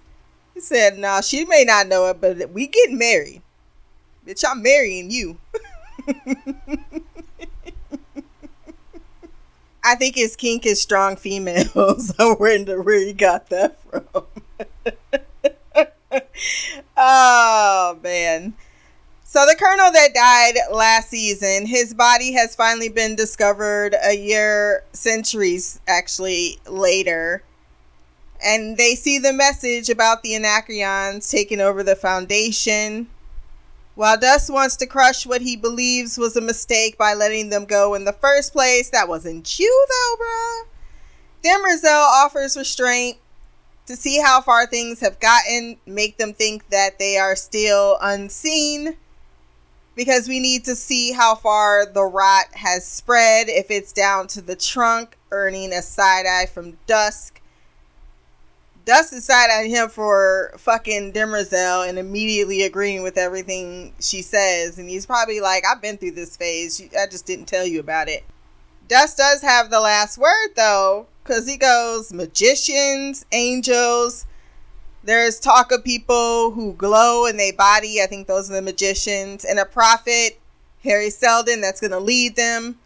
He 0.54 0.60
said, 0.60 0.98
"No, 0.98 1.20
she 1.20 1.44
may 1.44 1.64
not 1.64 1.88
know 1.88 2.06
it, 2.06 2.20
but 2.20 2.50
we 2.50 2.68
getting 2.68 2.96
married. 2.96 3.42
Bitch, 4.26 4.44
I'm 4.48 4.62
marrying 4.62 5.10
you." 5.10 5.38
I 9.84 9.96
think 9.96 10.16
his 10.16 10.34
kink 10.34 10.64
is 10.64 10.80
strong 10.80 11.16
females. 11.16 12.12
I 12.18 12.34
wonder 12.40 12.80
where 12.82 13.04
he 13.04 13.12
got 13.12 13.50
that 13.50 13.78
from. 13.82 14.24
oh 16.96 17.98
man. 18.02 18.54
So 19.24 19.44
the 19.46 19.56
colonel 19.58 19.90
that 19.92 20.14
died 20.14 20.54
last 20.72 21.10
season, 21.10 21.66
his 21.66 21.92
body 21.92 22.32
has 22.32 22.54
finally 22.54 22.88
been 22.88 23.16
discovered 23.16 23.94
a 24.02 24.16
year, 24.16 24.84
centuries 24.92 25.80
actually 25.88 26.60
later. 26.68 27.42
And 28.42 28.76
they 28.76 28.94
see 28.94 29.18
the 29.18 29.32
message 29.32 29.90
about 29.90 30.22
the 30.22 30.34
Anacreons 30.34 31.28
taking 31.30 31.60
over 31.60 31.82
the 31.82 31.96
Foundation. 31.96 33.08
While 33.94 34.18
Dusk 34.18 34.52
wants 34.52 34.76
to 34.76 34.86
crush 34.86 35.24
what 35.24 35.42
he 35.42 35.56
believes 35.56 36.18
was 36.18 36.36
a 36.36 36.40
mistake 36.40 36.98
by 36.98 37.14
letting 37.14 37.50
them 37.50 37.64
go 37.64 37.94
in 37.94 38.04
the 38.04 38.12
first 38.12 38.52
place, 38.52 38.90
that 38.90 39.08
wasn't 39.08 39.58
you 39.58 39.86
though, 39.88 40.24
bruh. 40.24 40.64
Demerzel 41.44 42.02
offers 42.24 42.56
restraint 42.56 43.18
to 43.86 43.94
see 43.94 44.20
how 44.20 44.40
far 44.40 44.66
things 44.66 45.00
have 45.00 45.20
gotten, 45.20 45.76
make 45.86 46.16
them 46.16 46.32
think 46.32 46.70
that 46.70 46.98
they 46.98 47.18
are 47.18 47.36
still 47.36 47.98
unseen 48.00 48.96
because 49.94 50.26
we 50.26 50.40
need 50.40 50.64
to 50.64 50.74
see 50.74 51.12
how 51.12 51.34
far 51.34 51.86
the 51.86 52.02
rot 52.02 52.46
has 52.54 52.84
spread, 52.84 53.48
if 53.48 53.70
it's 53.70 53.92
down 53.92 54.26
to 54.28 54.40
the 54.40 54.56
trunk, 54.56 55.16
earning 55.30 55.72
a 55.72 55.82
side 55.82 56.26
eye 56.26 56.46
from 56.46 56.78
Dusk. 56.86 57.40
Dusk 58.84 59.14
is 59.14 59.24
side 59.24 59.48
eyeing 59.50 59.70
him 59.70 59.88
for 59.88 60.52
fucking 60.58 61.12
Demerzel 61.12 61.88
and 61.88 61.98
immediately 61.98 62.62
agreeing 62.62 63.02
with 63.02 63.16
everything 63.16 63.94
she 63.98 64.20
says. 64.20 64.78
And 64.78 64.90
he's 64.90 65.06
probably 65.06 65.40
like, 65.40 65.64
I've 65.66 65.80
been 65.80 65.96
through 65.96 66.12
this 66.12 66.36
phase. 66.36 66.82
I 66.98 67.06
just 67.06 67.24
didn't 67.24 67.46
tell 67.46 67.66
you 67.66 67.80
about 67.80 68.08
it. 68.08 68.24
Dusk 68.86 69.16
does 69.16 69.40
have 69.40 69.70
the 69.70 69.80
last 69.80 70.18
word 70.18 70.50
though, 70.56 71.06
because 71.22 71.48
he 71.48 71.56
goes 71.56 72.12
magicians, 72.12 73.24
angels, 73.32 74.26
there's 75.04 75.38
talk 75.38 75.70
of 75.70 75.84
people 75.84 76.52
who 76.52 76.72
glow 76.74 77.26
in 77.26 77.36
their 77.36 77.52
body. 77.52 78.00
I 78.02 78.06
think 78.06 78.26
those 78.26 78.50
are 78.50 78.54
the 78.54 78.62
magicians. 78.62 79.44
And 79.44 79.58
a 79.58 79.66
prophet, 79.66 80.40
Hari 80.82 81.10
Seldon, 81.10 81.60
that's 81.60 81.80
going 81.80 81.90
to 81.90 81.98
lead 81.98 82.36
them. 82.36 82.78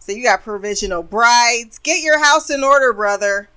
So 0.00 0.12
you 0.12 0.22
got 0.22 0.42
provisional 0.42 1.02
brides. 1.02 1.78
Get 1.78 2.02
your 2.02 2.22
house 2.24 2.50
in 2.50 2.64
order, 2.64 2.92
brother. 2.92 3.48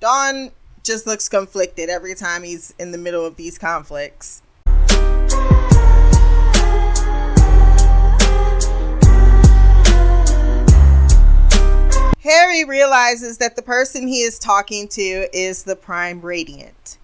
Dawn 0.00 0.50
just 0.82 1.06
looks 1.06 1.28
conflicted 1.28 1.88
every 1.88 2.14
time 2.14 2.42
he's 2.42 2.74
in 2.78 2.92
the 2.92 2.98
middle 2.98 3.24
of 3.24 3.36
these 3.36 3.58
conflicts. 3.58 4.42
Hari 12.22 12.64
realizes 12.64 13.38
that 13.38 13.56
the 13.56 13.62
person 13.62 14.06
he 14.06 14.20
is 14.20 14.38
talking 14.38 14.86
to 14.88 15.28
is 15.32 15.62
the 15.62 15.76
Prime 15.76 16.20
Radiant. 16.20 16.98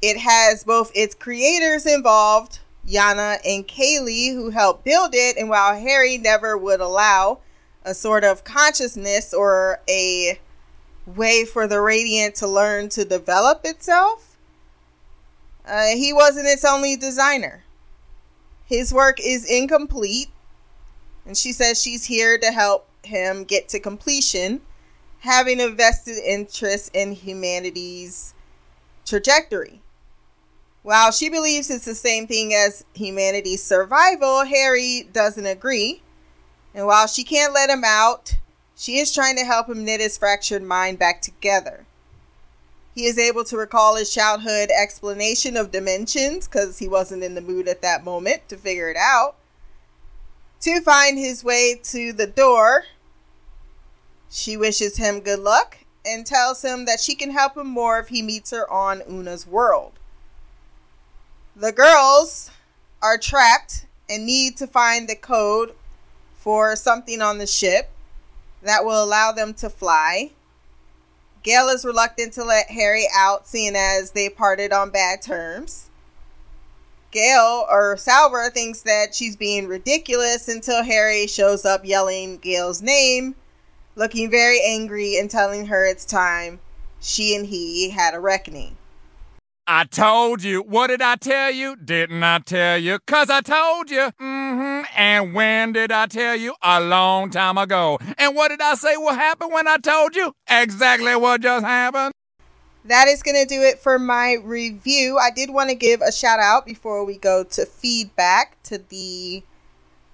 It 0.00 0.18
has 0.18 0.64
both 0.64 0.90
its 0.96 1.14
creators 1.14 1.86
involved, 1.86 2.58
Yanna 2.84 3.38
and 3.46 3.68
Kalle, 3.68 4.34
who 4.34 4.50
helped 4.50 4.84
build 4.84 5.14
it, 5.14 5.36
and 5.36 5.48
while 5.48 5.80
Hari 5.80 6.18
never 6.18 6.58
would 6.58 6.80
allow 6.80 7.38
a 7.84 7.94
sort 7.94 8.24
of 8.24 8.42
consciousness 8.42 9.32
or 9.32 9.80
a 9.88 10.40
way 11.06 11.44
for 11.44 11.66
the 11.66 11.80
Radiant 11.80 12.34
to 12.36 12.46
learn 12.46 12.88
to 12.90 13.04
develop 13.04 13.62
itself, 13.64 14.36
uh, 15.66 15.88
he 15.88 16.12
wasn't 16.12 16.46
its 16.46 16.64
only 16.64 16.96
designer. 16.96 17.64
His 18.64 18.92
work 18.92 19.18
is 19.20 19.44
incomplete, 19.44 20.30
and 21.26 21.36
she 21.36 21.52
says 21.52 21.80
she's 21.80 22.06
here 22.06 22.38
to 22.38 22.52
help 22.52 22.88
him 23.04 23.44
get 23.44 23.68
to 23.68 23.80
completion, 23.80 24.60
having 25.20 25.60
a 25.60 25.68
vested 25.68 26.18
interest 26.18 26.90
in 26.94 27.12
humanity's 27.12 28.34
trajectory. 29.04 29.80
While 30.82 31.12
she 31.12 31.28
believes 31.28 31.70
it's 31.70 31.84
the 31.84 31.94
same 31.94 32.26
thing 32.26 32.52
as 32.52 32.84
humanity's 32.94 33.62
survival, 33.62 34.44
Hari 34.44 35.08
doesn't 35.12 35.46
agree. 35.46 36.02
And 36.74 36.86
while 36.86 37.06
she 37.06 37.22
can't 37.22 37.52
let 37.52 37.70
him 37.70 37.84
out, 37.84 38.36
she 38.82 38.98
is 38.98 39.14
trying 39.14 39.36
to 39.36 39.44
help 39.44 39.68
him 39.68 39.84
knit 39.84 40.00
his 40.00 40.18
fractured 40.18 40.60
mind 40.60 40.98
back 40.98 41.22
together. 41.22 41.86
He 42.96 43.04
is 43.04 43.16
able 43.16 43.44
to 43.44 43.56
recall 43.56 43.94
his 43.94 44.12
childhood 44.12 44.70
explanation 44.76 45.56
of 45.56 45.70
dimensions 45.70 46.48
because 46.48 46.80
he 46.80 46.88
wasn't 46.88 47.22
in 47.22 47.36
the 47.36 47.40
mood 47.40 47.68
at 47.68 47.80
that 47.82 48.02
moment 48.02 48.48
to 48.48 48.56
figure 48.56 48.90
it 48.90 48.96
out. 48.96 49.36
To 50.62 50.80
find 50.80 51.16
his 51.16 51.44
way 51.44 51.78
to 51.84 52.12
the 52.12 52.26
door, 52.26 52.86
she 54.28 54.56
wishes 54.56 54.96
him 54.96 55.20
good 55.20 55.38
luck 55.38 55.78
and 56.04 56.26
tells 56.26 56.64
him 56.64 56.84
that 56.86 56.98
she 56.98 57.14
can 57.14 57.30
help 57.30 57.56
him 57.56 57.68
more 57.68 58.00
if 58.00 58.08
he 58.08 58.20
meets 58.20 58.50
her 58.50 58.68
on 58.68 59.00
Una's 59.08 59.46
world. 59.46 59.92
The 61.54 61.70
girls 61.70 62.50
are 63.00 63.16
trapped 63.16 63.86
and 64.10 64.26
need 64.26 64.56
to 64.56 64.66
find 64.66 65.08
the 65.08 65.14
code 65.14 65.76
for 66.36 66.74
something 66.74 67.22
on 67.22 67.38
the 67.38 67.46
ship 67.46 67.91
that 68.62 68.84
will 68.84 69.02
allow 69.02 69.32
them 69.32 69.54
to 69.54 69.70
fly. 69.70 70.32
Gaal 71.44 71.74
is 71.74 71.84
reluctant 71.84 72.32
to 72.34 72.44
let 72.44 72.70
Hari 72.70 73.06
out, 73.14 73.48
seeing 73.48 73.74
as 73.74 74.12
they 74.12 74.28
parted 74.28 74.72
on 74.72 74.90
bad 74.90 75.22
terms. 75.22 75.90
Gaal 77.12 77.66
or 77.68 77.96
Salvor 77.96 78.48
thinks 78.48 78.82
that 78.82 79.14
she's 79.14 79.36
being 79.36 79.66
ridiculous 79.66 80.48
until 80.48 80.84
Hari 80.84 81.26
shows 81.26 81.64
up 81.64 81.84
yelling 81.84 82.38
Gaal's 82.38 82.80
name, 82.80 83.34
looking 83.96 84.30
very 84.30 84.60
angry 84.64 85.18
and 85.18 85.30
telling 85.30 85.66
her 85.66 85.84
it's 85.84 86.04
time 86.04 86.60
she 87.00 87.34
and 87.34 87.46
he 87.46 87.90
had 87.90 88.14
a 88.14 88.20
reckoning. 88.20 88.76
I 89.66 89.84
told 89.84 90.42
you. 90.42 90.62
What 90.62 90.88
did 90.88 91.02
I 91.02 91.16
tell 91.16 91.50
you? 91.50 91.76
Didn't 91.76 92.22
I 92.22 92.38
tell 92.38 92.78
you? 92.78 92.98
Cause 93.00 93.30
I 93.30 93.40
told 93.40 93.90
you. 93.90 94.12
Mm-hmm. 94.20 94.71
And 94.96 95.34
when 95.34 95.72
did 95.72 95.92
I 95.92 96.06
tell 96.06 96.36
you? 96.36 96.54
A 96.62 96.80
long 96.80 97.30
time 97.30 97.58
ago. 97.58 97.98
And 98.18 98.34
what 98.34 98.48
did 98.48 98.60
I 98.60 98.74
say 98.74 98.96
will 98.96 99.14
happen 99.14 99.52
when 99.52 99.68
I 99.68 99.76
told 99.78 100.14
you? 100.16 100.32
Exactly 100.48 101.14
what 101.16 101.40
just 101.40 101.64
happened. 101.64 102.12
That 102.84 103.06
is 103.06 103.22
going 103.22 103.36
to 103.36 103.46
do 103.46 103.62
it 103.62 103.78
for 103.78 103.98
my 103.98 104.36
review. 104.42 105.16
I 105.16 105.30
did 105.30 105.50
want 105.50 105.70
to 105.70 105.76
give 105.76 106.00
a 106.00 106.10
shout 106.10 106.40
out 106.40 106.66
before 106.66 107.04
we 107.04 107.16
go 107.16 107.44
to 107.44 107.64
feedback 107.64 108.60
to 108.64 108.78
the 108.78 109.44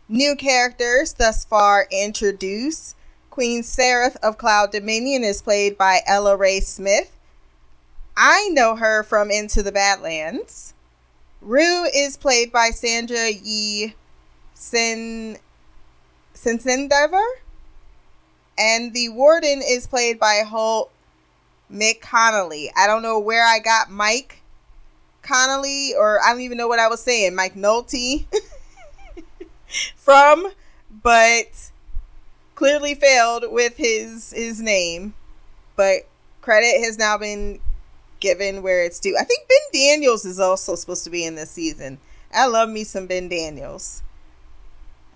new 0.08 0.36
characters 0.36 1.14
thus 1.14 1.44
far 1.44 1.86
introduced. 1.90 2.94
Queen 3.30 3.62
Sareth 3.62 4.16
of 4.16 4.36
Cloud 4.36 4.72
Dominion 4.72 5.24
is 5.24 5.40
played 5.40 5.78
by 5.78 6.00
Ella-Rae 6.06 6.60
Smith. 6.60 7.16
I 8.16 8.48
know 8.48 8.76
her 8.76 9.02
from 9.02 9.30
Into 9.30 9.62
the 9.62 9.72
Badlands. 9.72 10.74
Rue 11.40 11.84
is 11.84 12.16
played 12.16 12.50
by 12.50 12.70
Sandra 12.70 13.30
Yi 13.30 13.94
Sin 14.59 15.38
Sencindiver. 16.34 17.24
And 18.59 18.92
the 18.92 19.09
warden 19.11 19.62
is 19.64 19.86
played 19.86 20.18
by 20.18 20.42
Holt 20.44 20.90
McCallany. 21.72 22.68
I 22.76 22.88
don't 22.88 23.02
know 23.02 23.20
where 23.20 23.44
I 23.44 23.61
got 23.61 23.88
Mike 23.88 24.42
Connolly, 25.22 25.94
or 25.96 26.20
I 26.24 26.32
don't 26.32 26.40
even 26.40 26.59
know 26.59 26.66
what 26.66 26.80
I 26.80 26.88
was 26.88 27.00
saying, 27.00 27.36
Mike 27.36 27.54
Nolte 27.54 28.26
from, 29.96 30.50
but 31.02 31.70
clearly 32.56 32.96
failed 32.96 33.44
with 33.48 33.76
his 33.76 34.32
his 34.32 34.61
name. 34.61 35.14
But 35.76 36.09
credit 36.40 36.82
has 36.84 36.98
now 36.98 37.16
been 37.16 37.61
given 38.18 38.62
where 38.62 38.82
it's 38.82 38.98
due. 38.98 39.16
I 39.16 39.22
think 39.22 39.46
Ben 39.48 39.80
Daniels 39.80 40.24
is 40.24 40.40
also 40.40 40.74
supposed 40.74 41.04
to 41.04 41.11
be 41.11 41.24
in 41.24 41.36
this 41.36 41.52
season. 41.52 41.98
I 42.34 42.46
love 42.46 42.68
me 42.68 42.82
some 42.82 43.06
Ben 43.06 43.28
Daniels. 43.28 44.02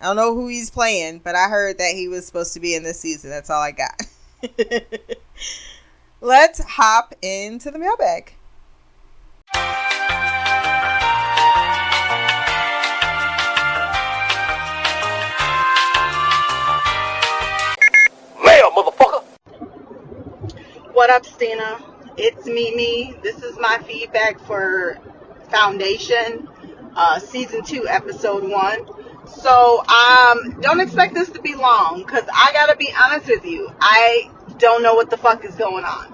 I 0.03 0.07
don't 0.07 0.16
know 0.16 0.34
who 0.34 0.48
he's 0.48 0.68
playing, 0.68 1.20
but 1.20 1.36
I 1.36 1.48
heard 1.48 1.78
that 1.78 1.94
he 1.94 2.09
was 2.09 2.26
supposed 2.26 2.55
to 2.55 2.61
be 2.61 2.74
in 2.74 2.82
this 2.82 2.98
season. 2.98 3.30
That's 3.30 3.48
all 3.48 3.62
I 3.62 3.70
got. 3.70 4.03
Let's 6.20 6.61
hop 6.64 7.14
into 7.22 7.70
the 7.70 7.78
mailbag. 7.78 8.34
Mail, 18.44 18.70
motherfucker! 18.72 19.22
What 20.94 21.11
up, 21.11 21.24
Stina? 21.24 21.78
It's 22.16 22.44
Mimi. 22.46 23.14
This 23.22 23.44
is 23.44 23.57
my 23.57 23.78
feedback 23.86 24.40
for 24.40 24.98
Foundation, 25.53 26.48
uh, 26.96 27.20
season 27.20 27.62
two, 27.62 27.86
episode 27.86 28.42
one. 28.50 28.84
So, 29.41 29.85
um, 29.85 30.61
don't 30.61 30.80
expect 30.80 31.14
this 31.14 31.30
to 31.30 31.41
be 31.41 31.55
long, 31.55 32.05
cause 32.05 32.24
I 32.33 32.53
gotta 32.53 32.76
be 32.76 32.89
honest 33.05 33.26
with 33.28 33.45
you. 33.45 33.70
I 33.80 34.30
don't 34.59 34.83
know 34.83 34.95
what 34.95 35.11
the 35.11 35.16
fuck 35.16 35.45
is 35.45 35.55
going 35.55 35.85
on. 35.85 36.07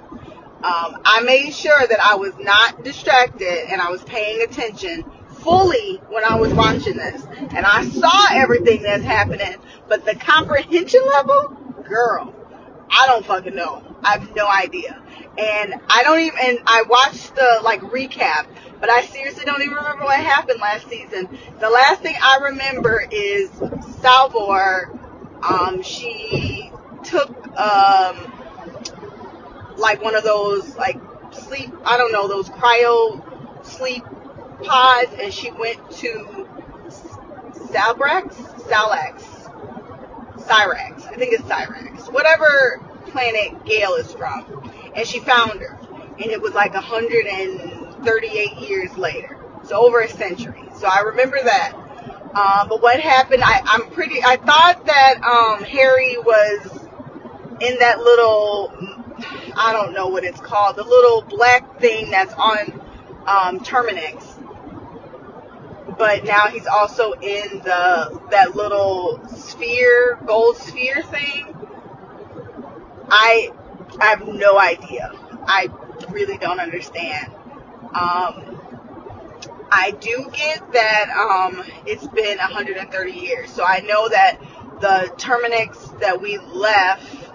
Um, 0.62 1.00
I 1.04 1.22
made 1.24 1.52
sure 1.52 1.86
that 1.86 2.00
I 2.00 2.16
was 2.16 2.34
not 2.38 2.82
distracted 2.82 3.70
and 3.70 3.80
I 3.80 3.90
was 3.90 4.02
paying 4.02 4.42
attention 4.42 5.04
fully 5.30 6.00
when 6.08 6.24
I 6.24 6.36
was 6.36 6.52
watching 6.52 6.96
this. 6.96 7.24
And 7.54 7.64
I 7.64 7.88
saw 7.88 8.26
everything 8.32 8.82
that's 8.82 9.04
happening, 9.04 9.56
but 9.88 10.04
the 10.04 10.16
comprehension 10.16 11.00
level, 11.06 11.56
girl, 11.84 12.34
I 12.90 13.06
don't 13.06 13.24
fucking 13.24 13.54
know. 13.54 13.84
I 14.02 14.18
have 14.18 14.34
no 14.34 14.48
idea. 14.48 15.00
And 15.38 15.74
I 15.88 16.02
don't 16.02 16.18
even, 16.18 16.38
and 16.42 16.58
I 16.66 16.82
watched 16.82 17.36
the 17.36 17.60
like 17.62 17.80
recap, 17.80 18.46
but 18.80 18.90
I 18.90 19.02
seriously 19.02 19.44
don't 19.44 19.62
even 19.62 19.74
remember 19.76 20.04
what 20.04 20.18
happened 20.18 20.60
last 20.60 20.88
season. 20.88 21.28
The 21.60 21.70
last 21.70 22.02
thing 22.02 22.16
I 22.20 22.38
remember 22.38 23.06
is 23.08 23.50
Salvor, 24.00 24.90
um, 25.48 25.82
she 25.82 26.72
took, 27.04 27.30
um, 27.56 28.32
like 29.76 30.02
one 30.02 30.16
of 30.16 30.24
those 30.24 30.74
like 30.76 30.98
sleep, 31.32 31.70
I 31.84 31.96
don't 31.96 32.10
know, 32.10 32.26
those 32.26 32.48
cryo 32.48 33.22
sleep 33.64 34.02
pods 34.64 35.12
and 35.20 35.32
she 35.32 35.52
went 35.52 35.90
to 35.92 36.48
Salbrax? 37.70 38.34
Salax. 38.62 39.22
Cyrax. 40.36 41.06
I 41.06 41.14
think 41.16 41.32
it's 41.34 41.44
Cyrax. 41.44 42.12
Whatever 42.12 42.80
planet 43.06 43.64
Gaal 43.64 43.98
is 43.98 44.12
from. 44.12 44.72
And 44.98 45.06
she 45.06 45.20
found 45.20 45.60
her. 45.60 45.78
And 46.20 46.30
it 46.30 46.42
was 46.42 46.52
like 46.54 46.74
138 46.74 48.56
years 48.56 48.98
later. 48.98 49.38
So 49.64 49.76
over 49.76 50.00
a 50.00 50.08
century. 50.08 50.64
So 50.76 50.88
I 50.88 51.00
remember 51.00 51.38
that. 51.42 51.72
Um, 52.34 52.68
but 52.68 52.82
what 52.82 53.00
happened, 53.00 53.42
I, 53.44 53.62
I'm 53.64 53.90
pretty, 53.90 54.22
I 54.22 54.36
thought 54.36 54.84
that, 54.86 55.14
um, 55.22 55.64
Hari 55.64 56.18
was 56.18 56.88
in 57.60 57.78
that 57.78 58.00
little, 58.00 58.72
I 59.56 59.72
don't 59.72 59.92
know 59.94 60.08
what 60.08 60.24
it's 60.24 60.40
called, 60.40 60.76
the 60.76 60.84
little 60.84 61.22
black 61.22 61.80
thing 61.80 62.10
that's 62.10 62.34
on, 62.34 62.80
um, 63.26 63.60
Terminus 63.60 64.38
but 65.98 66.24
now 66.24 66.46
he's 66.46 66.66
also 66.66 67.12
in 67.12 67.58
the 67.58 68.20
that 68.30 68.54
little 68.54 69.20
sphere, 69.28 70.18
gold 70.26 70.56
sphere 70.56 71.02
thing. 71.02 71.54
I 73.10 73.50
I 74.00 74.06
have 74.06 74.26
no 74.26 74.58
idea. 74.58 75.12
I 75.46 75.68
really 76.10 76.38
don't 76.38 76.60
understand. 76.60 77.32
Um, 77.94 78.58
I 79.70 79.94
do 80.00 80.30
get 80.32 80.72
that 80.72 81.10
um, 81.10 81.62
it's 81.86 82.06
been 82.08 82.38
130 82.38 83.12
years, 83.12 83.50
so 83.50 83.64
I 83.64 83.80
know 83.80 84.08
that 84.08 84.38
the 84.80 85.12
Terminus 85.16 85.88
that 86.00 86.20
we 86.20 86.38
left, 86.38 87.30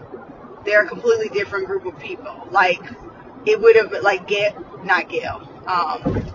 they're 0.66 0.84
a 0.84 0.88
completely 0.88 1.30
different 1.30 1.68
group 1.68 1.86
of 1.86 2.00
people. 2.00 2.48
Like 2.52 2.82
it 3.46 3.60
would 3.60 3.76
have 3.76 3.92
like 4.04 4.28
get 4.28 4.56
not 4.86 5.10
Gaal. 5.10 5.48
Um, 5.68 6.34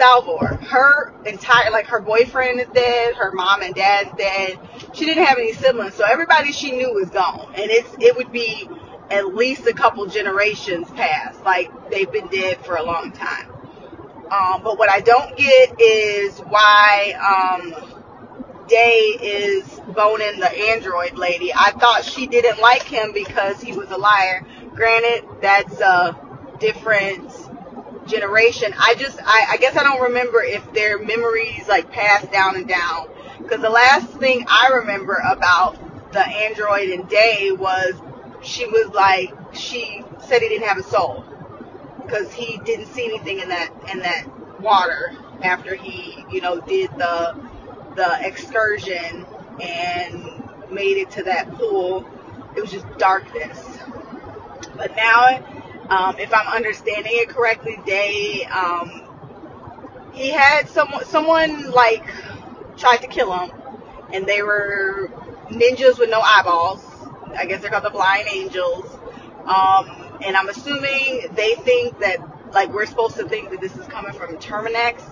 Salvor. 0.00 0.46
Her 0.46 1.12
entire, 1.26 1.70
like 1.70 1.86
her 1.88 2.00
boyfriend 2.00 2.58
is 2.58 2.68
dead, 2.72 3.16
her 3.16 3.32
mom 3.32 3.60
and 3.60 3.74
dad's 3.74 4.10
dead. 4.16 4.58
She 4.94 5.04
didn't 5.04 5.24
have 5.26 5.36
any 5.36 5.52
siblings, 5.52 5.94
so 5.94 6.04
everybody 6.04 6.52
she 6.52 6.72
knew 6.72 6.98
is 6.98 7.10
gone. 7.10 7.52
And 7.54 7.70
it's, 7.70 7.94
it 8.00 8.16
would 8.16 8.32
be 8.32 8.66
at 9.10 9.34
least 9.34 9.66
a 9.66 9.74
couple 9.74 10.06
generations 10.06 10.90
past. 10.92 11.44
Like 11.44 11.90
they've 11.90 12.10
been 12.10 12.28
dead 12.28 12.64
for 12.64 12.76
a 12.76 12.82
long 12.82 13.12
time. 13.12 13.50
Um, 14.30 14.62
but 14.62 14.78
what 14.78 14.88
I 14.88 15.00
don't 15.00 15.36
get 15.36 15.78
is 15.78 16.38
why, 16.38 17.60
um, 17.60 17.96
Day 18.68 19.16
is 19.20 19.80
boning 19.94 20.38
the 20.38 20.48
android 20.70 21.18
lady. 21.18 21.52
I 21.52 21.72
thought 21.72 22.04
she 22.04 22.28
didn't 22.28 22.60
like 22.60 22.84
him 22.84 23.12
because 23.12 23.60
he 23.60 23.72
was 23.72 23.90
a 23.90 23.96
liar. 23.96 24.46
Granted, 24.76 25.24
that's 25.42 25.80
a 25.80 26.16
different 26.60 27.32
generation. 28.10 28.74
I 28.78 28.94
just, 28.94 29.18
I, 29.22 29.46
I 29.52 29.56
guess 29.58 29.76
I 29.76 29.82
don't 29.82 30.02
remember 30.02 30.42
if 30.42 30.72
their 30.72 30.98
memories 30.98 31.68
like 31.68 31.90
passed 31.90 32.30
down 32.32 32.56
and 32.56 32.68
down. 32.68 33.08
Because 33.38 33.60
the 33.60 33.70
last 33.70 34.08
thing 34.18 34.44
I 34.48 34.68
remember 34.74 35.14
about 35.14 36.12
the 36.12 36.26
android 36.26 36.90
and 36.90 37.08
Day 37.08 37.50
was 37.52 37.94
she 38.42 38.66
was 38.66 38.90
like, 38.92 39.32
she 39.54 40.04
said 40.26 40.42
he 40.42 40.48
didn't 40.48 40.68
have 40.68 40.78
a 40.78 40.82
soul. 40.82 41.24
Because 42.04 42.32
he 42.32 42.58
didn't 42.64 42.86
see 42.86 43.04
anything 43.04 43.40
in 43.40 43.48
that, 43.48 43.70
in 43.92 44.00
that 44.00 44.60
water 44.60 45.12
after 45.42 45.74
he, 45.74 46.24
you 46.30 46.40
know, 46.40 46.60
did 46.60 46.90
the, 46.92 47.36
the 47.96 48.26
excursion 48.26 49.26
and 49.60 50.24
made 50.70 50.96
it 50.96 51.10
to 51.12 51.22
that 51.24 51.50
pool. 51.54 52.08
It 52.56 52.60
was 52.60 52.70
just 52.70 52.86
darkness. 52.98 53.78
But 54.76 54.96
now, 54.96 55.59
um, 55.90 56.18
if 56.18 56.32
I'm 56.32 56.46
understanding 56.46 57.12
it 57.14 57.28
correctly, 57.28 57.76
they 57.84 58.44
um, 58.46 59.02
he 60.12 60.30
had 60.30 60.68
someone, 60.68 61.04
someone 61.04 61.70
like 61.72 62.04
tried 62.76 62.98
to 62.98 63.08
kill 63.08 63.32
him, 63.36 63.50
and 64.12 64.26
they 64.26 64.42
were 64.42 65.10
ninjas 65.48 65.98
with 65.98 66.10
no 66.10 66.20
eyeballs. 66.20 66.84
I 67.36 67.46
guess 67.46 67.60
they're 67.60 67.70
called 67.70 67.84
the 67.84 67.90
Blind 67.90 68.28
Angels. 68.32 68.86
Um, 69.44 70.18
and 70.24 70.36
I'm 70.36 70.48
assuming 70.48 71.26
they 71.32 71.54
think 71.56 71.98
that 72.00 72.18
like 72.52 72.72
we're 72.72 72.86
supposed 72.86 73.16
to 73.16 73.28
think 73.28 73.50
that 73.50 73.60
this 73.60 73.76
is 73.76 73.86
coming 73.86 74.12
from 74.12 74.38
Terminus 74.38 75.02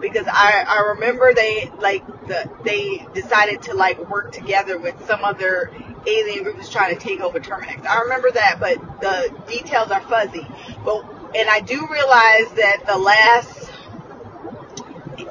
because 0.00 0.26
I 0.26 0.64
I 0.66 0.92
remember 0.94 1.32
they 1.34 1.70
like 1.80 2.06
the 2.26 2.50
they 2.64 3.06
decided 3.14 3.62
to 3.62 3.74
like 3.74 3.98
work 4.10 4.32
together 4.32 4.78
with 4.78 5.06
some 5.06 5.24
other 5.24 5.70
alien 6.06 6.44
group 6.44 6.56
that's 6.56 6.70
trying 6.70 6.94
to 6.94 7.00
take 7.00 7.20
over 7.20 7.40
Terminus. 7.40 7.84
I 7.86 8.00
remember 8.00 8.30
that, 8.32 8.58
but 8.60 8.78
the 9.00 9.34
details 9.48 9.90
are 9.90 10.00
fuzzy. 10.02 10.46
But 10.84 11.04
and 11.36 11.48
I 11.48 11.60
do 11.60 11.86
realize 11.90 12.50
that 12.52 12.84
the 12.86 12.96
last 12.96 13.70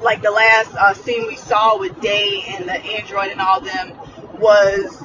like 0.01 0.21
the 0.21 0.31
last 0.31 0.73
uh, 0.75 0.93
scene 0.93 1.27
we 1.27 1.35
saw 1.35 1.79
with 1.79 1.99
Day 2.01 2.43
and 2.47 2.67
the 2.67 2.73
android 2.73 3.29
and 3.29 3.41
all 3.41 3.61
them 3.61 3.93
was 4.39 5.01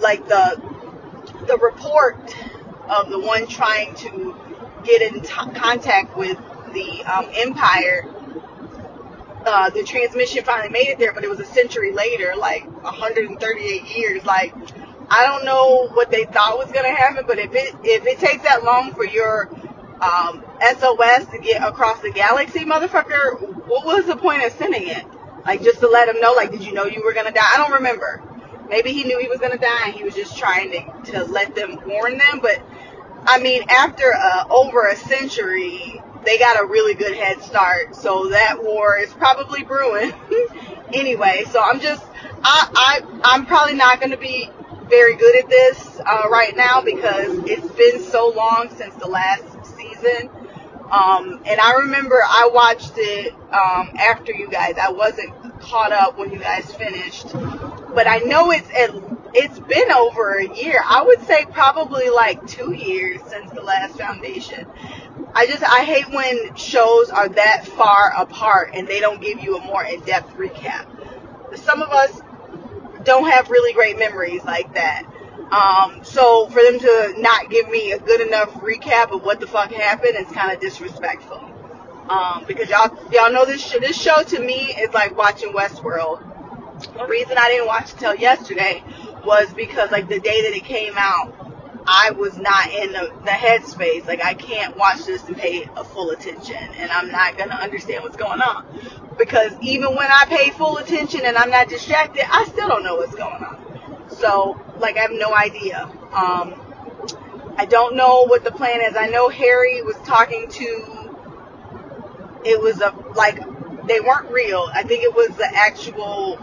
like 0.00 0.26
the 0.28 0.60
the 1.46 1.58
report 1.58 2.34
of 2.88 3.10
the 3.10 3.18
one 3.18 3.46
trying 3.46 3.94
to 3.94 4.36
get 4.84 5.02
in 5.02 5.20
t- 5.20 5.50
contact 5.54 6.16
with 6.16 6.38
the 6.72 7.04
um, 7.04 7.26
Empire. 7.34 8.08
Uh, 9.44 9.70
the 9.70 9.82
transmission 9.82 10.44
finally 10.44 10.68
made 10.68 10.88
it 10.88 10.98
there, 10.98 11.12
but 11.12 11.24
it 11.24 11.30
was 11.30 11.40
a 11.40 11.44
century 11.44 11.92
later, 11.92 12.32
like 12.36 12.64
138 12.82 13.96
years. 13.96 14.24
Like, 14.24 14.54
I 15.12 15.26
don't 15.26 15.44
know 15.44 15.88
what 15.88 16.10
they 16.10 16.24
thought 16.24 16.56
was 16.56 16.72
gonna 16.72 16.94
happen, 16.94 17.24
but 17.26 17.38
if 17.38 17.54
it 17.54 17.74
if 17.84 18.06
it 18.06 18.18
takes 18.18 18.44
that 18.44 18.64
long 18.64 18.94
for 18.94 19.04
your 19.04 19.50
um, 20.00 20.42
SOS 20.78 21.26
to 21.26 21.38
get 21.38 21.62
across 21.62 22.00
the 22.00 22.10
galaxy, 22.10 22.60
motherfucker, 22.60 23.38
what 23.66 23.84
was 23.84 24.06
the 24.06 24.16
point 24.16 24.42
of 24.42 24.52
sending 24.52 24.88
it? 24.88 25.04
Like, 25.44 25.62
just 25.62 25.80
to 25.80 25.88
let 25.88 26.08
him 26.08 26.18
know, 26.20 26.32
like, 26.32 26.50
did 26.50 26.64
you 26.64 26.72
know 26.72 26.86
you 26.86 27.04
were 27.04 27.12
gonna 27.12 27.30
die? 27.30 27.42
I 27.44 27.58
don't 27.58 27.72
remember. 27.72 28.22
Maybe 28.70 28.94
he 28.94 29.04
knew 29.04 29.18
he 29.18 29.28
was 29.28 29.38
gonna 29.38 29.58
die 29.58 29.88
and 29.88 29.94
he 29.94 30.02
was 30.02 30.14
just 30.14 30.38
trying 30.38 30.70
to, 30.70 31.12
to 31.12 31.24
let 31.24 31.54
them 31.54 31.78
warn 31.86 32.16
them, 32.16 32.40
but 32.40 32.62
I 33.24 33.38
mean, 33.38 33.64
after 33.68 34.14
uh, 34.14 34.46
over 34.48 34.88
a 34.88 34.96
century, 34.96 36.00
they 36.24 36.38
got 36.38 36.58
a 36.58 36.64
really 36.64 36.94
good 36.94 37.16
head 37.16 37.42
start. 37.42 37.94
So 37.94 38.28
that 38.30 38.64
war 38.64 38.96
is 38.98 39.12
probably 39.12 39.62
brewing 39.62 40.12
anyway. 40.94 41.44
So 41.50 41.62
I'm 41.62 41.80
just, 41.80 42.02
I, 42.42 42.68
I, 42.74 43.20
I'm 43.24 43.46
probably 43.46 43.74
not 43.74 44.00
going 44.00 44.10
to 44.10 44.16
be 44.16 44.50
very 44.92 45.16
good 45.16 45.34
at 45.42 45.48
this 45.48 46.00
uh, 46.04 46.28
right 46.28 46.54
now 46.54 46.82
because 46.82 47.38
it's 47.46 47.66
been 47.76 47.98
so 47.98 48.28
long 48.28 48.68
since 48.76 48.94
the 48.96 49.08
last 49.08 49.64
season. 49.74 50.28
Um, 50.90 51.40
and 51.46 51.58
I 51.58 51.78
remember 51.80 52.20
I 52.22 52.50
watched 52.52 52.92
it 52.96 53.32
um, 53.32 53.96
after 53.98 54.34
you 54.34 54.50
guys. 54.50 54.74
I 54.78 54.90
wasn't 54.90 55.32
caught 55.60 55.92
up 55.92 56.18
when 56.18 56.30
you 56.30 56.38
guys 56.38 56.70
finished, 56.74 57.32
but 57.32 58.06
I 58.06 58.18
know 58.18 58.50
it's 58.50 58.68
at 58.68 58.90
it's 59.34 59.58
been 59.60 59.90
over 59.90 60.34
a 60.34 60.54
year. 60.56 60.82
I 60.86 61.00
would 61.00 61.22
say 61.22 61.46
probably 61.46 62.10
like 62.10 62.46
two 62.46 62.74
years 62.74 63.22
since 63.28 63.50
the 63.52 63.62
last 63.62 63.96
foundation. 63.96 64.66
I 65.34 65.46
just 65.46 65.62
I 65.62 65.84
hate 65.84 66.10
when 66.10 66.54
shows 66.54 67.08
are 67.08 67.30
that 67.30 67.66
far 67.66 68.12
apart 68.14 68.72
and 68.74 68.86
they 68.86 69.00
don't 69.00 69.22
give 69.22 69.42
you 69.42 69.56
a 69.56 69.64
more 69.64 69.86
in-depth 69.86 70.36
recap. 70.36 70.86
Some 71.56 71.80
of 71.80 71.88
us 71.88 72.20
don't 73.04 73.30
have 73.30 73.50
really 73.50 73.72
great 73.72 73.98
memories 73.98 74.44
like 74.44 74.74
that. 74.74 75.04
Um, 75.52 76.02
so 76.02 76.46
for 76.48 76.62
them 76.62 76.78
to 76.78 77.14
not 77.18 77.50
give 77.50 77.68
me 77.68 77.92
a 77.92 77.98
good 77.98 78.20
enough 78.20 78.50
recap 78.54 79.12
of 79.12 79.22
what 79.22 79.40
the 79.40 79.46
fuck 79.46 79.70
happened 79.70 80.16
is 80.16 80.26
kind 80.32 80.52
of 80.52 80.60
disrespectful. 80.60 81.40
Um, 82.08 82.44
because 82.48 82.68
y'all 82.68 82.96
y'all 83.12 83.32
know 83.32 83.44
this 83.44 83.64
sh- 83.64 83.78
this 83.80 84.00
show 84.00 84.22
to 84.22 84.40
me 84.40 84.74
is 84.78 84.92
like 84.92 85.16
watching 85.16 85.52
Westworld. 85.52 86.28
The 86.96 87.06
reason 87.06 87.36
I 87.38 87.48
didn't 87.48 87.66
watch 87.66 87.92
it 87.92 87.98
till 87.98 88.14
yesterday 88.16 88.82
was 89.24 89.52
because 89.52 89.90
like 89.92 90.08
the 90.08 90.18
day 90.20 90.42
that 90.42 90.56
it 90.56 90.64
came 90.64 90.94
out, 90.96 91.51
I 91.86 92.10
was 92.10 92.38
not 92.38 92.72
in 92.72 92.92
the, 92.92 93.12
the 93.24 93.30
headspace. 93.30 94.06
Like 94.06 94.24
I 94.24 94.34
can't 94.34 94.76
watch 94.76 95.04
this 95.04 95.24
and 95.24 95.36
pay 95.36 95.68
a 95.76 95.84
full 95.84 96.10
attention, 96.10 96.56
and 96.56 96.90
I'm 96.90 97.10
not 97.10 97.36
gonna 97.36 97.54
understand 97.54 98.04
what's 98.04 98.16
going 98.16 98.40
on. 98.40 98.66
Because 99.18 99.52
even 99.60 99.94
when 99.94 100.10
I 100.10 100.24
pay 100.26 100.50
full 100.50 100.78
attention 100.78 101.22
and 101.24 101.36
I'm 101.36 101.50
not 101.50 101.68
distracted, 101.68 102.24
I 102.30 102.44
still 102.46 102.68
don't 102.68 102.84
know 102.84 102.96
what's 102.96 103.14
going 103.14 103.42
on. 103.42 104.08
So 104.10 104.60
like 104.78 104.96
I 104.96 105.00
have 105.00 105.12
no 105.12 105.34
idea. 105.34 105.84
Um, 106.12 106.60
I 107.56 107.66
don't 107.66 107.96
know 107.96 108.26
what 108.26 108.44
the 108.44 108.52
plan 108.52 108.80
is. 108.80 108.96
I 108.96 109.08
know 109.08 109.28
Hari 109.28 109.82
was 109.82 109.96
talking 110.04 110.48
to. 110.48 111.16
It 112.44 112.60
was 112.60 112.80
a 112.80 112.94
like 113.14 113.38
they 113.86 114.00
weren't 114.00 114.30
real. 114.30 114.68
I 114.72 114.82
think 114.82 115.02
it 115.02 115.14
was 115.14 115.28
the 115.36 115.50
actual 115.52 116.38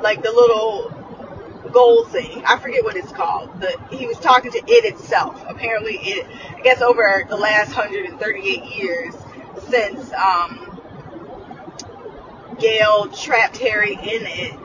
like 0.00 0.22
the 0.22 0.32
little 0.32 0.92
gold 1.72 2.10
thing. 2.10 2.42
I 2.46 2.58
forget 2.58 2.84
what 2.84 2.96
it's 2.96 3.12
called. 3.12 3.60
The 3.60 3.76
he 3.90 4.06
was 4.06 4.18
talking 4.18 4.50
to 4.52 4.58
it 4.58 4.84
itself. 4.84 5.44
Apparently, 5.48 5.96
it. 5.96 6.26
I 6.56 6.60
guess 6.60 6.80
over 6.80 7.24
the 7.28 7.36
last 7.36 7.68
138 7.76 8.64
years 8.76 9.14
since 9.68 10.12
um, 10.12 10.80
Gaal 12.56 13.16
trapped 13.22 13.58
Hari 13.60 13.94
in 13.94 14.26
it, 14.26 14.58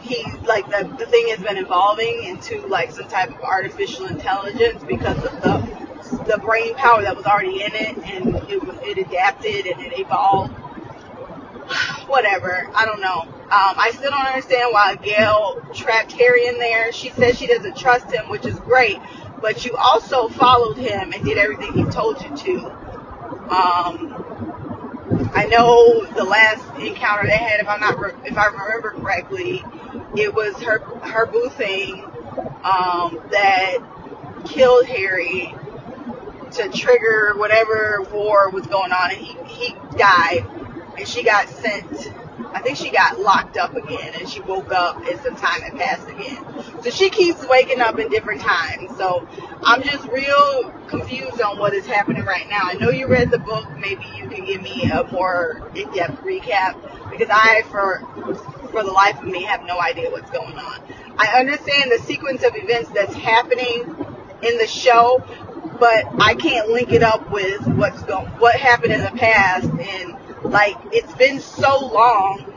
he 0.00 0.24
like 0.46 0.66
the 0.66 0.94
the 0.98 1.06
thing 1.06 1.28
has 1.28 1.40
been 1.40 1.58
evolving 1.58 2.24
into 2.24 2.66
like 2.66 2.90
some 2.92 3.08
type 3.08 3.30
of 3.30 3.40
artificial 3.42 4.06
intelligence 4.06 4.82
because 4.84 5.18
of 5.24 5.42
the 5.42 5.82
the 6.26 6.38
brain 6.38 6.74
power 6.74 7.02
that 7.02 7.16
was 7.16 7.26
already 7.26 7.62
in 7.62 7.74
it, 7.74 7.96
and 7.98 8.34
it 8.48 8.98
it 8.98 8.98
adapted 8.98 9.66
and 9.66 9.80
it 9.80 9.98
evolved 9.98 10.54
whatever. 12.06 12.68
I 12.74 12.86
don't 12.86 13.00
know. 13.00 13.20
Um, 13.20 13.74
I 13.76 13.90
still 13.94 14.10
don't 14.10 14.26
understand 14.26 14.72
why 14.72 14.96
Gaal 14.96 15.74
trapped 15.74 16.12
Hari 16.12 16.46
in 16.46 16.58
there. 16.58 16.92
She 16.92 17.10
says 17.10 17.38
she 17.38 17.46
doesn't 17.46 17.76
trust 17.76 18.10
him, 18.12 18.28
which 18.30 18.46
is 18.46 18.58
great, 18.60 18.98
but 19.40 19.64
you 19.64 19.76
also 19.76 20.28
followed 20.28 20.78
him 20.78 21.12
and 21.12 21.24
did 21.24 21.38
everything 21.38 21.72
he 21.72 21.84
told 21.84 22.22
you 22.22 22.36
to. 22.36 22.70
Um, 23.52 24.32
I 25.34 25.46
know 25.46 26.04
the 26.06 26.24
last 26.24 26.64
encounter 26.78 27.26
they 27.26 27.36
had, 27.36 27.60
if 27.60 27.68
I'm 27.68 27.80
not, 27.80 27.94
if 28.24 28.36
I 28.36 28.46
remember 28.46 28.90
correctly, 28.92 29.62
it 30.16 30.34
was 30.34 30.54
her 30.62 30.78
her 30.78 31.26
boo 31.26 31.50
thing 31.50 32.04
um, 32.64 33.20
that 33.30 33.78
killed 34.46 34.86
Hari 34.86 35.54
to 36.52 36.68
trigger 36.70 37.34
whatever 37.36 38.02
war 38.12 38.50
was 38.50 38.66
going 38.66 38.92
on, 38.92 39.10
and 39.10 39.20
he 39.20 39.36
he 39.44 39.74
died 39.96 40.46
and 40.98 41.06
she 41.06 41.22
got 41.22 41.48
sent. 41.48 42.12
I 42.54 42.60
think 42.60 42.76
she 42.76 42.90
got 42.90 43.18
locked 43.18 43.56
up 43.56 43.74
again, 43.74 44.12
and 44.18 44.28
she 44.28 44.40
woke 44.40 44.72
up 44.72 44.96
and 45.06 45.18
some 45.20 45.36
time 45.36 45.62
had 45.62 45.74
passed 45.74 46.08
again. 46.08 46.44
So 46.82 46.90
she 46.90 47.08
keeps 47.08 47.46
waking 47.46 47.80
up 47.80 47.98
in 47.98 48.08
different 48.08 48.40
times. 48.40 48.96
So 48.96 49.26
I'm 49.62 49.82
just 49.82 50.06
real 50.08 50.70
confused 50.88 51.40
on 51.40 51.58
what 51.58 51.72
is 51.72 51.86
happening 51.86 52.24
right 52.24 52.48
now. 52.50 52.60
I 52.62 52.74
know 52.74 52.90
you 52.90 53.06
read 53.06 53.30
the 53.30 53.38
book. 53.38 53.66
Maybe 53.78 54.04
you 54.16 54.28
can 54.28 54.44
give 54.44 54.60
me 54.60 54.90
a 54.90 55.04
more 55.10 55.70
in-depth 55.74 56.22
recap 56.22 57.10
because 57.10 57.28
I, 57.30 57.62
for 57.70 58.00
for 58.70 58.82
the 58.82 58.90
life 58.90 59.18
of 59.18 59.24
me, 59.24 59.42
have 59.44 59.64
no 59.64 59.78
idea 59.78 60.10
what's 60.10 60.30
going 60.30 60.58
on. 60.58 60.80
I 61.18 61.38
understand 61.38 61.92
the 61.92 61.98
sequence 61.98 62.42
of 62.42 62.56
events 62.56 62.90
that's 62.90 63.14
happening 63.14 63.82
in 64.42 64.58
the 64.58 64.66
show, 64.66 65.22
but 65.78 66.06
I 66.20 66.34
can't 66.34 66.70
link 66.70 66.92
it 66.92 67.02
up 67.02 67.30
with 67.30 67.66
what's 67.66 68.02
going, 68.02 68.26
what 68.38 68.56
happened 68.56 68.94
in 68.94 69.02
the 69.02 69.10
past 69.10 69.66
and 69.66 70.16
like 70.44 70.76
it's 70.92 71.14
been 71.14 71.40
so 71.40 71.86
long. 71.86 72.48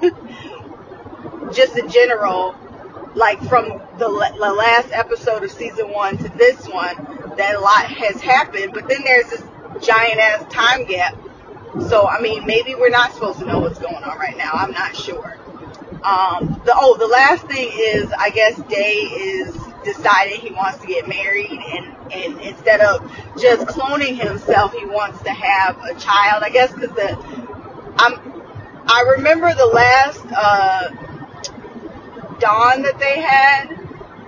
Just 1.52 1.78
in 1.78 1.88
general 1.88 2.54
like 3.14 3.40
from 3.48 3.68
the, 3.98 4.08
the 4.38 4.52
last 4.52 4.92
episode 4.92 5.42
of 5.42 5.50
season 5.50 5.90
one 5.92 6.16
to 6.16 6.28
this 6.36 6.66
one 6.68 6.94
that 7.36 7.54
a 7.56 7.60
lot 7.60 7.86
has 7.86 8.20
happened 8.20 8.72
but 8.72 8.88
then 8.88 9.02
there's 9.02 9.28
this 9.30 9.42
giant 9.82 10.18
ass 10.18 10.44
time 10.52 10.84
gap. 10.84 11.16
So 11.88 12.06
i 12.06 12.20
mean 12.20 12.46
maybe 12.46 12.74
we're 12.74 12.90
not 12.90 13.12
supposed 13.12 13.38
to 13.40 13.46
know 13.46 13.60
what's 13.60 13.78
going 13.78 13.96
on 13.96 14.18
right 14.18 14.36
now. 14.36 14.50
I'm 14.52 14.72
not 14.72 14.96
sure. 14.96 15.38
Um, 16.04 16.60
the 16.64 16.72
oh 16.76 16.96
the 16.96 17.08
last 17.08 17.46
thing 17.46 17.70
is 17.72 18.12
i 18.16 18.30
guess 18.30 18.56
day 18.68 19.00
is 19.00 19.67
deciding 19.84 20.40
he 20.40 20.50
wants 20.50 20.78
to 20.78 20.86
get 20.86 21.08
married 21.08 21.50
and, 21.50 22.12
and 22.12 22.40
instead 22.40 22.80
of 22.80 23.00
just 23.40 23.66
cloning 23.66 24.18
himself 24.18 24.72
he 24.72 24.84
wants 24.86 25.22
to 25.22 25.30
have 25.30 25.78
a 25.84 25.94
child 25.94 26.42
i 26.42 26.50
guess 26.50 26.72
because 26.72 26.90
the 26.90 27.16
i'm 27.96 28.42
i 28.86 29.14
remember 29.16 29.52
the 29.54 29.66
last 29.66 30.24
uh 30.34 30.88
dawn 32.40 32.82
that 32.82 32.98
they 32.98 33.20
had 33.20 33.70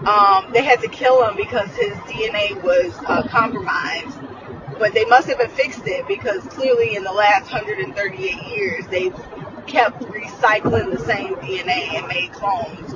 um 0.06 0.52
they 0.52 0.62
had 0.64 0.80
to 0.80 0.88
kill 0.88 1.26
him 1.28 1.36
because 1.36 1.68
his 1.76 1.92
dna 2.08 2.60
was 2.62 2.94
uh, 3.06 3.26
compromised. 3.28 4.18
But 4.78 4.94
they 4.94 5.04
must 5.04 5.28
have 5.28 5.52
fixed 5.52 5.86
it 5.86 6.08
because 6.08 6.42
clearly 6.46 6.96
in 6.96 7.04
the 7.04 7.12
last 7.12 7.52
138 7.52 8.42
years 8.48 8.86
they've 8.86 9.14
kept 9.66 10.00
recycling 10.00 10.90
the 10.90 11.04
same 11.04 11.34
dna 11.36 11.98
and 11.98 12.08
made 12.08 12.32
clones 12.32 12.89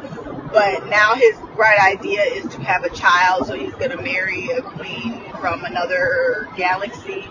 but 0.55 0.87
now 0.87 1.17
his 1.17 1.37
bright 1.57 1.81
idea 1.81 2.23
is 2.23 2.51
to 2.55 2.63
have 2.63 2.85
a 2.85 2.91
child, 2.91 3.47
so 3.47 3.55
he's 3.55 3.75
gonna 3.75 4.01
marry 4.01 4.49
a 4.51 4.63
queen 4.63 5.21
from 5.41 5.65
another 5.65 6.49
galaxy. 6.57 7.29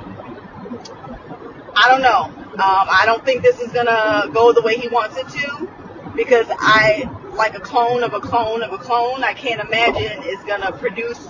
I 1.75 1.89
don't 1.89 2.01
know. 2.01 2.25
Um, 2.25 2.59
I 2.59 3.03
don't 3.05 3.25
think 3.25 3.41
this 3.41 3.59
is 3.61 3.71
gonna 3.71 4.29
go 4.33 4.51
the 4.51 4.61
way 4.61 4.77
he 4.77 4.89
wants 4.89 5.15
it 5.17 5.27
to, 5.29 5.69
because 6.15 6.47
I 6.51 7.09
like 7.35 7.55
a 7.55 7.61
clone 7.61 8.03
of 8.03 8.13
a 8.13 8.19
clone 8.19 8.61
of 8.61 8.73
a 8.73 8.77
clone. 8.77 9.23
I 9.23 9.33
can't 9.33 9.61
imagine 9.61 10.21
is 10.23 10.43
gonna 10.43 10.73
produce 10.73 11.25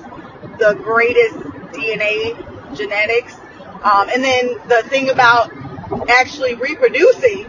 the 0.58 0.78
greatest 0.84 1.36
DNA 1.74 2.36
genetics. 2.76 3.36
Um, 3.84 4.10
and 4.10 4.24
then 4.24 4.56
the 4.68 4.84
thing 4.88 5.10
about 5.10 5.52
actually 6.10 6.56
reproducing, 6.56 7.46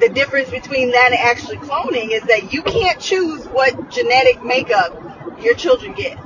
the 0.00 0.08
difference 0.08 0.50
between 0.50 0.92
that 0.92 1.12
and 1.12 1.20
actually 1.20 1.56
cloning 1.58 2.10
is 2.10 2.22
that 2.24 2.52
you 2.52 2.62
can't 2.62 3.00
choose 3.00 3.44
what 3.46 3.90
genetic 3.90 4.44
makeup 4.44 5.40
your 5.42 5.54
children 5.54 5.94
get. 5.94 6.18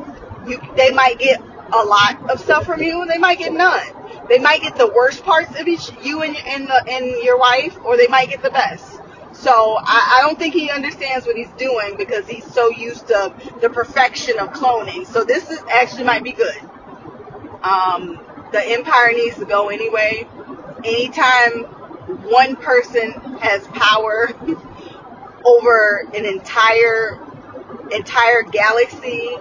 You, 0.46 0.60
they 0.76 0.90
might 0.90 1.18
get 1.18 1.40
a 1.40 1.84
lot 1.84 2.30
of 2.30 2.40
stuff 2.40 2.66
from 2.66 2.82
you, 2.82 3.02
and 3.02 3.10
they 3.10 3.18
might 3.18 3.38
get 3.38 3.52
none. 3.52 3.86
They 4.28 4.38
might 4.38 4.62
get 4.62 4.76
the 4.76 4.88
worst 4.88 5.24
parts 5.24 5.58
of 5.58 5.68
each 5.68 5.90
you 6.02 6.22
and 6.22 6.36
and, 6.36 6.66
the, 6.68 6.84
and 6.88 7.22
your 7.22 7.38
wife, 7.38 7.76
or 7.84 7.96
they 7.96 8.08
might 8.08 8.28
get 8.28 8.42
the 8.42 8.50
best. 8.50 9.00
So 9.32 9.76
I, 9.78 10.18
I 10.18 10.22
don't 10.22 10.38
think 10.38 10.54
he 10.54 10.70
understands 10.70 11.26
what 11.26 11.36
he's 11.36 11.50
doing 11.50 11.96
because 11.96 12.26
he's 12.28 12.44
so 12.52 12.70
used 12.70 13.08
to 13.08 13.32
the 13.60 13.70
perfection 13.70 14.38
of 14.38 14.52
cloning. 14.52 15.06
So 15.06 15.24
this 15.24 15.50
is 15.50 15.60
actually 15.70 16.04
might 16.04 16.24
be 16.24 16.32
good. 16.32 16.58
Um, 17.62 18.20
the 18.52 18.62
empire 18.64 19.12
needs 19.12 19.36
to 19.36 19.44
go 19.44 19.68
anyway. 19.68 20.26
Anytime 20.84 21.66
one 22.06 22.56
person 22.56 23.12
has 23.40 23.66
power 23.68 24.30
over 25.44 26.08
an 26.14 26.24
entire 26.24 27.18
entire 27.92 28.42
galaxy, 28.42 29.36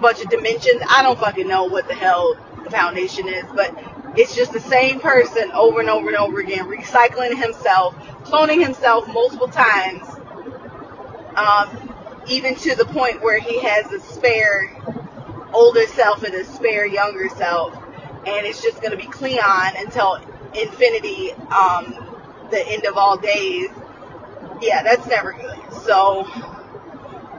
bunch 0.00 0.22
of 0.22 0.30
dimensions, 0.30 0.82
I 0.88 1.02
don't 1.02 1.18
fucking 1.18 1.46
know 1.46 1.64
what 1.64 1.88
the 1.88 1.94
hell 1.94 2.36
the 2.64 2.70
foundation 2.70 3.28
is, 3.28 3.44
but 3.54 3.74
it's 4.16 4.34
just 4.34 4.52
the 4.52 4.60
same 4.60 5.00
person 5.00 5.50
over 5.52 5.80
and 5.80 5.88
over 5.88 6.08
and 6.08 6.16
over 6.16 6.40
again, 6.40 6.66
recycling 6.66 7.40
himself, 7.40 7.94
cloning 8.24 8.62
himself 8.62 9.06
multiple 9.08 9.48
times, 9.48 10.02
um, 11.36 11.94
even 12.28 12.54
to 12.56 12.74
the 12.74 12.84
point 12.86 13.22
where 13.22 13.38
he 13.38 13.60
has 13.60 13.90
a 13.92 14.00
spare 14.00 14.76
older 15.52 15.86
self 15.86 16.22
and 16.22 16.34
a 16.34 16.44
spare 16.44 16.86
younger 16.86 17.28
self, 17.28 17.74
and 18.26 18.46
it's 18.46 18.62
just 18.62 18.80
going 18.80 18.92
to 18.92 18.96
be 18.96 19.06
Cleon 19.06 19.74
until 19.78 20.20
infinity, 20.54 21.32
um, 21.32 22.16
the 22.50 22.62
end 22.66 22.84
of 22.86 22.96
all 22.96 23.16
days. 23.16 23.70
Yeah, 24.60 24.82
that's 24.82 25.06
never 25.06 25.32
good. 25.32 25.58
So, 25.84 26.24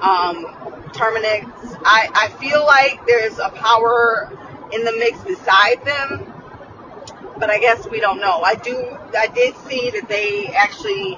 um, 0.02 0.46
Terminus, 0.94 1.46
I, 1.86 2.10
I 2.14 2.28
feel 2.40 2.66
like 2.66 3.06
there's 3.08 3.38
a 3.40 3.50
power 3.50 4.30
in 4.74 4.84
the 4.84 4.92
mix 4.94 5.24
beside 5.24 5.84
them, 5.86 6.34
but 7.38 7.50
I 7.50 7.60
guess 7.60 7.88
we 7.90 8.00
don't 8.00 8.20
know. 8.20 8.42
I 8.42 8.56
do, 8.56 8.98
I 9.18 9.28
did 9.28 9.56
see 9.68 9.90
that 9.92 10.08
they 10.10 10.48
actually 10.48 11.18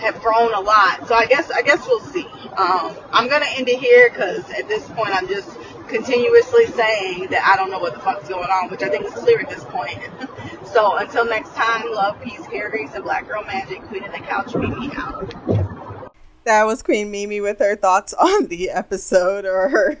have 0.00 0.20
grown 0.20 0.52
a 0.54 0.60
lot, 0.60 1.08
so 1.08 1.14
I 1.14 1.26
guess, 1.26 1.50
I 1.50 1.62
guess 1.62 1.86
we'll 1.86 2.00
see. 2.00 2.26
Um, 2.56 2.96
I'm 3.12 3.28
gonna 3.28 3.46
end 3.56 3.68
it 3.68 3.78
here 3.78 4.10
because 4.10 4.48
at 4.50 4.68
this 4.68 4.86
point 4.88 5.14
I'm 5.14 5.28
just 5.28 5.48
continuously 5.88 6.66
saying 6.66 7.28
that 7.30 7.44
I 7.44 7.56
don't 7.56 7.70
know 7.70 7.78
what 7.78 7.94
the 7.94 8.00
fuck's 8.00 8.28
going 8.28 8.48
on, 8.48 8.70
which 8.70 8.82
I 8.82 8.88
think 8.88 9.04
is 9.06 9.12
clear 9.12 9.40
at 9.40 9.48
this 9.48 9.64
point. 9.64 9.98
so 10.76 10.98
until 10.98 11.24
next 11.24 11.54
time, 11.54 11.90
love, 11.90 12.20
peace, 12.22 12.44
hair 12.44 12.68
grease, 12.68 12.92
and 12.92 13.02
black 13.02 13.26
girl 13.26 13.42
magic. 13.44 13.80
Queen 13.84 14.04
of 14.04 14.12
the 14.12 14.18
couch, 14.18 14.54
me 14.54 14.90
out. 14.94 16.12
That 16.44 16.64
was 16.64 16.82
Queen 16.82 17.10
Mimi 17.10 17.40
with 17.40 17.60
her 17.60 17.76
thoughts 17.76 18.12
on 18.20 18.48
the 18.48 18.68
episode, 18.68 19.46
or 19.46 19.70
her 19.70 19.98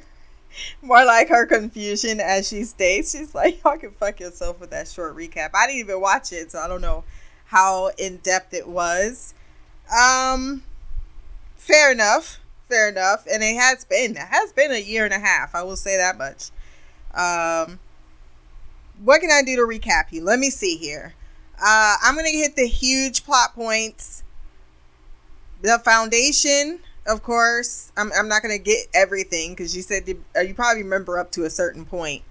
more 0.82 1.02
like 1.06 1.30
her 1.30 1.46
confusion 1.46 2.20
as 2.20 2.46
she 2.46 2.64
states. 2.64 3.12
She's 3.12 3.34
like, 3.34 3.64
"Y'all 3.64 3.78
can 3.78 3.92
fuck 3.92 4.20
yourself 4.20 4.60
with 4.60 4.68
that 4.68 4.86
short 4.86 5.16
recap." 5.16 5.50
I 5.54 5.66
didn't 5.66 5.80
even 5.80 5.98
watch 6.02 6.30
it, 6.30 6.52
so 6.52 6.58
I 6.58 6.68
don't 6.68 6.82
know 6.82 7.04
how 7.46 7.88
in 7.96 8.18
depth 8.18 8.52
it 8.52 8.68
was. 8.68 9.32
Um, 9.90 10.62
fair 11.56 11.90
enough, 11.90 12.38
fair 12.68 12.90
enough. 12.90 13.26
And 13.32 13.42
it 13.42 13.56
has 13.56 13.86
been 13.86 14.10
it 14.10 14.18
has 14.18 14.52
been 14.52 14.72
a 14.72 14.82
year 14.82 15.06
and 15.06 15.14
a 15.14 15.20
half. 15.20 15.54
I 15.54 15.62
will 15.62 15.76
say 15.76 15.96
that 15.96 16.18
much. 16.18 16.50
Um, 17.14 17.78
what 19.02 19.20
can 19.20 19.30
I 19.30 19.42
do 19.42 19.56
to 19.56 19.62
recap 19.62 20.10
you? 20.10 20.22
Let 20.22 20.38
me 20.38 20.50
see 20.50 20.76
here. 20.76 21.14
Uh, 21.62 21.96
I'm 22.02 22.14
gonna 22.16 22.28
hit 22.30 22.56
the 22.56 22.66
huge 22.66 23.24
plot 23.24 23.54
points 23.54 24.22
the 25.62 25.78
foundation 25.78 26.80
of 27.06 27.22
course 27.22 27.92
i'm, 27.96 28.10
I'm 28.16 28.28
not 28.28 28.42
going 28.42 28.56
to 28.56 28.62
get 28.62 28.86
everything 28.94 29.52
because 29.52 29.76
you 29.76 29.82
said 29.82 30.04
uh, 30.36 30.40
you 30.40 30.54
probably 30.54 30.82
remember 30.82 31.18
up 31.18 31.30
to 31.32 31.44
a 31.44 31.50
certain 31.50 31.84
point 31.84 32.22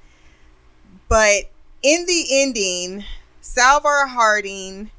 but 1.08 1.44
in 1.82 2.06
the 2.06 2.26
ending 2.32 3.04
Salvor 3.42 4.08
Hardin 4.08 4.92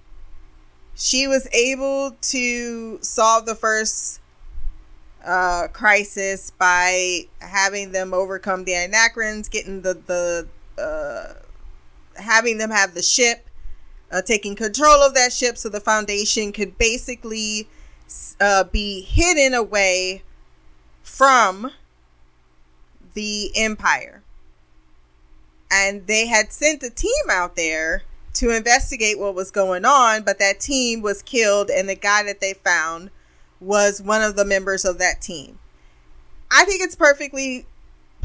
she 0.95 1.27
was 1.27 1.49
able 1.53 2.17
to 2.23 2.99
solve 3.03 3.45
the 3.45 3.55
first 3.55 4.21
uh, 5.25 5.67
crisis 5.73 6.53
by 6.53 7.23
having 7.41 7.93
them 7.93 8.15
overcome 8.15 8.65
the 8.65 8.73
Anacreons 8.73 9.51
getting 9.51 9.83
the 9.83 9.95
the 10.07 10.49
uh, 10.81 11.46
having 12.19 12.59
them 12.59 12.71
have 12.71 12.95
the 12.95 13.03
ship 13.03 13.47
uh, 14.11 14.23
taking 14.23 14.55
control 14.55 15.03
of 15.03 15.15
that 15.15 15.33
ship 15.33 15.59
so 15.59 15.69
the 15.69 15.81
foundation 15.81 16.53
could 16.53 16.79
basically 16.79 17.69
uh, 18.41 18.65
be 18.65 19.03
hidden 19.03 19.55
away 19.55 20.23
from 21.03 21.73
the 23.15 23.51
empire. 23.57 24.23
And 25.71 26.07
they 26.07 26.27
had 26.27 26.53
sent 26.53 26.83
a 26.83 26.91
team 26.91 27.11
out 27.31 27.57
there 27.57 28.03
to 28.35 28.55
investigate 28.55 29.19
what 29.19 29.35
was 29.35 29.51
going 29.51 29.85
on, 29.85 30.23
but 30.23 30.39
that 30.39 30.61
team 30.61 31.01
was 31.03 31.23
killed, 31.23 31.71
and 31.71 31.89
the 31.89 31.95
guy 31.95 32.23
that 32.23 32.41
they 32.41 32.53
found 32.53 33.11
was 33.61 34.03
one 34.03 34.23
of 34.23 34.37
the 34.37 34.45
members 34.45 34.85
of 34.85 34.99
that 34.99 35.23
team. 35.23 35.59
I 36.51 36.65
think 36.65 36.83
it's 36.83 36.95
perfectly 36.95 37.67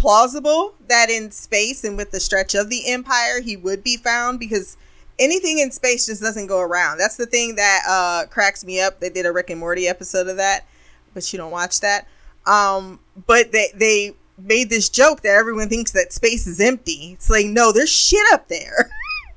plausible 0.02 0.74
that 0.88 1.12
in 1.12 1.30
space 1.30 1.84
and 1.84 1.95
with 1.95 2.10
the 2.10 2.20
stretch 2.20 2.56
of 2.56 2.72
the 2.72 2.89
empire, 2.89 3.39
he 3.39 3.56
would 3.56 3.84
be 3.84 3.97
found 3.97 4.39
because 4.39 4.76
anything 5.20 5.60
in 5.60 5.70
space 5.70 6.08
just 6.08 6.24
doesn't 6.24 6.47
go 6.47 6.60
around. 6.60 6.97
That's 6.97 7.18
the 7.18 7.28
thing 7.28 7.54
that 7.56 7.84
uh, 7.88 8.26
cracks 8.28 8.66
me 8.66 8.82
up. 8.82 8.99
They 8.99 9.12
did 9.12 9.28
a 9.28 9.32
Rick 9.32 9.52
and 9.52 9.60
Morty 9.60 9.88
episode 9.88 10.28
of 10.28 10.38
that, 10.38 10.66
but 11.14 11.32
you 11.32 11.38
don't 11.38 11.52
watch 11.52 11.82
that. 11.82 12.08
Um, 12.47 12.99
but 13.28 13.52
they 13.52 13.68
they 13.76 14.16
made 14.39 14.72
this 14.72 14.89
joke 14.89 15.22
that 15.22 15.36
everyone 15.36 15.70
thinks 15.70 15.91
that 15.91 16.12
space 16.12 16.47
is 16.47 16.60
empty. 16.60 17.12
It's 17.14 17.30
like 17.30 17.45
no, 17.45 17.72
there's 17.72 17.91
shit 17.91 18.26
up 18.34 18.47
there. 18.47 18.89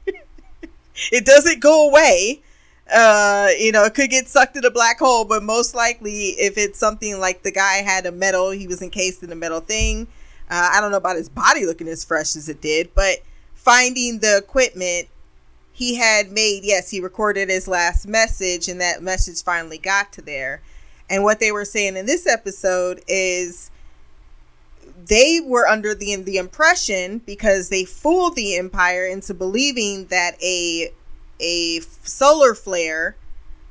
it 1.12 1.26
doesn't 1.26 1.60
go 1.60 1.90
away. 1.90 2.40
Uh, 2.90 3.48
you 3.58 3.70
know, 3.70 3.84
it 3.84 3.92
could 3.92 4.08
get 4.08 4.28
sucked 4.28 4.56
in 4.56 4.64
a 4.64 4.70
black 4.70 4.98
hole, 4.98 5.26
but 5.26 5.42
most 5.42 5.74
likely, 5.74 6.28
if 6.38 6.56
it's 6.56 6.78
something 6.78 7.20
like 7.20 7.42
the 7.42 7.52
guy 7.52 7.82
had 7.82 8.06
a 8.06 8.12
metal, 8.12 8.50
he 8.50 8.66
was 8.66 8.80
encased 8.80 9.22
in 9.22 9.30
a 9.30 9.34
metal 9.34 9.60
thing. 9.60 10.06
Uh, 10.50 10.70
I 10.72 10.80
don't 10.80 10.90
know 10.90 10.98
about 10.98 11.16
his 11.16 11.28
body 11.28 11.66
looking 11.66 11.88
as 11.88 12.04
fresh 12.04 12.36
as 12.36 12.48
it 12.48 12.60
did, 12.60 12.94
but 12.94 13.18
finding 13.54 14.18
the 14.18 14.36
equipment 14.36 15.08
he 15.72 15.96
had 15.96 16.30
made, 16.30 16.64
yes, 16.64 16.90
he 16.90 17.00
recorded 17.00 17.48
his 17.48 17.66
last 17.66 18.06
message, 18.06 18.68
and 18.68 18.80
that 18.80 19.02
message 19.02 19.42
finally 19.42 19.78
got 19.78 20.12
to 20.12 20.22
there. 20.22 20.62
And 21.10 21.24
what 21.24 21.40
they 21.40 21.50
were 21.50 21.64
saying 21.64 21.96
in 21.96 22.06
this 22.06 22.26
episode 22.26 23.02
is 23.08 23.70
they 25.06 25.40
were 25.44 25.66
under 25.66 25.94
the 25.94 26.16
the 26.16 26.36
impression 26.36 27.18
because 27.18 27.68
they 27.68 27.84
fooled 27.84 28.36
the 28.36 28.56
empire 28.56 29.06
into 29.06 29.34
believing 29.34 30.06
that 30.06 30.40
a 30.42 30.92
a 31.40 31.80
solar 32.02 32.54
flare 32.54 33.16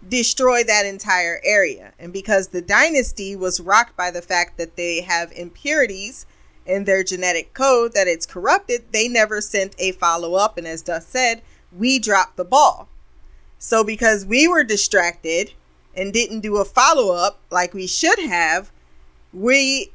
destroyed 0.07 0.67
that 0.67 0.85
entire 0.85 1.39
area 1.45 1.93
and 1.97 2.11
because 2.11 2.49
the 2.49 2.61
dynasty 2.61 3.35
was 3.35 3.61
rocked 3.61 3.95
by 3.95 4.11
the 4.11 4.21
fact 4.21 4.57
that 4.57 4.75
they 4.75 5.01
have 5.01 5.31
impurities 5.31 6.25
in 6.65 6.85
their 6.85 7.03
genetic 7.03 7.53
code 7.53 7.93
that 7.93 8.07
it's 8.07 8.25
corrupted 8.25 8.83
they 8.91 9.07
never 9.07 9.41
sent 9.41 9.75
a 9.77 9.91
follow-up. 9.93 10.57
And 10.57 10.67
as 10.67 10.81
Dusk 10.81 11.09
said 11.09 11.41
we 11.71 11.99
dropped 11.99 12.37
the 12.37 12.45
ball. 12.45 12.87
So 13.57 13.83
because 13.83 14.25
we 14.25 14.47
were 14.47 14.63
distracted 14.63 15.53
and 15.95 16.13
didn't 16.13 16.41
do 16.41 16.57
a 16.57 16.65
follow-up 16.65 17.39
like 17.49 17.73
we 17.73 17.87
should 17.87 18.19
have 18.19 18.71
we 19.31 19.91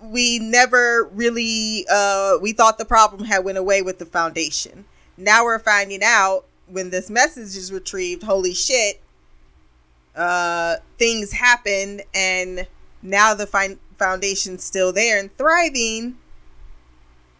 we 0.00 0.38
never 0.38 1.04
really 1.12 1.86
uh 1.90 2.38
we 2.40 2.52
thought 2.52 2.78
the 2.78 2.84
problem 2.84 3.24
had 3.24 3.44
went 3.44 3.58
away 3.58 3.82
with 3.82 3.98
the 3.98 4.06
foundation. 4.06 4.84
Now 5.16 5.44
we're 5.44 5.58
finding 5.58 6.00
out 6.02 6.44
when 6.66 6.90
this 6.90 7.10
message 7.10 7.56
is 7.56 7.72
retrieved 7.72 8.22
holy 8.22 8.54
shit 8.54 9.00
uh 10.16 10.76
things 10.98 11.32
happened 11.32 12.02
and 12.14 12.66
now 13.02 13.34
the 13.34 13.46
fin- 13.46 13.78
foundation's 14.00 14.64
still 14.64 14.92
there 14.92 15.20
and 15.20 15.30
thriving 15.36 16.16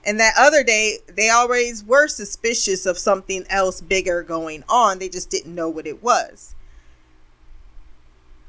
and 0.04 0.20
that 0.20 0.34
other 0.38 0.62
day 0.62 0.98
they 1.08 1.28
always 1.28 1.82
were 1.84 2.06
suspicious 2.08 2.86
of 2.86 2.96
something 2.98 3.44
else 3.50 3.80
bigger 3.80 4.22
going 4.22 4.62
on 4.68 4.98
they 4.98 5.08
just 5.08 5.30
didn't 5.30 5.54
know 5.54 5.68
what 5.68 5.86
it 5.86 6.02
was 6.02 6.54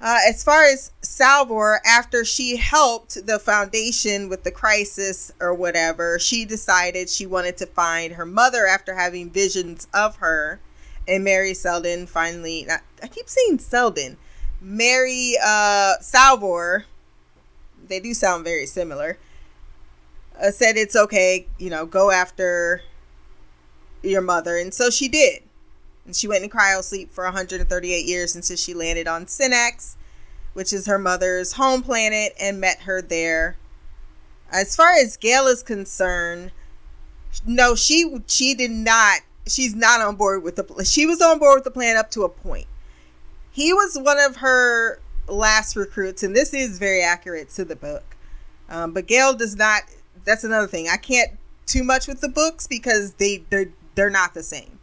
Uh, 0.02 0.18
as 0.28 0.44
far 0.44 0.64
as 0.64 0.92
Salvor, 1.02 1.80
after 1.86 2.26
she 2.26 2.58
helped 2.58 3.28
the 3.28 3.38
foundation 3.38 4.30
with 4.30 4.44
the 4.44 4.50
crisis 4.50 5.32
or 5.40 5.54
whatever, 5.54 6.18
she 6.18 6.44
decided 6.44 7.08
she 7.08 7.28
wanted 7.28 7.56
to 7.58 7.68
find 7.68 8.14
her 8.14 8.26
mother 8.26 8.66
after 8.66 8.96
having 8.96 9.30
visions 9.30 9.88
of 9.94 10.16
her. 10.18 10.60
And 11.08 11.28
Hari 11.28 11.54
Seldon 11.54 12.08
finally, 12.08 12.68
I 13.04 13.08
keep 13.08 13.30
saying 13.30 13.60
Seldon, 13.60 14.18
Hari 14.60 15.38
uh, 15.44 15.94
Salvor, 16.02 16.86
they 17.92 18.00
do 18.00 18.14
sound 18.14 18.44
very 18.44 18.66
similar, 18.66 19.18
uh, 20.42 20.52
said 20.52 20.78
it's 20.78 20.96
okay, 20.96 21.48
you 21.58 21.70
know, 21.70 21.86
go 21.86 22.12
after 22.12 22.82
your 24.04 24.22
mother. 24.22 24.58
And 24.58 24.74
so 24.74 24.90
she 24.90 25.08
did. 25.08 25.44
And 26.06 26.16
she 26.16 26.28
went 26.28 26.44
in 26.44 26.50
cryo 26.50 26.84
sleep 26.84 27.12
for 27.12 27.24
138 27.26 28.06
years 28.06 28.36
until 28.36 28.56
she 28.56 28.74
landed 28.74 29.08
on 29.08 29.28
Synnax, 29.28 29.98
which 30.54 30.74
is 30.74 30.88
her 30.88 30.98
mother's 30.98 31.54
home 31.54 31.84
planet, 31.84 32.34
and 32.40 32.60
met 32.60 32.82
her 32.82 33.02
there. 33.02 33.58
As 34.52 34.76
far 34.76 34.94
as 34.94 35.18
Gaal 35.18 35.50
is 35.52 35.64
concerned, 35.64 36.52
no, 37.46 37.76
she 37.76 38.18
she 38.28 38.54
did 38.54 38.72
not. 38.72 39.22
She's 39.48 39.74
not 39.74 40.02
on 40.02 40.16
board 40.16 40.44
with 40.44 40.56
the. 40.56 40.84
She 40.84 41.06
was 41.06 41.22
on 41.22 41.40
board 41.40 41.58
with 41.58 41.64
the 41.64 41.72
plan 41.72 41.96
up 41.96 42.12
to 42.12 42.24
a 42.24 42.30
point. 42.30 42.68
He 43.52 43.72
was 43.74 43.98
one 43.98 44.20
of 44.20 44.38
her 44.38 45.00
last 45.28 45.76
recruits, 45.76 46.24
and 46.24 46.36
this 46.36 46.54
is 46.54 46.80
very 46.80 47.02
accurate 47.02 47.50
to 47.50 47.66
the 47.66 47.76
book. 47.76 48.16
Um, 48.70 48.94
but 48.94 49.08
Gaal 49.08 49.38
does 49.38 49.56
not. 49.56 49.84
That's 50.26 50.44
another 50.44 50.68
thing. 50.68 50.88
I 50.90 50.98
can't 50.98 51.32
too 51.66 51.84
much 51.84 52.08
with 52.08 52.22
the 52.22 52.30
books 52.30 52.68
because 52.68 53.14
they 53.14 53.44
they're 53.50 53.72
they're 53.96 54.10
not 54.10 54.34
the 54.34 54.44
same. 54.44 54.80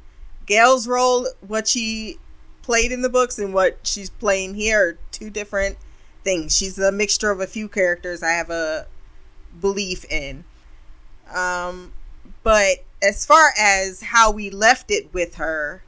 Gaal's 0.47 0.89
role, 0.89 1.26
what 1.47 1.68
she 1.68 2.18
played 2.62 2.93
in 2.93 3.03
the 3.03 3.09
books 3.09 3.39
and 3.39 3.53
what 3.55 3.78
she's 3.82 4.11
playing 4.11 4.55
here 4.55 4.89
are 4.89 4.99
two 5.11 5.30
different 5.30 5.76
things. 6.24 6.57
She's 6.57 6.78
a 6.78 6.93
mixture 6.93 7.30
of 7.30 7.41
a 7.41 7.47
few 7.47 7.68
characters 7.68 8.22
I 8.22 8.32
have 8.32 8.51
a 8.51 8.86
belief 9.61 10.05
in. 10.11 10.45
Um, 11.34 11.93
but 12.43 12.84
as 13.03 13.24
far 13.24 13.51
as 13.59 14.03
how 14.03 14.30
we 14.30 14.51
left 14.51 14.91
it 14.91 15.12
with 15.12 15.36
her, 15.36 15.82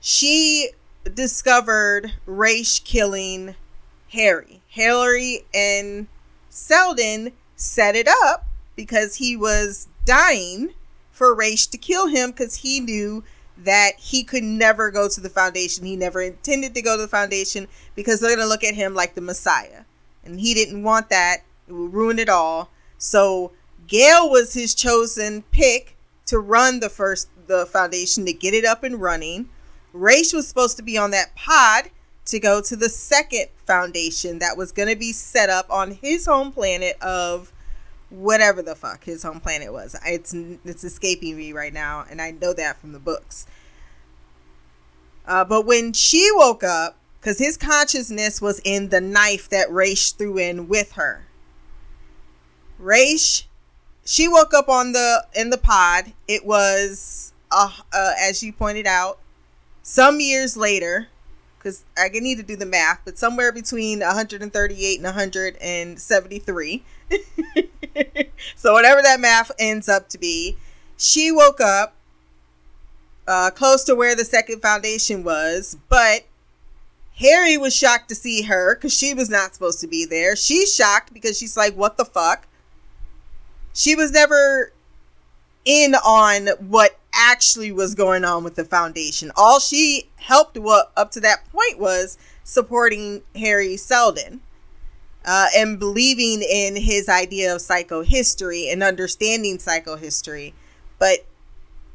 she 0.00 0.70
discovered 1.14 2.14
Raych 2.26 2.84
killing 2.84 3.54
Hari. 4.12 4.62
Hari 4.74 5.44
and 5.54 6.06
Seldon 6.50 7.32
set 7.56 7.94
it 7.94 8.08
up 8.24 8.46
because 8.74 9.16
he 9.16 9.36
was 9.36 9.88
dying 10.04 10.74
for 11.10 11.34
Raych 11.34 11.70
to 11.70 11.78
kill 11.78 12.08
him 12.08 12.30
because 12.30 12.56
he 12.56 12.80
knew 12.80 13.24
that 13.56 13.92
he 13.98 14.22
could 14.22 14.42
never 14.42 14.90
go 14.90 15.08
to 15.08 15.20
the 15.20 15.30
foundation. 15.30 15.86
He 15.86 15.96
never 15.96 16.20
intended 16.20 16.74
to 16.74 16.82
go 16.82 16.96
to 16.96 17.02
the 17.02 17.08
foundation 17.08 17.68
because 17.94 18.20
they're 18.20 18.36
going 18.36 18.46
to 18.46 18.48
look 18.48 18.64
at 18.64 18.74
him 18.74 18.94
like 18.94 19.14
the 19.14 19.20
Messiah. 19.20 19.84
And 20.24 20.40
he 20.40 20.52
didn't 20.54 20.82
want 20.82 21.08
that. 21.08 21.38
It 21.66 21.72
would 21.72 21.94
ruin 21.94 22.18
it 22.18 22.28
all. 22.28 22.70
So 22.98 23.52
Gaal 23.88 24.30
was 24.30 24.54
his 24.54 24.74
chosen 24.74 25.42
pick 25.50 25.96
to 26.26 26.38
run 26.38 26.80
the 26.80 26.90
first 26.90 27.28
the 27.46 27.64
foundation 27.64 28.26
to 28.26 28.32
get 28.32 28.54
it 28.54 28.64
up 28.64 28.82
and 28.82 29.00
running. 29.00 29.48
Raych 29.96 30.34
was 30.34 30.46
supposed 30.46 30.76
to 30.76 30.82
be 30.82 30.98
on 30.98 31.10
that 31.12 31.34
pod 31.34 31.90
to 32.26 32.38
go 32.38 32.60
to 32.60 32.76
the 32.76 32.88
second 32.88 33.46
foundation 33.64 34.38
that 34.40 34.56
was 34.56 34.72
going 34.72 34.88
to 34.88 34.96
be 34.96 35.12
set 35.12 35.48
up 35.48 35.70
on 35.70 35.92
his 35.92 36.26
home 36.26 36.52
planet 36.52 37.00
of 37.00 37.52
whatever 38.10 38.62
the 38.62 38.74
fuck 38.74 39.04
his 39.04 39.22
home 39.22 39.40
planet 39.40 39.72
was. 39.72 39.96
It's 40.04 40.34
it's 40.34 40.84
escaping 40.84 41.36
me 41.36 41.52
right 41.52 41.72
now, 41.72 42.04
and 42.10 42.20
I 42.20 42.32
know 42.32 42.52
that 42.52 42.80
from 42.80 42.92
the 42.92 42.98
books. 42.98 43.46
Uh, 45.26 45.44
but 45.44 45.66
when 45.66 45.92
she 45.92 46.28
woke 46.34 46.62
up, 46.62 46.96
because 47.20 47.38
his 47.38 47.56
consciousness 47.56 48.40
was 48.40 48.60
in 48.64 48.90
the 48.90 49.00
knife 49.00 49.48
that 49.48 49.68
Raych 49.68 50.16
threw 50.16 50.38
in 50.38 50.68
with 50.68 50.92
her. 50.92 51.26
Raych, 52.80 53.44
she 54.04 54.28
woke 54.28 54.54
up 54.54 54.68
on 54.68 54.92
the 54.92 55.26
in 55.34 55.50
the 55.50 55.58
pod. 55.58 56.12
It 56.28 56.44
was, 56.46 57.32
uh, 57.50 57.72
uh 57.92 58.12
as 58.20 58.42
you 58.42 58.52
pointed 58.52 58.86
out, 58.86 59.18
some 59.86 60.18
years 60.18 60.56
later, 60.56 61.06
because 61.56 61.84
I 61.96 62.08
need 62.08 62.38
to 62.38 62.42
do 62.42 62.56
the 62.56 62.66
math, 62.66 63.02
but 63.04 63.16
somewhere 63.16 63.52
between 63.52 64.00
138 64.00 64.96
and 64.96 65.04
173. 65.04 66.84
so 68.56 68.72
whatever 68.72 69.00
that 69.00 69.20
math 69.20 69.52
ends 69.60 69.88
up 69.88 70.08
to 70.08 70.18
be, 70.18 70.56
she 70.96 71.30
woke 71.30 71.60
up 71.60 71.94
uh, 73.28 73.50
close 73.52 73.84
to 73.84 73.94
where 73.94 74.16
the 74.16 74.24
second 74.24 74.60
foundation 74.60 75.22
was, 75.22 75.76
but 75.88 76.22
Hari 77.20 77.56
was 77.56 77.74
shocked 77.74 78.08
to 78.08 78.16
see 78.16 78.42
her 78.42 78.74
because 78.74 78.92
she 78.92 79.14
was 79.14 79.30
not 79.30 79.54
supposed 79.54 79.80
to 79.82 79.86
be 79.86 80.04
there. 80.04 80.34
She's 80.34 80.74
shocked 80.74 81.14
because 81.14 81.38
she's 81.38 81.56
like, 81.56 81.74
"What 81.74 81.96
the 81.96 82.04
fuck?" 82.04 82.48
She 83.72 83.94
was 83.94 84.10
never 84.10 84.72
in 85.64 85.94
on 85.94 86.48
what 86.58 86.98
actually 87.16 87.72
was 87.72 87.94
going 87.94 88.24
on 88.24 88.44
with 88.44 88.56
the 88.56 88.64
foundation. 88.64 89.32
All 89.36 89.58
she 89.58 90.10
helped 90.16 90.58
what 90.58 90.92
up 90.96 91.10
to 91.12 91.20
that 91.20 91.48
point 91.50 91.78
was 91.78 92.18
supporting 92.44 93.22
Hari 93.36 93.76
Seldon 93.76 94.40
uh, 95.24 95.46
and 95.56 95.78
believing 95.78 96.42
in 96.42 96.76
his 96.76 97.08
idea 97.08 97.54
of 97.54 97.60
psychohistory 97.60 98.72
and 98.72 98.82
understanding 98.82 99.58
psychohistory. 99.58 100.52
But 100.98 101.26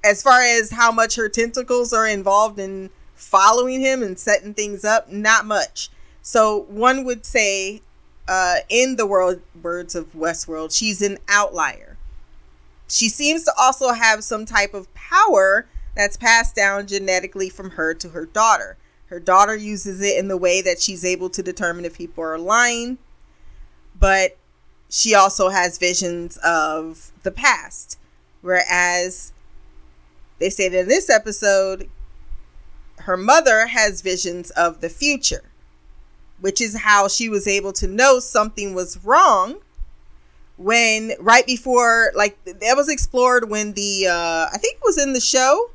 as 0.03 0.22
far 0.22 0.41
as 0.41 0.72
how 0.72 0.91
much 0.91 1.15
her 1.15 1.30
tentacles 1.30 1.93
are 1.93 2.07
involved 2.07 2.59
in 2.59 2.89
following 3.15 3.80
him 3.80 4.03
and 4.03 4.19
setting 4.19 4.53
things 4.53 4.84
up, 4.84 5.11
not 5.11 5.45
much. 5.45 5.89
So 6.22 6.65
one 6.67 7.03
would 7.05 7.26
say, 7.26 7.82
uh, 8.28 8.57
in 8.69 8.95
the 8.97 9.05
world 9.05 9.41
words 9.61 9.95
of 9.95 10.13
Westworld, 10.13 10.76
she's 10.76 11.01
an 11.01 11.17
outlier. 11.28 11.91
She 12.92 13.10
seems 13.10 13.44
to 13.46 13.54
also 13.58 13.94
have 13.94 14.24
some 14.24 14.46
type 14.46 14.74
of 14.74 14.94
power 14.94 15.68
that's 15.96 16.18
passed 16.18 16.56
down 16.56 16.88
genetically 16.88 17.50
from 17.50 17.72
her 17.72 17.94
to 17.94 18.10
her 18.10 18.26
daughter. 18.26 18.78
Her 19.08 19.20
daughter 19.20 19.56
uses 19.56 20.02
it 20.02 20.18
in 20.18 20.28
the 20.28 20.38
way 20.38 20.62
that 20.62 20.82
she's 20.82 21.04
able 21.04 21.30
to 21.32 21.44
determine 21.44 21.86
if 21.86 21.98
people 21.98 22.24
are 22.24 22.38
lying 22.38 22.98
but 24.02 24.36
she 24.89 25.16
also 25.16 25.50
has 25.50 25.78
visions 25.78 26.38
of 26.38 27.14
the 27.24 27.32
past. 27.32 27.98
Whereas 28.42 29.32
they 30.39 30.50
said 30.50 30.74
in 30.74 30.89
this 30.89 31.10
episode, 31.10 31.89
her 33.00 33.16
mother 33.16 33.68
has 33.68 34.02
visions 34.02 34.50
of 34.52 34.82
the 34.82 34.89
future, 34.89 35.52
which 36.42 36.60
is 36.60 36.80
how 36.80 37.08
she 37.08 37.30
was 37.30 37.48
able 37.48 37.72
to 37.74 37.88
know 37.88 38.20
something 38.20 38.74
was 38.74 39.04
wrong 39.04 39.62
when 40.62 41.14
right 41.20 41.45
before 41.45 42.12
like 42.16 42.38
that 42.45 42.74
was 42.76 42.89
explored 42.89 43.49
when 43.49 43.74
the 43.74 44.07
uh 44.07 44.47
I 44.53 44.57
think 44.57 44.76
it 44.76 44.84
was 44.84 44.97
in 44.97 45.14
the 45.14 45.22
show 45.22 45.72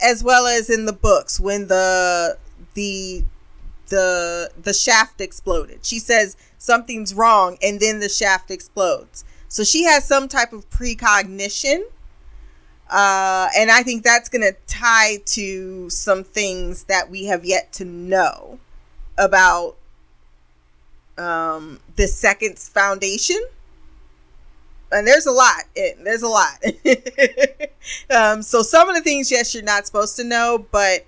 as 0.00 0.22
well 0.22 0.46
as 0.46 0.70
in 0.70 0.86
the 0.86 0.92
books 0.92 1.40
when 1.40 1.68
the 1.68 2.38
the 2.74 3.24
the 3.88 4.50
the 4.60 4.72
shaft 4.72 5.20
exploded. 5.20 5.84
She 5.84 5.98
says 5.98 6.36
something's 6.58 7.14
wrong 7.14 7.56
and 7.62 7.80
then 7.80 8.00
the 8.00 8.08
shaft 8.08 8.50
explodes. 8.50 9.24
So 9.48 9.64
she 9.64 9.84
has 9.84 10.04
some 10.04 10.28
type 10.28 10.52
of 10.52 10.68
precognition. 10.70 11.86
Uh, 12.88 13.48
and 13.56 13.70
I 13.70 13.82
think 13.82 14.04
that's 14.04 14.28
going 14.28 14.42
to 14.42 14.54
tie 14.68 15.16
to 15.26 15.90
some 15.90 16.22
things 16.22 16.84
that 16.84 17.10
we 17.10 17.24
have 17.24 17.44
yet 17.44 17.72
to 17.74 17.84
know 17.84 18.60
about 19.18 19.76
um, 21.18 21.80
the 21.96 22.06
second 22.06 22.58
foundation. 22.58 23.40
And 24.92 25.06
there's 25.06 25.26
a 25.26 25.32
lot. 25.32 25.64
There's 25.74 26.22
a 26.22 26.28
lot. 26.28 26.62
um, 28.10 28.42
so 28.42 28.62
some 28.62 28.88
of 28.88 28.94
the 28.94 29.00
things, 29.00 29.30
yes, 29.30 29.54
you're 29.54 29.64
not 29.64 29.86
supposed 29.86 30.16
to 30.16 30.24
know, 30.24 30.64
but 30.70 31.06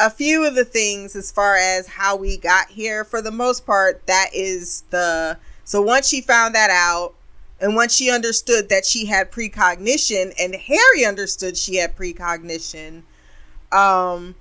a 0.00 0.10
few 0.10 0.46
of 0.46 0.54
the 0.54 0.64
things 0.64 1.14
as 1.14 1.30
far 1.30 1.56
as 1.56 1.86
how 1.86 2.16
we 2.16 2.38
got 2.38 2.68
here 2.70 3.04
for 3.04 3.20
the 3.20 3.30
most 3.30 3.66
part 3.66 4.06
that 4.06 4.30
is 4.32 4.82
the 4.90 5.36
so 5.62 5.82
once 5.82 6.08
she 6.08 6.22
found 6.22 6.54
that 6.54 6.70
out 6.70 7.14
and 7.60 7.76
once 7.76 7.94
she 7.94 8.10
understood 8.10 8.70
that 8.70 8.86
she 8.86 9.06
had 9.06 9.30
precognition 9.30 10.32
and 10.40 10.56
hari 10.66 11.04
understood 11.04 11.54
she 11.54 11.76
had 11.76 11.94
precognition 11.94 13.02
um 13.72 14.34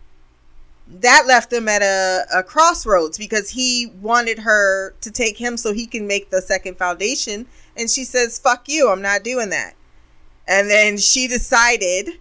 that 0.87 1.25
left 1.27 1.51
him 1.51 1.67
at 1.67 1.81
a, 1.81 2.25
a 2.33 2.41
crossroads 2.41 3.17
because 3.17 3.51
he 3.51 3.91
wanted 4.01 4.39
her 4.39 4.95
to 5.01 5.11
take 5.11 5.37
him 5.37 5.57
so 5.57 5.73
he 5.73 5.85
can 5.85 6.07
make 6.07 6.29
the 6.29 6.41
second 6.41 6.77
foundation 6.77 7.45
and 7.79 7.89
she 7.89 8.03
says 8.03 8.37
fuck 8.37 8.67
you 8.67 8.89
i'm 8.89 9.01
not 9.01 9.23
doing 9.23 9.49
that 9.49 9.73
and 10.47 10.69
then 10.69 10.97
she 10.97 11.27
decided 11.27 12.19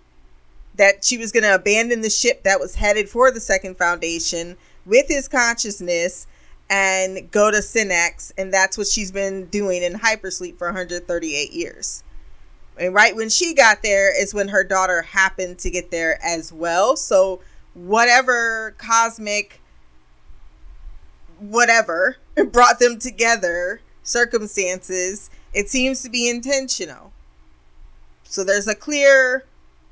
that 0.79 1.05
she 1.05 1.19
was 1.19 1.33
going 1.33 1.43
to 1.43 1.55
abandon 1.55 2.03
the 2.03 2.11
ship 2.11 2.45
that 2.45 2.61
was 2.61 2.77
headed 2.77 3.09
for 3.09 3.31
the 3.31 3.41
second 3.41 3.77
foundation 3.77 4.57
with 4.87 5.09
his 5.09 5.29
consciousness 5.29 6.27
and 6.71 7.31
go 7.31 7.51
to 7.51 7.63
Synnax. 7.63 8.33
And 8.39 8.53
that's 8.53 8.79
what 8.79 8.87
she's 8.87 9.11
been 9.11 9.47
doing 9.47 9.83
in 9.83 9.95
hypersleep 9.95 10.57
for 10.57 10.69
138 10.69 11.53
years. 11.53 12.05
And 12.79 12.95
right 12.95 13.17
when 13.17 13.29
she 13.29 13.55
got 13.55 13.83
there 13.83 14.19
is 14.21 14.33
when 14.33 14.49
her 14.49 14.63
daughter 14.63 15.03
happened 15.03 15.59
to 15.61 15.71
get 15.71 15.91
there 15.91 16.19
as 16.25 16.53
well. 16.53 16.97
So, 16.97 17.41
whatever 17.75 18.75
cosmic 18.79 19.61
whatever 21.39 22.17
brought 22.53 22.79
them 22.79 22.99
together, 22.99 23.81
circumstances, 24.03 25.31
it 25.59 25.69
seems 25.69 26.05
to 26.05 26.09
be 26.09 26.31
intentional. 26.31 27.11
So 28.23 28.45
there's 28.45 28.69
a 28.69 28.77
clear, 28.77 29.45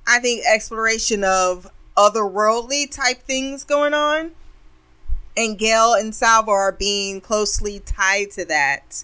I 0.07 0.21
think, 0.21 0.45
exploration 0.47 1.25
of 1.25 1.69
otherworldly 1.97 2.89
type 2.89 3.23
things 3.23 3.65
going 3.65 3.93
on. 3.93 4.31
And 5.37 5.59
Gaal 5.59 5.99
and 5.99 6.15
Salvor 6.15 6.53
are 6.53 6.71
being 6.71 7.21
closely 7.21 7.81
tied 7.81 8.31
to 8.33 8.45
that. 8.45 9.03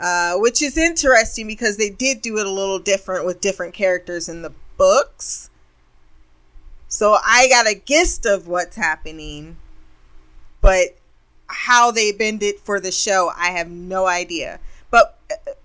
Uh, 0.00 0.34
which 0.36 0.62
is 0.62 0.78
interesting 0.78 1.48
because 1.48 1.78
they 1.78 1.90
did 1.90 2.22
do 2.22 2.38
it 2.38 2.46
a 2.46 2.50
little 2.50 2.78
different 2.78 3.26
with 3.26 3.40
different 3.40 3.74
characters 3.74 4.28
in 4.28 4.42
the 4.42 4.52
books. 4.76 5.50
So 6.86 7.16
I 7.26 7.48
got 7.48 7.66
a 7.66 7.74
gist 7.74 8.24
of 8.24 8.46
what's 8.46 8.76
happening, 8.76 9.56
but 10.60 10.96
how 11.48 11.90
they 11.90 12.12
bend 12.12 12.44
it 12.44 12.60
for 12.60 12.78
the 12.78 12.92
show, 12.92 13.32
I 13.36 13.48
have 13.48 13.68
no 13.68 14.06
idea. 14.06 14.60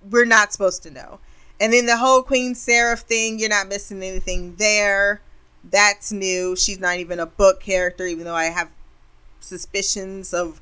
We're 0.09 0.25
not 0.25 0.51
supposed 0.51 0.83
to 0.83 0.91
know. 0.91 1.19
And 1.59 1.71
then 1.73 1.85
the 1.85 1.97
whole 1.97 2.23
Queen 2.23 2.55
Sareth 2.55 3.01
thing, 3.01 3.39
you're 3.39 3.49
not 3.49 3.67
missing 3.67 4.03
anything 4.03 4.55
there. 4.55 5.21
That's 5.63 6.11
new. 6.11 6.55
She's 6.55 6.79
not 6.79 6.97
even 6.97 7.19
a 7.19 7.25
book 7.25 7.61
character, 7.61 8.05
even 8.05 8.25
though 8.25 8.35
I 8.35 8.45
have 8.45 8.69
suspicions 9.39 10.33
of 10.33 10.59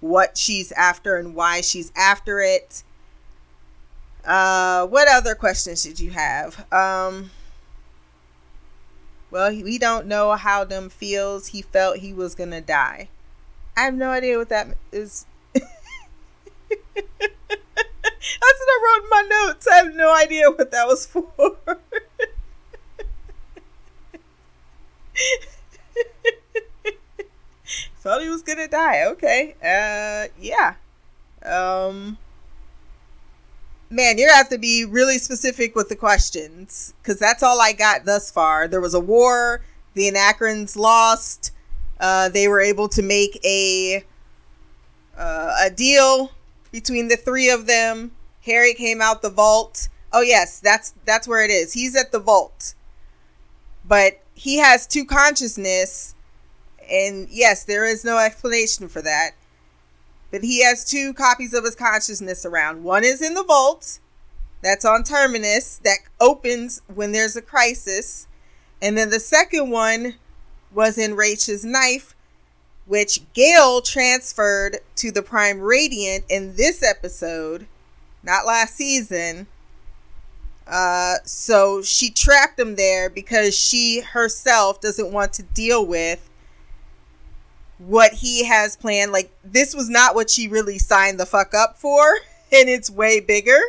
what 0.00 0.36
she's 0.36 0.70
after 0.72 1.16
and 1.16 1.34
why 1.34 1.60
she's 1.60 1.90
after 1.96 2.40
it. 2.40 2.82
Uh, 4.24 4.86
what 4.86 5.08
other 5.08 5.34
questions 5.34 5.82
did 5.82 5.98
you 5.98 6.10
have? 6.10 6.70
Um, 6.72 7.30
well, 9.30 9.50
we 9.50 9.78
don't 9.78 10.06
know 10.06 10.32
how 10.34 10.64
them 10.64 10.88
feels. 10.88 11.48
He 11.48 11.62
felt 11.62 11.98
he 11.98 12.12
was 12.12 12.34
gonna 12.34 12.60
die. 12.60 13.08
I 13.76 13.82
have 13.82 13.94
no 13.94 14.10
idea 14.10 14.38
what 14.38 14.48
that 14.50 14.68
is. 14.92 15.26
That's 18.40 18.60
what 18.60 18.68
I 18.68 18.78
wrote 18.84 19.04
in 19.04 19.10
my 19.10 19.22
notes. 19.46 19.66
I 19.70 19.76
have 19.76 19.94
no 19.94 20.14
idea 20.14 20.50
what 20.50 20.70
that 20.70 20.86
was 20.86 21.06
for. 21.06 21.30
Thought 27.96 28.22
he 28.22 28.28
was 28.28 28.42
gonna 28.42 28.68
die. 28.68 29.04
Okay. 29.06 29.54
Uh, 29.62 30.28
yeah. 30.38 30.74
Um, 31.42 32.18
man, 33.88 34.18
you're 34.18 34.28
gonna 34.28 34.36
have 34.36 34.50
to 34.50 34.58
be 34.58 34.84
really 34.84 35.18
specific 35.18 35.74
with 35.74 35.88
the 35.88 35.96
questions 35.96 36.92
because 37.02 37.18
that's 37.18 37.42
all 37.42 37.60
I 37.60 37.72
got 37.72 38.04
thus 38.04 38.30
far. 38.30 38.68
There 38.68 38.80
was 38.80 38.94
a 38.94 39.00
war. 39.00 39.62
The 39.94 40.08
Anacreons 40.08 40.76
lost. 40.76 41.52
Uh, 41.98 42.28
they 42.28 42.46
were 42.48 42.60
able 42.60 42.88
to 42.88 43.02
make 43.02 43.40
a 43.44 44.04
uh, 45.16 45.54
a 45.64 45.70
deal 45.70 46.32
between 46.72 47.08
the 47.08 47.16
three 47.16 47.48
of 47.48 47.66
them. 47.66 48.10
Hari 48.44 48.74
came 48.74 49.00
out 49.00 49.22
the 49.22 49.30
vault. 49.30 49.88
Oh 50.12 50.20
yes, 50.20 50.60
that's 50.60 50.94
that's 51.04 51.26
where 51.26 51.44
it 51.44 51.50
is. 51.50 51.72
He's 51.72 51.96
at 51.96 52.12
the 52.12 52.18
vault, 52.20 52.74
but 53.84 54.20
he 54.34 54.58
has 54.58 54.86
two 54.86 55.04
consciousness, 55.04 56.14
and 56.90 57.28
yes, 57.30 57.64
there 57.64 57.84
is 57.84 58.04
no 58.04 58.18
explanation 58.18 58.88
for 58.88 59.02
that. 59.02 59.32
But 60.30 60.42
he 60.42 60.64
has 60.64 60.84
two 60.84 61.14
copies 61.14 61.54
of 61.54 61.64
his 61.64 61.76
consciousness 61.76 62.44
around. 62.44 62.82
One 62.82 63.04
is 63.04 63.22
in 63.22 63.34
the 63.34 63.44
vault, 63.44 64.00
that's 64.62 64.84
on 64.84 65.04
Terminus, 65.04 65.78
that 65.84 65.98
opens 66.20 66.82
when 66.92 67.12
there's 67.12 67.36
a 67.36 67.42
crisis, 67.42 68.26
and 68.82 68.98
then 68.98 69.10
the 69.10 69.20
second 69.20 69.70
one 69.70 70.16
was 70.72 70.98
in 70.98 71.14
Raych's 71.14 71.64
knife, 71.64 72.14
which 72.86 73.20
Gaal 73.32 73.84
transferred 73.84 74.78
to 74.96 75.12
the 75.12 75.22
Prime 75.22 75.60
Radiant 75.60 76.24
in 76.28 76.56
this 76.56 76.82
episode, 76.82 77.66
not 78.24 78.46
last 78.46 78.74
season. 78.74 79.46
Uh, 80.66 81.16
so 81.24 81.82
she 81.82 82.10
trapped 82.10 82.58
him 82.58 82.76
there 82.76 83.10
because 83.10 83.56
she 83.56 84.00
herself 84.00 84.80
doesn't 84.80 85.12
want 85.12 85.32
to 85.34 85.42
deal 85.42 85.84
with 85.84 86.30
what 87.78 88.14
he 88.14 88.44
has 88.44 88.76
planned. 88.76 89.12
Like, 89.12 89.30
this 89.44 89.74
was 89.74 89.90
not 89.90 90.14
what 90.14 90.30
she 90.30 90.48
really 90.48 90.78
signed 90.78 91.20
the 91.20 91.26
fuck 91.26 91.54
up 91.54 91.76
for, 91.76 92.18
and 92.52 92.68
it's 92.68 92.90
way 92.90 93.20
bigger 93.20 93.60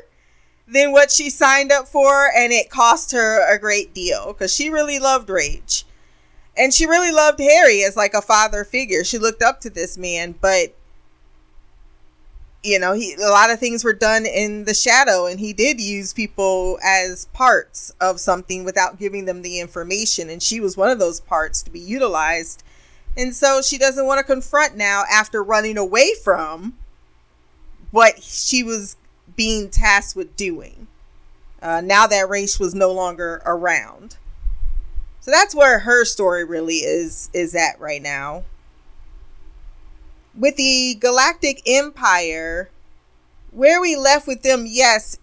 than 0.67 0.91
what 0.91 1.11
she 1.11 1.29
signed 1.29 1.71
up 1.71 1.87
for, 1.87 2.29
and 2.35 2.51
it 2.51 2.69
cost 2.69 3.11
her 3.11 3.53
a 3.53 3.59
great 3.59 3.93
deal 3.93 4.27
because 4.27 4.53
she 4.53 4.69
really 4.69 4.99
loved 4.99 5.29
Raych. 5.29 5.83
And 6.57 6.73
she 6.73 6.85
really 6.85 7.11
loved 7.11 7.39
Hari 7.41 7.83
as 7.83 7.97
like 7.97 8.13
a 8.13 8.21
father 8.21 8.63
figure. 8.63 9.03
She 9.03 9.17
looked 9.17 9.43
up 9.43 9.59
to 9.61 9.69
this 9.69 9.97
man, 9.97 10.35
but 10.39 10.73
you 12.65 12.79
know, 12.79 12.93
he 12.93 13.13
a 13.13 13.29
lot 13.29 13.51
of 13.51 13.59
things 13.59 13.83
were 13.83 13.93
done 13.93 14.25
in 14.25 14.65
the 14.65 14.73
shadow 14.73 15.27
and 15.27 15.39
he 15.39 15.53
did 15.53 15.79
use 15.79 16.13
people 16.13 16.79
as 16.83 17.25
parts 17.27 17.91
of 18.01 18.19
something 18.19 18.63
without 18.63 18.97
giving 18.97 19.25
them 19.25 19.43
the 19.43 19.59
information 19.59 20.29
and 20.29 20.41
she 20.41 20.59
was 20.59 20.75
one 20.75 20.89
of 20.89 20.99
those 20.99 21.19
parts 21.19 21.61
to 21.63 21.71
be 21.71 21.79
utilized. 21.79 22.63
And 23.15 23.35
so 23.35 23.61
she 23.61 23.77
doesn't 23.77 24.05
want 24.05 24.17
to 24.19 24.25
confront 24.25 24.75
now 24.75 25.03
after 25.09 25.43
running 25.43 25.77
away 25.77 26.11
from 26.23 26.77
what 27.91 28.21
she 28.21 28.63
was 28.63 28.97
being 29.35 29.69
tasked 29.69 30.15
with 30.15 30.35
doing. 30.35 30.87
Uh, 31.61 31.81
now 31.81 32.07
that 32.07 32.27
Raych 32.27 32.59
was 32.59 32.75
no 32.75 32.91
longer 32.91 33.41
around. 33.45 34.17
So 35.21 35.31
that's 35.31 35.55
where 35.55 35.79
her 35.79 36.05
story 36.05 36.43
really 36.43 36.77
is 36.77 37.29
is 37.33 37.55
at 37.55 37.79
right 37.79 38.01
now. 38.01 38.43
With 40.37 40.57
the 40.57 40.95
Galactic 40.99 41.61
Empire, 41.65 42.69
where 43.51 43.79
we 43.79 43.95
left 43.95 44.27
with 44.27 44.41
them, 44.43 44.65
yes, 44.67 45.17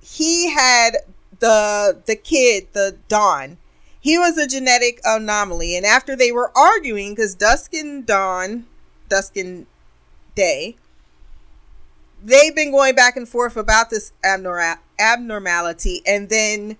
he 0.00 0.50
had 0.50 0.96
the 1.40 2.00
the 2.06 2.16
kid, 2.16 2.68
the 2.72 2.96
Dawn. 3.08 3.58
He 4.00 4.18
was 4.18 4.36
a 4.36 4.46
genetic 4.46 5.00
anomaly, 5.04 5.76
and 5.76 5.86
after 5.86 6.14
they 6.14 6.30
were 6.30 6.50
arguing, 6.56 7.14
because 7.14 7.34
Dusk 7.34 7.72
and 7.74 8.04
Dawn, 8.06 8.66
Dusk 9.08 9.36
and 9.36 9.66
Day, 10.34 10.76
they've 12.22 12.54
been 12.54 12.70
going 12.70 12.94
back 12.94 13.16
and 13.16 13.28
forth 13.28 13.56
about 13.56 13.90
this 13.90 14.12
abnor- 14.24 14.78
abnormality, 14.98 16.02
and 16.06 16.28
then 16.28 16.76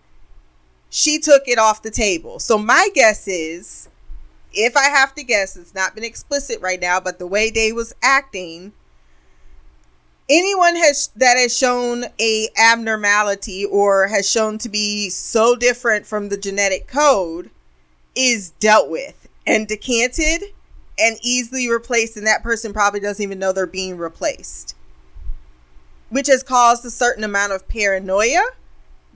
she 0.90 1.18
took 1.18 1.42
it 1.46 1.58
off 1.58 1.82
the 1.82 1.90
table. 1.90 2.38
So 2.38 2.58
my 2.58 2.88
guess 2.94 3.26
is, 3.26 3.88
if 4.54 4.76
I 4.76 4.84
have 4.84 5.14
to 5.14 5.24
guess, 5.24 5.56
it's 5.56 5.74
not 5.74 5.94
been 5.94 6.04
explicit 6.04 6.60
right 6.60 6.80
now, 6.80 7.00
but 7.00 7.18
the 7.18 7.26
way 7.26 7.50
Day 7.50 7.72
was 7.72 7.94
acting, 8.02 8.72
anyone 10.28 10.76
has 10.76 11.10
that 11.16 11.36
has 11.36 11.56
shown 11.56 12.06
a 12.20 12.48
abnormality 12.56 13.64
or 13.64 14.08
has 14.08 14.30
shown 14.30 14.58
to 14.58 14.68
be 14.68 15.10
so 15.10 15.54
different 15.56 16.06
from 16.06 16.28
the 16.28 16.36
genetic 16.36 16.86
code 16.86 17.50
is 18.14 18.50
dealt 18.60 18.88
with 18.88 19.28
and 19.46 19.66
decanted 19.68 20.42
and 20.98 21.18
easily 21.22 21.68
replaced 21.68 22.16
and 22.16 22.26
that 22.26 22.42
person 22.42 22.72
probably 22.72 23.00
doesn't 23.00 23.22
even 23.22 23.38
know 23.38 23.52
they're 23.52 23.66
being 23.66 23.98
replaced 23.98 24.76
which 26.08 26.28
has 26.28 26.44
caused 26.44 26.84
a 26.84 26.90
certain 26.90 27.24
amount 27.24 27.52
of 27.52 27.66
paranoia 27.66 28.42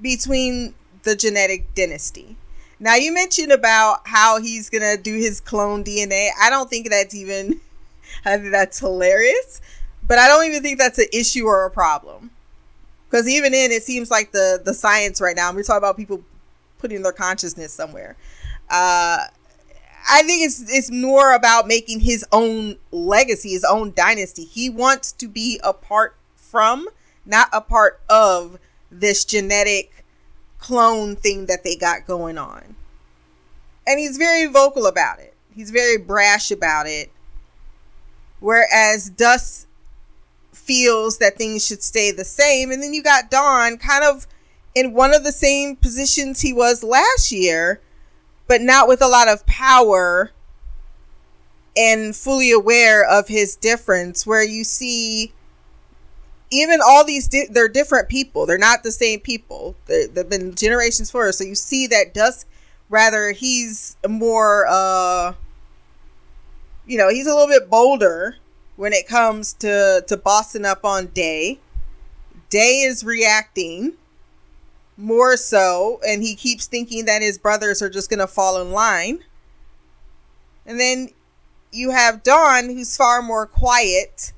between 0.03 0.75
the 1.05 1.15
genetic 1.15 1.73
dynasty. 1.75 2.37
Now 2.81 2.95
you 2.95 3.13
mentioned 3.13 3.53
about 3.53 4.07
how 4.07 4.41
he's 4.41 4.71
gonna 4.71 4.97
do 4.97 5.15
his 5.15 5.41
clone 5.41 5.85
DNA. 5.85 6.31
I 6.41 6.51
don't 6.51 6.71
think 6.71 6.91
that's 6.91 7.15
even 7.15 7.61
I 8.25 8.37
think 8.39 8.53
that's 8.53 8.79
hilarious. 8.79 9.61
But 10.07 10.19
I 10.19 10.27
don't 10.29 10.47
even 10.47 10.63
think 10.63 10.79
that's 10.79 10.99
an 10.99 11.09
issue 11.13 11.45
or 11.45 11.65
a 11.65 11.71
problem. 11.71 12.31
Because 13.11 13.29
even 13.29 13.55
in 13.55 13.73
it 13.73 13.83
seems 13.83 14.11
like 14.11 14.33
the 14.33 14.61
the 14.65 14.75
science 14.75 15.21
right 15.21 15.37
now, 15.37 15.53
we're 15.53 15.63
talking 15.63 15.79
about 15.79 15.97
people 15.97 16.23
putting 16.79 17.03
their 17.03 17.13
consciousness 17.13 17.73
somewhere. 17.73 18.17
Uh 18.71 19.27
I 20.11 20.23
think 20.23 20.45
it's 20.45 20.65
it's 20.69 20.91
more 20.91 21.35
about 21.35 21.67
making 21.67 22.01
his 22.01 22.25
own 22.33 22.77
legacy, 22.91 23.51
his 23.51 23.65
own 23.65 23.93
dynasty. 23.95 24.45
He 24.45 24.71
wants 24.71 25.13
to 25.13 25.29
be 25.29 25.61
a 25.63 25.73
part 25.73 26.17
from, 26.37 26.89
not 27.27 27.49
a 27.53 27.61
part 27.61 28.01
of 28.09 28.59
this 28.91 29.25
genetic 29.25 29.98
clone 30.69 31.17
thing 31.17 31.47
that 31.47 31.65
they 31.65 31.75
got 31.75 32.07
going 32.07 32.37
on. 32.37 32.77
And 33.87 33.99
he's 33.99 34.19
very 34.19 34.45
vocal 34.45 34.87
about 34.87 35.19
it. 35.19 35.33
He's 35.57 35.71
very 35.71 35.97
brash 35.97 36.51
about 36.51 36.87
it. 36.87 37.11
Whereas 38.39 39.09
Dusk 39.09 39.67
feels 40.53 41.17
that 41.19 41.39
things 41.39 41.67
should 41.67 41.83
stay 41.83 42.11
the 42.11 42.23
same. 42.23 42.71
And 42.71 42.83
then 42.83 42.93
you 42.93 43.03
got 43.03 43.31
Dawn 43.31 43.79
kind 43.79 44.05
of 44.05 44.27
in 44.75 44.93
one 44.93 45.15
of 45.15 45.25
the 45.25 45.33
same 45.33 45.75
positions 45.75 46.43
he 46.43 46.53
was 46.53 46.85
last 46.85 47.33
year, 47.33 47.81
but 48.47 48.61
not 48.61 48.89
with 48.89 49.01
a 49.01 49.09
lot 49.09 49.27
of 49.27 49.47
power 49.47 50.33
and 51.75 52.15
fully 52.15 52.51
aware 52.51 53.03
of 53.03 53.29
his 53.29 53.57
difference, 53.57 54.27
where 54.27 54.45
you 54.45 54.65
see 54.65 55.33
even 56.51 56.81
all 56.85 57.05
these 57.05 57.29
di- 57.29 57.49
they're 57.51 57.69
different 57.69 58.09
people 58.09 58.47
they're 58.47 58.59
not 58.59 58.83
the 58.83 58.93
same 58.93 59.21
people 59.21 59.75
they 59.87 60.07
they've 60.07 60.29
been 60.29 60.55
generations 60.55 61.11
forward 61.11 61.33
so 61.35 61.45
you 61.45 61.55
see 61.55 61.87
that 61.87 62.15
dusk 62.15 62.47
rather 62.89 63.33
he's 63.33 63.97
more 64.09 64.67
uh 64.69 65.33
you 66.87 66.97
know 66.99 67.09
he's 67.09 67.27
a 67.27 67.35
little 67.35 67.49
bit 67.49 67.71
bolder 67.71 68.37
when 68.79 68.93
it 68.93 69.09
comes 69.09 69.53
to 69.55 70.05
to 70.07 70.17
bossing 70.17 70.65
up 70.65 70.85
on 70.85 71.09
Day. 71.09 71.59
Day 72.49 72.81
is 72.81 73.05
reacting 73.05 73.95
more 74.97 75.37
so, 75.37 76.01
and 76.07 76.23
he 76.23 76.35
keeps 76.37 76.67
thinking 76.67 77.05
that 77.05 77.21
his 77.21 77.39
brothers 77.39 77.83
are 77.83 77.91
just 77.91 78.09
gonna 78.09 78.29
fall 78.29 78.61
in 78.63 78.71
line. 78.71 79.25
And 80.65 80.79
then 80.79 81.11
you 81.73 81.91
have 81.91 82.23
Dawn, 82.23 82.67
who's 82.67 82.97
far 82.97 83.21
more 83.21 83.47
quiet, 83.47 84.33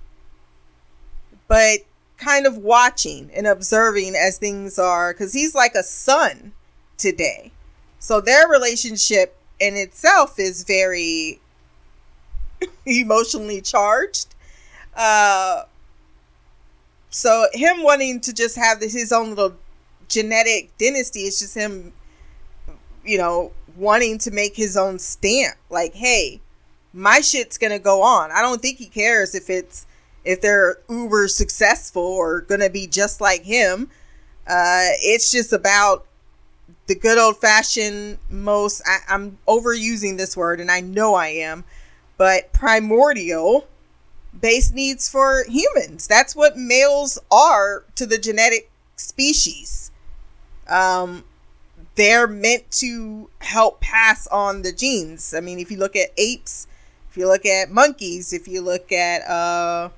but 1.49 1.81
kind 2.21 2.47
of 2.47 2.59
watching 2.59 3.31
and 3.35 3.47
observing 3.47 4.15
as 4.15 4.39
things 4.39 4.79
are, 4.79 5.13
because 5.13 5.33
he's 5.33 5.55
like 5.55 5.75
a 5.75 5.83
son 5.83 6.53
today. 6.97 7.51
So 7.99 8.21
their 8.21 8.49
relationship 8.49 9.37
in 9.59 9.77
itself 9.77 10.39
is 10.39 10.65
very 10.65 11.41
emotionally 12.87 13.61
charged. 13.61 14.35
Uh, 14.95 15.65
so 17.11 17.47
him 17.53 17.83
wanting 17.83 18.21
to 18.21 18.33
just 18.33 18.57
have 18.57 18.81
his 18.81 19.13
own 19.13 19.31
little 19.31 19.57
genetic 20.09 20.77
dynasty 20.79 21.21
is 21.21 21.39
just 21.39 21.55
him, 21.55 21.93
you 23.05 23.19
know, 23.19 23.53
wanting 23.77 24.19
to 24.19 24.31
make 24.31 24.57
his 24.57 24.77
own 24.77 24.99
stamp. 24.99 25.57
Like, 25.69 25.95
hey, 25.95 26.41
my 26.93 27.21
shit's 27.21 27.59
gonna 27.59 27.79
go 27.79 28.03
on. 28.03 28.31
I 28.33 28.41
don't 28.43 28.61
think 28.61 28.79
he 28.79 28.87
cares 28.87 29.35
if 29.35 29.49
it's 29.49 29.87
if 30.25 30.41
they're 30.41 30.79
uber 30.89 31.29
successful 31.29 32.03
or 32.03 32.43
gonna 32.43 32.71
be 32.71 32.87
just 32.87 33.21
like 33.21 33.43
him. 33.45 33.91
Uh, 34.47 34.91
it's 35.01 35.31
just 35.31 35.53
about 35.53 36.07
the 36.87 36.95
good 36.95 37.19
old 37.19 37.39
fashioned 37.39 38.19
most. 38.29 38.83
I, 38.87 38.99
I'm 39.09 39.39
overusing 39.47 40.17
this 40.17 40.37
word, 40.37 40.61
and 40.61 40.71
I 40.71 40.81
know 40.81 41.15
I 41.15 41.29
am, 41.29 41.65
but 42.17 42.53
primordial 42.53 43.67
base 44.39 44.73
needs 44.73 45.09
for 45.09 45.45
humans. 45.49 46.07
That's 46.07 46.35
what 46.35 46.57
males 46.57 47.19
are 47.31 47.85
to 47.97 48.07
the 48.07 48.19
genetic 48.19 48.71
species. 48.97 49.91
Um, 50.69 51.25
they're 51.97 52.27
meant 52.27 52.71
to 52.73 53.29
help 53.41 53.81
pass 53.81 54.27
on 54.29 54.63
the 54.63 54.73
genes. 54.73 55.35
I 55.35 55.41
mean, 55.41 55.59
if 55.59 55.71
you 55.71 55.77
look 55.77 55.97
at 55.97 56.11
apes, 56.17 56.67
if 57.11 57.17
you 57.17 57.27
look 57.27 57.45
at 57.45 57.71
monkeys, 57.71 58.33
if 58.33 58.47
you 58.47 58.61
look 58.61 58.93
at 58.93 59.23
uh, 59.29 59.91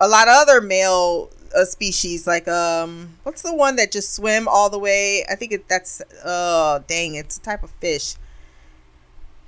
a 0.00 0.08
lot 0.08 0.28
of 0.28 0.34
other 0.34 0.60
male 0.60 1.30
uh, 1.54 1.64
species, 1.64 2.26
like 2.26 2.48
um, 2.48 3.16
what's 3.22 3.42
the 3.42 3.54
one 3.54 3.76
that 3.76 3.92
just 3.92 4.14
swim 4.14 4.48
all 4.48 4.70
the 4.70 4.78
way? 4.78 5.24
I 5.30 5.34
think 5.34 5.52
it, 5.52 5.68
that's 5.68 6.02
oh 6.24 6.82
dang, 6.86 7.14
it's 7.14 7.36
a 7.36 7.40
type 7.40 7.62
of 7.62 7.70
fish. 7.70 8.14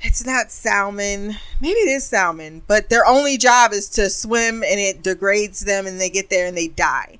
It's 0.00 0.26
not 0.26 0.50
salmon. 0.50 1.36
Maybe 1.60 1.78
it 1.78 1.88
is 1.88 2.04
salmon, 2.04 2.62
but 2.66 2.90
their 2.90 3.06
only 3.06 3.38
job 3.38 3.72
is 3.72 3.88
to 3.90 4.10
swim 4.10 4.64
and 4.64 4.80
it 4.80 5.02
degrades 5.02 5.60
them 5.60 5.86
and 5.86 6.00
they 6.00 6.10
get 6.10 6.28
there 6.28 6.46
and 6.46 6.56
they 6.56 6.66
die. 6.66 7.18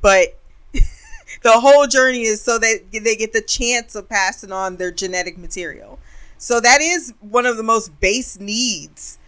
But 0.00 0.38
the 0.72 1.60
whole 1.60 1.86
journey 1.86 2.22
is 2.22 2.40
so 2.40 2.58
that 2.58 2.84
they 2.90 3.16
get 3.16 3.34
the 3.34 3.42
chance 3.42 3.94
of 3.94 4.08
passing 4.08 4.50
on 4.50 4.76
their 4.76 4.90
genetic 4.90 5.36
material. 5.36 5.98
So 6.38 6.58
that 6.60 6.80
is 6.80 7.12
one 7.20 7.44
of 7.44 7.58
the 7.58 7.62
most 7.62 8.00
base 8.00 8.40
needs 8.40 9.18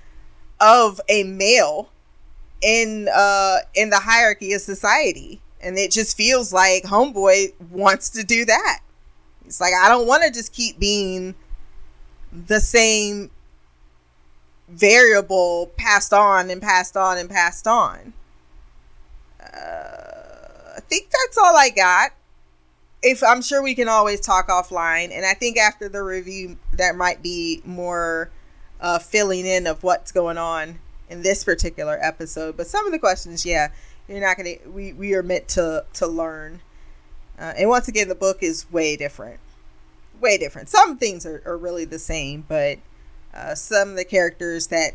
of 0.59 0.99
a 1.11 1.25
male 1.25 1.91
in 2.61 3.09
uh 3.15 3.59
in 3.75 3.91
the 3.91 4.01
hierarchy 4.01 4.53
of 4.53 4.61
society. 4.61 5.41
And 5.61 5.77
it 5.77 5.91
just 5.91 6.17
feels 6.17 6.53
like 6.53 6.85
homeboy 6.85 7.53
wants 7.71 8.11
to 8.11 8.23
do 8.23 8.45
that. 8.45 8.81
It's 9.45 9.61
like 9.61 9.73
I 9.75 9.89
don't 9.89 10.07
want 10.07 10.23
to 10.25 10.31
just 10.31 10.53
keep 10.53 10.79
being 10.79 11.35
the 12.33 12.61
same 12.61 13.31
variable 14.69 15.73
passed 15.77 16.13
on 16.13 16.51
and 16.51 16.61
passed 16.61 16.97
on 16.97 17.19
and 17.19 17.29
passed 17.31 17.67
on. 17.67 18.13
Uh, 19.43 20.75
I 20.77 20.81
think 20.89 21.11
that's 21.11 21.39
all 21.39 21.57
I 21.57 21.71
got. 21.71 22.11
If 23.03 23.23
I'm 23.23 23.43
sure 23.43 23.63
we 23.63 23.75
can 23.75 23.89
always 23.89 24.21
talk 24.21 24.49
offline, 24.49 25.11
and 25.13 25.25
I 25.25 25.33
think 25.33 25.57
after 25.57 25.89
the 25.89 26.03
review, 26.03 26.59
that 26.73 26.97
might 26.97 27.23
be 27.23 27.63
more 27.65 28.31
uh, 28.81 28.99
filling 28.99 29.47
in 29.47 29.67
of 29.67 29.83
what's 29.83 30.13
going 30.13 30.37
on 30.37 30.81
in 31.11 31.23
this 31.23 31.45
particular 31.45 31.99
episode. 32.01 32.57
But 32.57 32.67
some 32.67 32.87
of 32.87 32.93
the 32.93 32.99
questions, 32.99 33.45
yeah, 33.47 33.69
you're 34.09 34.21
not 34.21 34.37
gonna. 34.37 34.55
We 34.67 34.93
we 34.93 35.15
are 35.15 35.23
meant 35.23 35.49
to 35.49 35.85
to 35.95 36.07
learn. 36.07 36.61
Uh, 37.39 37.55
and 37.57 37.69
once 37.69 37.87
again, 37.89 38.09
the 38.09 38.15
book 38.17 38.39
is 38.43 38.71
way 38.71 38.97
different 38.97 39.41
way 40.21 40.39
different. 40.39 40.69
Some 40.69 40.97
things 40.97 41.25
are, 41.27 41.43
are 41.45 41.57
really 41.57 41.85
the 41.85 41.99
same, 41.99 42.45
but 42.47 42.79
uh, 43.35 43.55
some 43.55 43.91
of 43.91 43.97
the 43.97 44.05
characters 44.05 44.69
that 44.69 44.93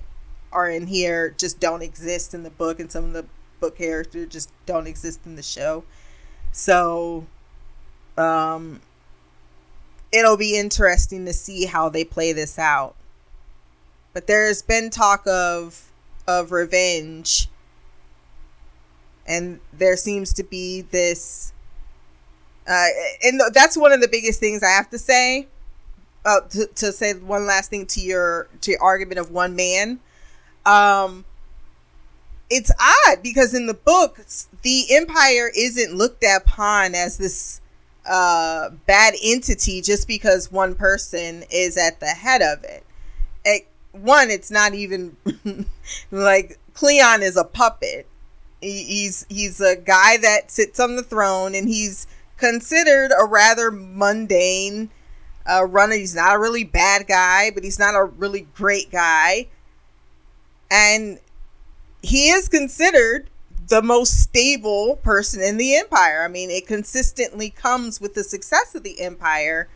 are 0.51 0.70
in 0.70 0.88
here 0.88 1.34
just 1.38 1.59
don't 1.59 1.82
exist 1.82 2.34
in 2.34 2.43
the 2.43 2.49
book, 2.49 2.80
and 2.80 2.91
some 2.91 3.05
of 3.05 3.14
the 3.14 3.26
book 3.59 3.78
characters 3.78 4.28
just 4.30 4.51
don't 4.66 4.88
exist 4.88 5.22
in 5.26 5.36
the 5.36 5.43
show. 5.43 5.84
So, 6.51 7.26
um, 8.18 8.82
it'll 10.11 10.38
be 10.38 10.57
interesting 10.57 11.26
to 11.26 11.34
see 11.34 11.66
how 11.66 11.89
they 11.89 12.03
play 12.03 12.34
this 12.34 12.59
out. 12.59 12.95
But 14.14 14.28
there's 14.28 14.61
been 14.61 14.91
talk 14.91 15.26
of 15.26 15.91
of 16.28 16.51
revenge, 16.51 17.49
and 19.26 19.59
there 19.71 19.97
seems 19.97 20.34
to 20.34 20.43
be 20.43 20.82
this 20.82 21.53
uh, 22.67 22.88
and 23.24 23.41
that's 23.53 23.78
one 23.78 23.91
of 23.91 24.01
the 24.01 24.07
biggest 24.07 24.39
things 24.39 24.63
I 24.63 24.69
have 24.69 24.89
to 24.91 24.97
say. 24.97 25.47
Uh, 26.26 26.39
to, 26.39 26.67
to 26.67 26.93
say 26.93 27.13
one 27.13 27.45
last 27.45 27.69
thing 27.69 27.86
to 27.86 27.99
your 27.99 28.47
to 28.61 28.71
your 28.71 28.82
argument 28.82 29.19
of 29.19 29.30
one 29.30 29.55
man, 29.57 29.99
um, 30.65 31.26
it's 32.49 32.71
odd 32.80 33.21
because 33.21 33.53
in 33.53 33.67
the 33.67 33.74
book 33.74 34.21
the 34.61 34.86
empire 34.91 35.51
isn't 35.53 35.93
looked 35.93 36.24
upon 36.24 36.95
as 36.95 37.17
this 37.17 37.59
uh, 38.09 38.69
bad 38.86 39.15
entity 39.21 39.82
just 39.82 40.07
because 40.07 40.49
one 40.49 40.76
person 40.76 41.43
is 41.51 41.76
at 41.78 41.99
the 41.99 42.07
head 42.07 42.41
of 42.41 42.63
it. 42.63 42.86
One, 43.93 44.29
it's 44.29 44.51
not 44.51 44.73
even 44.73 45.15
like 46.11 46.59
Cleon 46.73 47.23
is 47.23 47.37
a 47.37 47.43
puppet. 47.43 48.07
He's 48.61 49.25
he's 49.29 49.61
a 49.61 49.75
guy 49.75 50.17
that 50.17 50.51
sits 50.51 50.79
on 50.79 50.95
the 50.95 51.03
throne 51.03 51.53
and 51.53 51.67
he's 51.67 52.07
considered 52.37 53.11
a 53.17 53.25
rather 53.25 53.71
mundane 53.71 54.89
uh, 55.49 55.65
runner. 55.65 55.95
He's 55.95 56.15
not 56.15 56.35
a 56.35 56.39
really 56.39 56.63
bad 56.63 57.07
guy, 57.07 57.51
but 57.51 57.63
he's 57.63 57.79
not 57.79 57.95
a 57.95 58.03
really 58.03 58.47
great 58.53 58.89
guy. 58.91 59.47
And 60.71 61.20
he 62.01 62.29
is 62.29 62.49
considered 62.49 63.29
the 63.67 63.82
most 63.82 64.21
stable 64.21 64.97
person 64.97 65.41
in 65.41 65.57
the 65.57 65.75
empire. 65.75 66.24
I 66.24 66.28
mean, 66.28 66.49
it 66.49 66.65
consistently 66.67 67.49
comes 67.49 68.01
with 68.01 68.13
the 68.13 68.24
success 68.24 68.75
of 68.75 68.83
the 68.83 68.99
empire. 69.01 69.70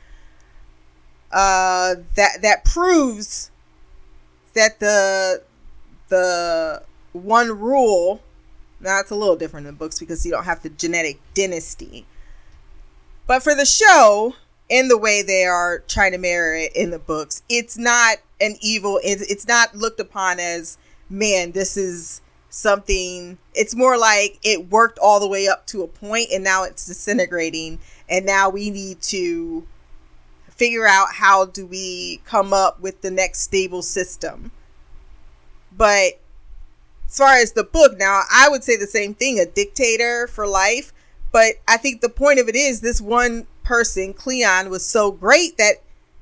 Uh, 1.30 1.96
that 2.16 2.42
that 2.42 2.64
proves 2.64 3.52
that 4.58 4.80
the 4.80 5.44
the 6.10 6.84
one 7.14 7.60
rule. 7.60 8.22
Now 8.80 9.00
it's 9.00 9.10
a 9.10 9.16
little 9.16 9.36
different 9.36 9.66
in 9.66 9.76
books 9.76 10.00
because 10.00 10.24
you 10.24 10.32
don't 10.32 10.44
have 10.44 10.62
the 10.62 10.70
genetic 10.70 11.20
dynasty 11.34 12.06
but 13.28 13.44
for 13.44 13.54
the 13.54 13.66
show, 13.66 14.36
in 14.70 14.88
the 14.88 14.98
way 14.98 15.22
they 15.22 15.44
are 15.44 15.80
trying 15.88 16.14
to 16.14 16.18
mirror 16.18 16.56
it 16.56 16.76
in 16.76 16.90
the 16.92 17.00
books, 17.00 17.44
it's 17.50 17.78
not 17.78 18.18
an 18.42 18.56
evil. 18.62 19.00
It's, 19.04 19.22
it's 19.24 19.48
not 19.48 19.76
looked 19.76 20.00
upon 20.00 20.40
as 20.40 20.78
man. 21.10 21.52
This 21.52 21.76
is 21.76 22.22
something. 22.50 23.38
It's 23.54 23.76
more 23.76 23.98
like 23.98 24.40
it 24.44 24.70
worked 24.72 24.98
all 24.98 25.20
the 25.20 25.28
way 25.28 25.48
up 25.48 25.68
to 25.68 25.84
a 25.84 25.88
point, 25.88 26.30
and 26.34 26.44
now 26.44 26.64
it's 26.64 26.86
disintegrating. 26.86 27.80
And 28.10 28.26
now 28.26 28.50
we 28.50 28.70
need 28.70 29.02
to 29.04 29.68
figure 30.58 30.88
out 30.88 31.16
how 31.16 31.46
do 31.46 31.66
we 31.66 32.22
come 32.26 32.54
up 32.54 32.82
with 32.82 33.02
the 33.02 33.12
next 33.12 33.42
stable 33.42 33.82
system. 33.82 34.52
But 35.76 36.20
as 37.06 37.18
far 37.18 37.36
as 37.36 37.54
the 37.54 37.64
book, 37.64 37.98
now 37.98 38.24
I 38.32 38.50
would 38.50 38.64
say 38.64 38.76
the 38.76 38.88
same 38.88 39.14
thing: 39.14 39.40
a 39.40 39.46
dictator 39.46 40.28
for 40.28 40.48
life 40.48 40.94
but 41.32 41.56
I 41.68 41.78
think 41.78 42.02
the 42.02 42.10
point 42.10 42.40
of 42.40 42.48
it 42.48 42.56
is 42.56 42.82
this 42.82 43.02
one 43.02 43.48
person, 43.64 44.14
Cleon, 44.14 44.70
was 44.70 44.86
so 44.86 45.12
great 45.12 45.58
that 45.58 45.76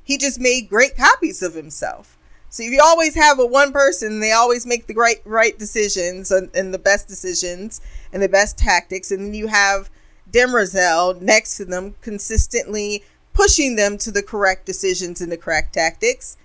he 0.03 0.18
just 0.18 0.40
made 0.40 0.70
great 0.70 0.98
copies 0.98 1.41
of 1.41 1.53
himself. 1.53 2.18
So 2.49 2.64
if 2.64 2.72
you 2.72 2.82
always 2.84 3.16
have 3.16 3.40
a 3.40 3.45
one 3.45 3.72
person, 3.72 4.20
they 4.20 4.32
always 4.32 4.66
make 4.66 4.88
the 4.88 4.94
right 4.94 5.22
right 5.26 5.57
decisions 5.57 6.32
and, 6.32 6.49
and 6.56 6.74
the 6.74 6.80
best 6.80 7.07
decisions 7.07 7.82
and 8.14 8.22
the 8.24 8.30
best 8.30 8.57
tactics, 8.57 9.12
and 9.12 9.26
then 9.26 9.34
you 9.34 9.48
have 9.48 9.90
Demerzel 10.32 11.22
next 11.22 11.57
to 11.57 11.66
them, 11.66 11.95
consistently 12.02 13.03
pushing 13.36 13.76
them 13.76 13.98
to 13.99 14.12
the 14.12 14.24
correct 14.24 14.66
decisions 14.66 15.22
and 15.22 15.32
the 15.32 15.38
correct 15.38 15.74
tactics. 15.74 16.38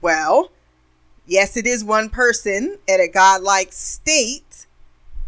Well, 0.00 0.52
yes, 1.26 1.56
it 1.56 1.66
is 1.66 1.82
one 1.82 2.10
person 2.10 2.78
at 2.86 3.00
a 3.00 3.08
godlike 3.08 3.72
state, 3.72 4.66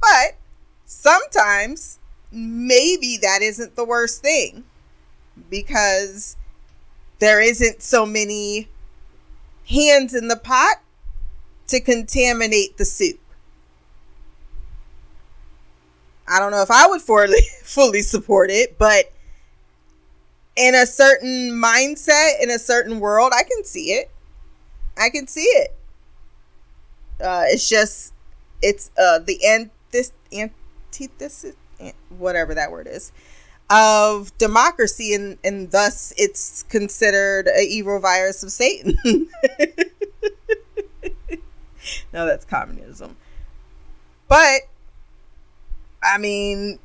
but 0.00 0.36
sometimes 0.84 1.98
maybe 2.30 3.16
that 3.22 3.40
isn't 3.40 3.74
the 3.74 3.84
worst 3.84 4.20
thing 4.20 4.64
because 5.48 6.36
there 7.20 7.40
isn't 7.40 7.82
so 7.82 8.04
many 8.04 8.68
hands 9.68 10.14
in 10.14 10.28
the 10.28 10.36
pot 10.36 10.82
to 11.68 11.80
contaminate 11.80 12.76
the 12.76 12.84
soup. 12.84 13.18
I 16.28 16.38
don't 16.38 16.50
know 16.50 16.62
if 16.62 16.70
I 16.70 16.86
would 16.86 17.00
fully 17.00 17.40
fully 17.62 18.02
support 18.02 18.50
it, 18.50 18.78
but 18.78 19.13
in 20.56 20.74
a 20.74 20.86
certain 20.86 21.50
mindset, 21.50 22.42
in 22.42 22.50
a 22.50 22.58
certain 22.58 23.00
world, 23.00 23.32
I 23.34 23.42
can 23.42 23.64
see 23.64 23.92
it. 23.92 24.10
I 24.96 25.10
can 25.10 25.26
see 25.26 25.42
it. 25.42 25.74
Uh, 27.20 27.44
it's 27.46 27.68
just 27.68 28.12
it's 28.62 28.90
uh 28.98 29.18
the 29.18 29.44
antis 29.46 30.12
antithesis 30.32 31.54
whatever 32.08 32.54
that 32.54 32.70
word 32.70 32.88
is 32.90 33.12
of 33.70 34.36
democracy 34.38 35.14
and 35.14 35.38
and 35.44 35.70
thus 35.70 36.12
it's 36.16 36.64
considered 36.64 37.48
a 37.48 37.62
evil 37.62 37.98
virus 38.00 38.42
of 38.42 38.50
Satan. 38.50 38.96
no, 42.12 42.26
that's 42.26 42.44
communism. 42.44 43.16
But 44.28 44.62
I 46.02 46.18
mean 46.18 46.78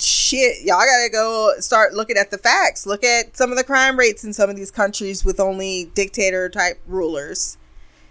shit, 0.00 0.62
y'all 0.62 0.78
gotta 0.78 1.08
go 1.10 1.54
start 1.58 1.94
looking 1.94 2.16
at 2.16 2.30
the 2.30 2.38
facts. 2.38 2.86
Look 2.86 3.04
at 3.04 3.36
some 3.36 3.50
of 3.50 3.56
the 3.56 3.64
crime 3.64 3.98
rates 3.98 4.24
in 4.24 4.32
some 4.32 4.50
of 4.50 4.56
these 4.56 4.70
countries 4.70 5.24
with 5.24 5.40
only 5.40 5.90
dictator 5.94 6.48
type 6.48 6.80
rulers. 6.86 7.58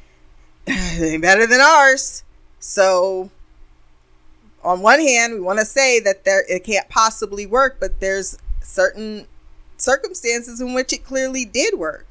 they 0.65 1.13
ain't 1.13 1.21
better 1.21 1.45
than 1.45 1.61
ours. 1.61 2.23
So, 2.59 3.29
on 4.63 4.81
one 4.81 4.99
hand, 4.99 5.33
we 5.33 5.39
want 5.39 5.59
to 5.59 5.65
say 5.65 5.99
that 5.99 6.25
there 6.25 6.43
it 6.49 6.63
can't 6.63 6.89
possibly 6.89 7.45
work, 7.45 7.77
but 7.79 7.99
there's 7.99 8.37
certain 8.61 9.27
circumstances 9.77 10.59
in 10.59 10.73
which 10.73 10.91
it 10.93 11.03
clearly 11.03 11.45
did 11.45 11.77
work. 11.77 12.07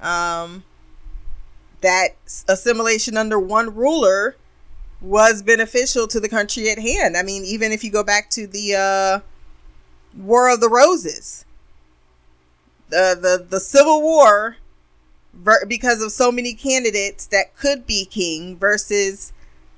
Um, 0.00 0.64
that 1.80 2.16
assimilation 2.48 3.16
under 3.16 3.38
one 3.38 3.74
ruler 3.74 4.36
was 5.00 5.42
beneficial 5.42 6.06
to 6.08 6.20
the 6.20 6.28
country 6.28 6.70
at 6.70 6.78
hand. 6.78 7.16
I 7.16 7.22
mean, 7.22 7.44
even 7.44 7.72
if 7.72 7.84
you 7.84 7.90
go 7.90 8.02
back 8.02 8.30
to 8.30 8.46
the 8.46 8.74
uh, 8.74 9.20
War 10.16 10.48
of 10.52 10.60
the 10.60 10.68
Roses, 10.68 11.44
the 12.88 13.16
the 13.20 13.46
the 13.48 13.60
Civil 13.60 14.02
War, 14.02 14.56
ver- 15.32 15.66
because 15.66 16.02
of 16.02 16.10
so 16.10 16.32
many 16.32 16.54
candidates 16.54 17.26
that 17.26 17.56
could 17.56 17.86
be 17.86 18.04
king 18.04 18.56
versus 18.56 19.32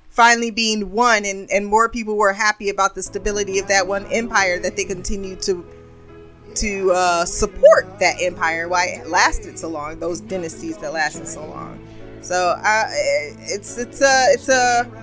finally 0.09 0.49
being 0.49 0.91
one, 0.91 1.25
and 1.25 1.49
and 1.51 1.67
more 1.67 1.87
people 1.87 2.17
were 2.17 2.33
happy 2.33 2.69
about 2.69 2.95
the 2.95 3.03
stability 3.03 3.59
of 3.59 3.67
that 3.67 3.87
one 3.87 4.05
empire 4.07 4.59
that 4.59 4.75
they 4.75 4.85
continued 4.85 5.41
to 5.43 5.65
to 6.55 6.91
uh, 6.91 7.25
support 7.25 7.99
that 7.99 8.15
empire 8.19 8.67
why 8.67 8.85
it 8.87 9.07
lasted 9.07 9.57
so 9.57 9.69
long 9.69 9.97
those 9.99 10.19
dynasties 10.19 10.77
that 10.77 10.91
lasted 10.91 11.25
so 11.25 11.45
long 11.45 11.79
so 12.21 12.55
uh, 12.61 12.85
it's 12.89 13.77
it's 13.77 14.01
a 14.01 14.25
it's 14.31 14.49
a 14.49 15.00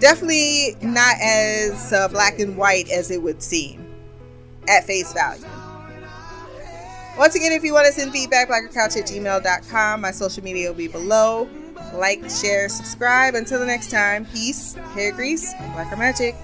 definitely 0.00 0.76
not 0.82 1.14
as 1.22 1.92
uh, 1.92 2.08
black 2.08 2.38
and 2.40 2.56
white 2.56 2.90
as 2.90 3.10
it 3.10 3.22
would 3.22 3.42
seem 3.42 3.86
at 4.68 4.84
face 4.84 5.12
value. 5.12 5.44
Once 7.18 7.34
again, 7.34 7.52
if 7.52 7.62
you 7.62 7.74
want 7.74 7.86
to 7.86 7.92
send 7.92 8.12
feedback, 8.12 8.48
blackgirlcouch 8.48 8.96
at 8.96 9.06
gmail.com. 9.06 10.00
My 10.00 10.10
social 10.10 10.42
media 10.42 10.68
will 10.68 10.76
be 10.76 10.88
below. 10.88 11.48
Like, 11.92 12.28
share, 12.30 12.68
subscribe. 12.68 13.34
Until 13.34 13.58
the 13.58 13.66
next 13.66 13.90
time, 13.90 14.26
peace, 14.26 14.74
hair 14.94 15.12
grease, 15.12 15.52
blacker 15.74 15.96
magic. 15.96 16.34